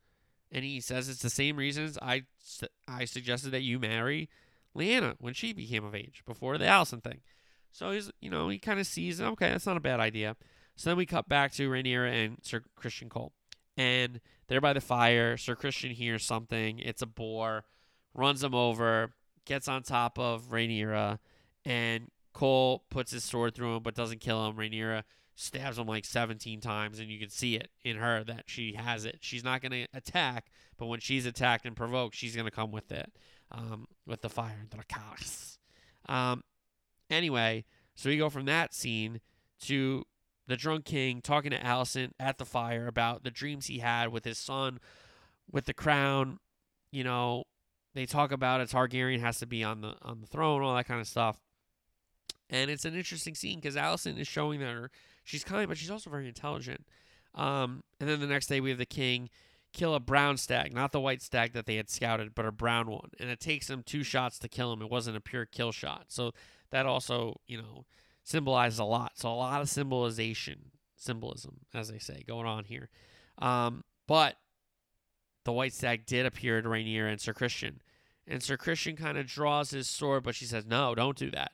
[0.51, 2.23] And he says it's the same reasons I,
[2.87, 4.31] I suggested that you marry
[4.75, 7.21] Laena when she became of age before the Alicent thing.
[7.71, 10.37] So he's, you know, he kind of sees, okay, that's not a bad idea.
[10.79, 13.33] So then we cut back to Rhaenyra and Sir Criston Cole.
[13.77, 15.37] And they're by the fire.
[15.37, 16.79] Sir Criston hears something.
[16.79, 17.65] It's a boar.
[18.15, 19.13] Runs him over.
[19.45, 21.19] Gets on top of Rhaenyra.
[21.65, 24.55] And Cole puts his sword through him but doesn't kill him.
[24.55, 25.03] Rhaenyra
[25.35, 29.05] stabs him like 17 times, and you can see it in her that she has
[29.05, 29.19] it.
[29.21, 30.47] She's not going to attack,
[30.77, 33.13] but when she's attacked and provoked, she's going to come with it,
[33.51, 34.67] um, with the fire.
[36.09, 36.45] Um,
[37.11, 37.65] anyway,
[37.97, 39.21] so we go from that scene
[39.63, 40.05] to
[40.49, 44.25] the drunk king talking to Alicent at the fire about the dreams he had with
[44.25, 44.81] his son,
[45.51, 46.39] with the crown.
[46.91, 47.45] You know,
[47.95, 50.89] they talk about a Targaryen has to be on the on the throne, all that
[50.89, 51.39] kind of stuff.
[52.51, 54.91] And it's an interesting scene because Alicent is showing that her
[55.23, 56.87] she's kind, but she's also very intelligent.
[57.35, 59.29] Um, and then the next day we have the king
[59.75, 62.91] kill a brown stag, not the white stag that they had scouted, but a brown
[62.91, 63.11] one.
[63.21, 64.81] And it takes him two shots to kill him.
[64.81, 66.07] It wasn't a pure kill shot.
[66.09, 66.33] So
[66.71, 67.85] that also, you know,
[68.29, 69.13] symbolizes a lot.
[69.15, 72.91] So a lot of symbolization, symbolism, as they say, going on here.
[73.39, 74.37] Um, but
[75.45, 77.77] the white stag did appear to Rhaenyra and Sir Criston.
[78.27, 81.53] And Sir Criston kind of draws his sword, but she says, no, don't do that.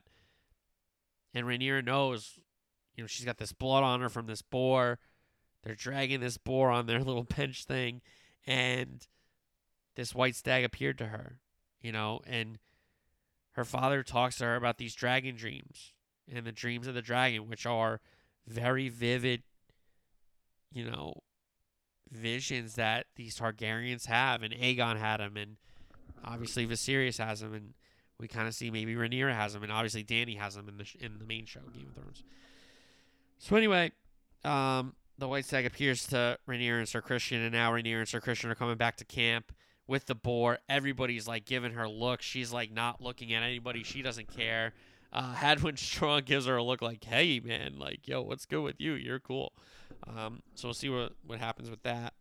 [1.33, 2.39] And Rhaenyra knows
[2.95, 4.99] you know, she's got this blood on her from this boar.
[5.63, 8.01] They're dragging this boar on their little bench thing,
[8.45, 9.05] and
[9.95, 11.39] this white stag appeared to her,
[11.81, 12.57] you know, and
[13.51, 15.93] her father talks to her about these dragon dreams
[16.33, 17.99] and the dreams of the dragon, which are
[18.47, 19.43] very vivid,
[20.71, 21.21] you know,
[22.11, 25.57] visions that these Targaryens have, and Aegon had them, and
[26.23, 27.73] obviously Viserys has them, and
[28.19, 30.85] we kind of see maybe Rhaenyra has them, and obviously Dany has them in the
[30.99, 32.23] in the main show, Game of Thrones.
[33.37, 33.91] So anyway,
[34.43, 38.21] um, the White Stag appears to Rhaenyra and Sir Criston, and now Rhaenyra and Sir
[38.21, 39.51] Criston are coming back to camp
[39.87, 40.59] with the boar.
[40.69, 42.25] Everybody's like giving her looks.
[42.25, 43.83] She's like not looking at anybody.
[43.83, 44.73] She doesn't care.
[45.15, 48.79] Uh, Harwin Strong gives her a look like, "Hey, man, like, yo, what's good with
[48.79, 48.93] you?
[48.93, 49.53] You're cool."
[50.05, 52.13] Um, so we'll see what what happens with that.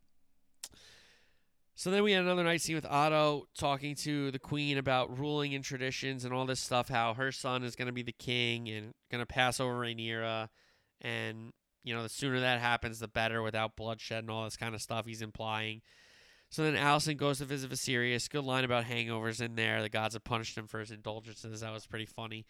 [1.77, 5.57] So then we had another night scene with Otto talking to the queen about ruling
[5.57, 6.89] and traditions and all this stuff.
[6.89, 10.49] How her son is going to be the king and going to pass over Rhaenyra
[11.01, 11.53] and
[11.83, 14.81] you know the sooner that happens, the better, without bloodshed and all this kind of
[14.81, 15.05] stuff.
[15.05, 15.83] He's implying.
[16.49, 18.31] So then Alicent goes to visit Viserys.
[18.31, 19.83] Good line about hangovers in there.
[19.83, 21.63] The gods have punished him for his indulgences.
[21.63, 22.47] That was pretty funny.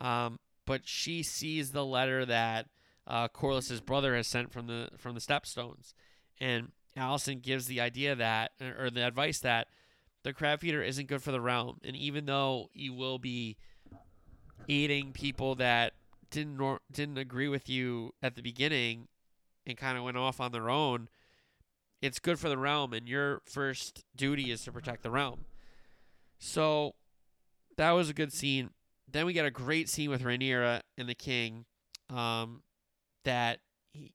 [0.00, 2.66] Um, but she sees the letter that
[3.06, 5.94] uh, Corlys's brother has sent from the from the Stepstones,
[6.40, 9.68] and Alicent gives the idea that or the advice that
[10.24, 13.56] the crab feeder isn't good for the realm, and even though you will be
[14.66, 15.94] eating people that
[16.30, 19.08] didn't nor- didn't agree with you at the beginning
[19.66, 21.08] and kind of went off on their own,
[22.02, 25.46] it's good for the realm, and your first duty is to protect the realm.
[26.38, 26.94] So
[27.76, 28.70] that was a good scene.
[29.10, 31.64] Then we get a great scene with Rhaenyra and the king.
[32.10, 32.62] Um,
[33.24, 33.60] that
[33.92, 34.12] he,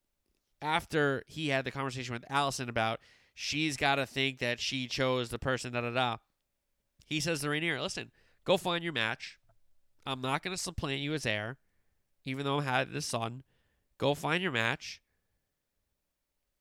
[0.62, 3.00] after he had the conversation with Alicent about
[3.36, 6.18] she's got to think that she chose the person, da da da.
[7.06, 8.12] He says to Rhaenyra, "Listen,
[8.46, 9.38] go find your match.
[10.06, 11.58] I'm not going to supplant you as heir
[12.26, 13.44] even though I had the son.
[13.98, 15.02] Go find your match.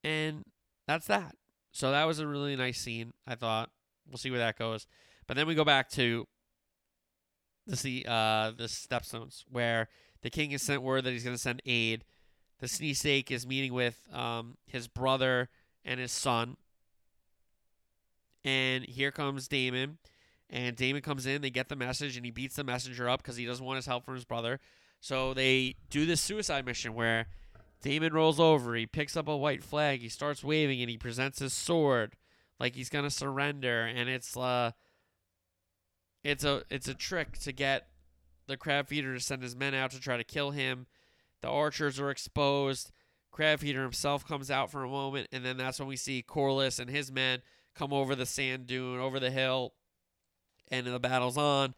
[0.05, 0.45] And
[0.87, 1.37] that's that.
[1.71, 3.71] So that was a really nice scene, I thought.
[4.09, 4.87] We'll see where that goes.
[5.27, 6.27] But then we go back to
[7.67, 9.89] the uh the stepstones where
[10.23, 12.05] the king has sent word that he's gonna send aid.
[12.61, 15.49] The Snee Stake is meeting with um his brother
[15.85, 16.57] and his son.
[18.45, 19.99] And here comes Daemon
[20.51, 23.37] And Daemon comes in, they get the message, and he beats the messenger up because
[23.37, 24.61] he doesn't want his help from his brother.
[25.01, 27.27] So they do this suicide mission where
[27.83, 31.39] Daemon rolls over, he picks up a white flag, he starts waving, and he presents
[31.41, 32.15] his sword
[32.61, 33.83] like he's gonna surrender.
[33.83, 34.73] And it's uh,
[36.25, 37.89] it's a it's a trick to get
[38.47, 40.87] the crab feeder to send his men out to try to kill him.
[41.41, 42.91] The archers are exposed.
[43.31, 46.79] Crab feeder himself comes out for a moment, and then that's when we see Corlys
[46.79, 47.41] and his men
[47.75, 49.73] come over the sand dune, over the hill,
[50.71, 51.75] and the battle's on.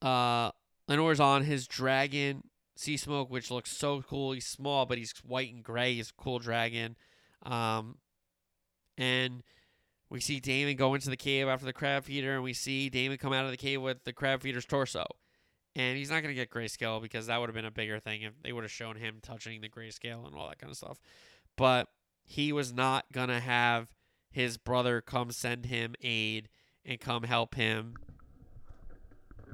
[0.00, 0.50] Uh,
[0.88, 2.42] Laenor's on his dragon,
[2.76, 4.32] Sea Smoke, which looks so cool.
[4.32, 5.94] He's small, but he's white and gray.
[5.94, 6.96] He's a cool dragon.
[7.42, 7.98] Um,
[8.96, 9.42] and
[10.10, 13.18] we see Daemon go into the cave after the crab feeder, and we see Daemon
[13.18, 15.04] come out of the cave with the crab feeder's torso.
[15.76, 18.22] And he's not going to get grayscale because that would have been a bigger thing
[18.22, 20.98] if they would have shown him touching the grayscale and all that kind of stuff.
[21.56, 21.88] But
[22.24, 23.92] he was not going to have
[24.30, 26.48] his brother come send him aid
[26.84, 27.94] and come help him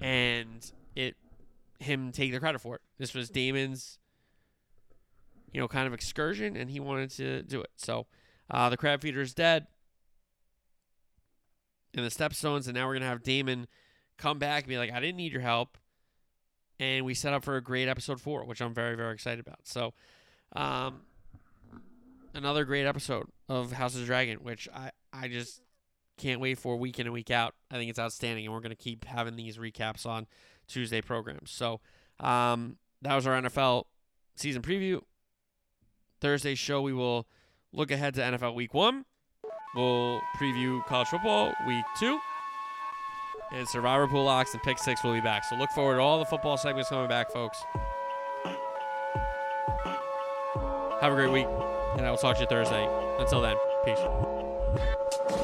[0.01, 1.16] and it
[1.78, 2.81] him take the credit for it.
[2.98, 3.98] This was Daemon's
[5.52, 7.70] you know kind of excursion and he wanted to do it.
[7.76, 8.06] So
[8.51, 9.66] uh, the crab feeder is dead
[11.95, 13.66] in the stepstones and now we're to have Daemon
[14.19, 15.79] come back and be like I didn't need your help
[16.79, 19.61] and we set up for a great episode 4 which I'm very very excited about.
[19.65, 19.95] So
[20.55, 21.03] um
[22.35, 25.62] another great episode of House of the Dragon, which I, I just
[26.19, 27.55] can't wait for week in and week out.
[27.71, 30.27] I think it's outstanding, and we're to keep having these recaps on
[30.66, 31.51] Tuesday programs.
[31.51, 31.81] So
[32.21, 33.85] um, that was our NFL
[34.37, 35.01] season preview.
[36.21, 37.27] Thursday show, we will
[37.73, 39.05] look ahead to NFL Week One.
[39.75, 42.21] We'll preview college football Week Two.
[43.53, 45.45] And Survivor Pool Locks and Pick Six will be back.
[45.45, 47.65] So look forward to all the football segments coming back, folks.
[51.01, 51.47] Have a great week
[51.97, 52.89] and I will talk to you Thursday.
[53.19, 55.44] Until then, peace.